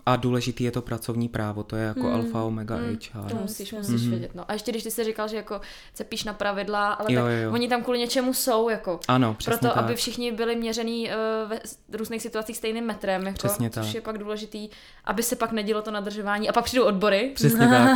A 0.05 0.15
důležitý 0.15 0.63
je 0.63 0.71
to 0.71 0.81
pracovní 0.81 1.29
právo, 1.29 1.63
to 1.63 1.75
je 1.75 1.83
jako 1.83 1.99
Hmm. 1.99 2.13
alfa 2.13 2.43
omega 2.43 2.75
HR. 2.75 3.29
To 3.29 3.35
musíš, 3.35 3.73
Jasně. 3.73 3.91
musíš 3.93 4.01
Mhm. 4.01 4.11
vědět. 4.11 4.31
No. 4.35 4.43
A 4.47 4.53
ještě 4.53 4.71
když 4.71 4.83
ty 4.83 4.91
jsi 4.91 5.03
říkal, 5.03 5.27
že 5.27 5.35
jako 5.35 5.61
cepíš 5.93 6.23
na 6.23 6.33
pravidla, 6.33 6.93
ale 6.93 7.13
Jo, 7.13 7.21
tak 7.23 7.31
jo, 7.43 7.51
oni 7.51 7.67
tam 7.69 7.83
kvůli 7.83 7.99
něčemu 7.99 8.33
jsou, 8.33 8.69
jako. 8.69 8.99
Ano, 9.07 9.33
přesně 9.33 9.57
Proto, 9.59 9.73
tak. 9.75 9.83
aby 9.83 9.95
všichni 9.95 10.31
byli 10.31 10.55
měřený 10.55 11.09
uh, 11.43 11.49
ve 11.49 11.59
různých 11.97 12.21
situacích 12.21 12.57
stejným 12.57 12.83
metrem, 12.85 13.25
jako, 13.25 13.37
Přesně 13.37 13.69
což 13.69 13.85
tak. 13.85 13.95
je 13.95 14.01
pak 14.01 14.17
důležitý, 14.17 14.69
aby 15.05 15.23
se 15.23 15.35
pak 15.35 15.51
nedělo 15.51 15.81
to 15.81 15.91
nadržování. 15.91 16.49
A 16.49 16.53
pak 16.53 16.63
přijdou 16.65 16.83
odbory 16.85 17.31
Přesně 17.35 17.67
tak. 17.67 17.89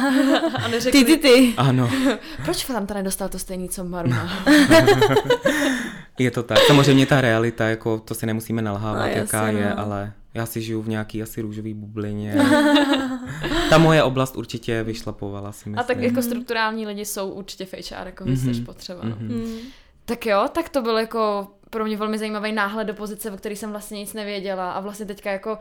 a 0.64 0.68
neřekli, 0.68 1.06
Ty, 1.06 1.06
ty, 1.06 1.18
ty. 1.18 1.54
Ano, 1.58 1.90
proč 2.46 2.66
Fanta 2.66 2.94
nedostal 2.94 3.30
to 3.30 3.40
stejný, 3.40 3.70
co 3.70 3.84
Maruna? 3.84 4.30
je 6.20 6.32
to 6.32 6.44
tak. 6.44 6.58
Samozřejmě 6.68 7.06
ta 7.06 7.22
realita, 7.22 7.68
jako 7.70 8.00
to 8.00 8.16
si 8.16 8.26
nemusíme 8.26 8.62
nalhávat, 8.62 9.02
No, 9.02 9.08
jasně, 9.08 9.20
jaká 9.20 9.48
je, 9.48 9.70
no. 9.70 9.80
ale 9.80 10.14
já 10.34 10.46
si 10.46 10.62
žiju 10.62 10.82
v 10.82 10.90
nějaký 10.90 11.24
asi 11.24 11.42
růžový 11.42 11.74
bublině. 11.74 12.36
Ta 13.70 13.78
moje 13.78 14.04
oblast 14.04 14.36
určitě 14.38 14.84
vyšlapovala, 14.84 15.52
si 15.52 15.70
myslím. 15.70 15.80
a 15.80 15.84
tak 15.84 15.98
jako 16.02 16.22
strukturální 16.22 16.88
lidi 16.88 17.06
jsou 17.06 17.30
určitě 17.30 17.66
v 17.66 17.74
HR, 17.74 18.06
jako 18.06 18.26
Mhm, 18.26 18.36
mm-hmm. 18.36 18.66
potřeba. 18.66 19.02
No. 19.04 19.16
mhm. 19.20 19.28
Hmm. 19.30 19.58
Tak 20.06 20.26
jo, 20.26 20.46
tak 20.52 20.70
to 20.70 20.82
byl 20.82 20.98
jako 20.98 21.48
pro 21.70 21.86
mě 21.86 21.98
velmi 21.98 22.18
zajímavý 22.18 22.52
náhled 22.52 22.88
do 22.88 22.94
pozice, 22.94 23.32
o 23.32 23.38
který 23.38 23.56
jsem 23.56 23.72
vlastně 23.72 24.00
nic 24.00 24.14
nevěděla 24.14 24.72
a 24.72 24.80
vlastně 24.80 25.06
teďka 25.06 25.32
jako 25.32 25.58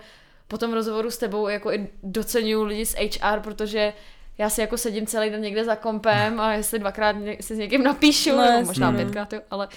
po 0.48 0.58
tom 0.58 0.72
rozhovoru 0.72 1.10
s 1.10 1.18
tebou 1.18 1.48
jako 1.48 1.72
i 1.72 1.88
docenuju 2.02 2.62
lidi 2.64 2.86
z 2.86 2.94
HR, 2.94 3.40
protože 3.40 3.92
já 4.38 4.50
si 4.50 4.60
jako 4.60 4.76
sedím 4.78 5.06
celý 5.06 5.30
den 5.30 5.40
někde 5.40 5.64
za 5.64 5.76
kompem 5.76 6.40
a 6.40 6.52
jestli 6.54 6.78
dvakrát 6.78 7.16
si 7.40 7.54
s 7.54 7.58
někým 7.58 7.82
napíšu, 7.82 8.30
No, 8.30 8.42
jasně, 8.42 8.64
možná 8.64 8.90
no. 8.90 8.98
pětkrát, 8.98 9.32
jo, 9.32 9.40
ale 9.50 9.68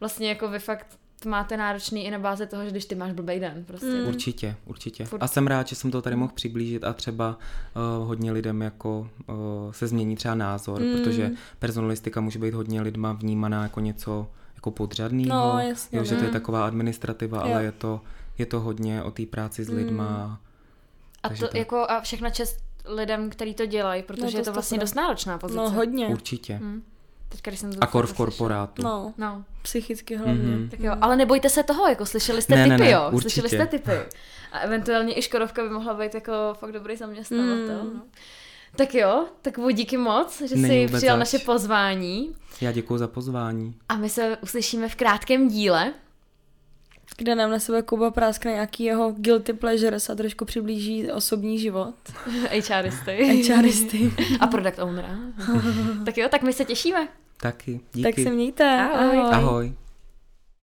vlastně 0.00 0.28
jako 0.28 0.48
vy 0.48 0.58
fakt 0.58 0.86
máte 1.26 1.56
náročný 1.56 2.04
i 2.04 2.10
na 2.10 2.18
báze 2.18 2.46
toho, 2.46 2.64
že 2.64 2.70
když 2.70 2.84
ty 2.84 2.94
máš 2.94 3.12
blbej 3.12 3.40
den, 3.40 3.64
prostě. 3.66 3.86
Mm. 3.86 4.08
Určitě, 4.08 4.56
určitě. 4.64 5.04
Furt- 5.04 5.18
A 5.24 5.28
jsem 5.28 5.46
rád, 5.46 5.68
že 5.68 5.76
jsem 5.76 5.90
to 5.90 6.02
tady 6.02 6.16
mohl 6.16 6.32
přiblížit 6.34 6.84
a 6.84 6.92
třeba 6.92 7.38
uh, 8.00 8.06
hodně 8.08 8.32
lidem 8.32 8.62
jako 8.62 9.08
uh, 9.28 9.36
se 9.72 9.86
změní 9.86 10.16
třeba 10.16 10.34
názor, 10.34 10.80
Mm. 10.80 10.92
protože 10.98 11.30
personalistika 11.58 12.20
může 12.20 12.38
být 12.38 12.54
hodně 12.54 12.80
lidma 12.82 13.12
vnímaná 13.12 13.62
jako 13.62 13.80
něco 13.80 14.26
jako 14.54 14.70
podřadného, 14.70 15.28
No, 15.52 15.58
jasně, 15.58 15.98
jo, 15.98 16.04
že 16.04 16.16
to 16.16 16.24
je 16.24 16.30
taková 16.30 16.66
administrativa, 16.66 17.46
Jo. 17.48 17.54
ale 17.54 17.64
je 17.64 17.72
to, 17.72 18.00
je 18.38 18.46
to 18.46 18.60
hodně 18.60 19.02
o 19.02 19.10
té 19.10 19.26
práci 19.26 19.64
s 19.64 19.68
lidma. 19.68 20.40
A 21.22 21.28
takže 21.28 21.40
to 21.40 21.48
tak. 21.48 21.58
jako 21.58 21.76
a 21.88 22.00
všechna 22.00 22.30
čest 22.30 22.56
lidem, 22.86 23.30
kteří 23.30 23.54
to 23.54 23.66
dělají, 23.66 24.02
protože 24.02 24.24
No, 24.26 24.30
to 24.32 24.38
je 24.38 24.44
to 24.44 24.52
vlastně 24.52 24.78
dost 24.78 24.94
náročná 24.94 25.38
pozice. 25.38 25.58
No 25.60 25.70
hodně. 25.70 26.06
Určitě. 26.08 26.58
Hm. 26.62 26.82
Teďka, 27.32 27.50
když 27.50 27.60
jsem 27.60 27.72
to 27.72 27.78
A 27.84 27.86
kor 27.86 28.06
v 28.06 28.12
korporátu. 28.12 28.82
No, 28.82 29.14
No, 29.18 29.44
psychicky 29.62 30.16
hlavně. 30.16 30.34
Mhm. 30.56 30.68
Tak 30.68 30.80
jo, 30.80 30.94
ale 31.00 31.16
nebojte 31.16 31.48
se 31.48 31.62
toho, 31.62 31.88
jako 31.88 32.06
slyšeli 32.06 32.42
jste 32.42 32.54
Ne, 32.56 32.66
ne, 32.66 32.76
typy, 32.76 32.84
ne, 32.88 32.90
jo, 32.90 33.08
určitě. 33.12 33.30
slyšeli 33.40 33.48
jste 33.48 33.66
typy. 33.66 33.92
A 34.52 34.58
eventuálně 34.58 35.18
i 35.18 35.22
Škodovka 35.22 35.62
by 35.62 35.68
mohla 35.70 35.94
být 35.94 36.14
jako 36.14 36.32
fakt 36.54 36.72
dobrý 36.72 36.96
zaměstnavatel. 36.96 37.82
Mm. 37.84 37.90
No. 37.94 38.02
Tak 38.76 38.94
jo, 38.94 39.24
tak 39.42 39.54
díky 39.72 39.96
moc, 39.96 40.42
že 40.48 40.56
Není 40.56 40.88
jsi 40.88 40.96
přijal 40.96 41.18
zač. 41.18 41.32
naše 41.32 41.44
pozvání 41.44 42.32
Já 42.60 42.72
děkuji 42.72 42.98
za 42.98 43.08
pozvání. 43.08 43.74
a 43.88 43.96
my 43.96 44.08
se 44.08 44.36
uslyšíme 44.42 44.88
v 44.88 44.94
krátkém 44.94 45.48
díle. 45.48 45.92
Kde 47.16 47.34
nám 47.34 47.50
na 47.50 47.58
sebe 47.58 47.82
Kuba 47.82 48.10
práskne 48.10 48.52
nějaký 48.52 48.84
jeho 48.84 49.12
guilty 49.12 49.52
pleasures 49.52 50.10
a 50.10 50.14
trošku 50.14 50.44
přiblíží 50.44 51.10
osobní 51.12 51.58
život. 51.58 51.94
HRisty. 52.68 53.44
HRisty. 53.48 54.12
a 54.40 54.46
product 54.46 54.78
ownera. 54.78 55.18
tak 56.04 56.18
jo, 56.18 56.28
tak 56.28 56.42
my 56.42 56.52
se 56.52 56.64
těšíme. 56.64 57.08
Taky, 57.40 57.80
díky. 57.92 58.12
tak 58.12 58.24
se 58.24 58.30
mějte. 58.30 58.88
Ahoj. 58.92 59.18
Ahoj. 59.18 59.30
Ahoj. 59.32 59.72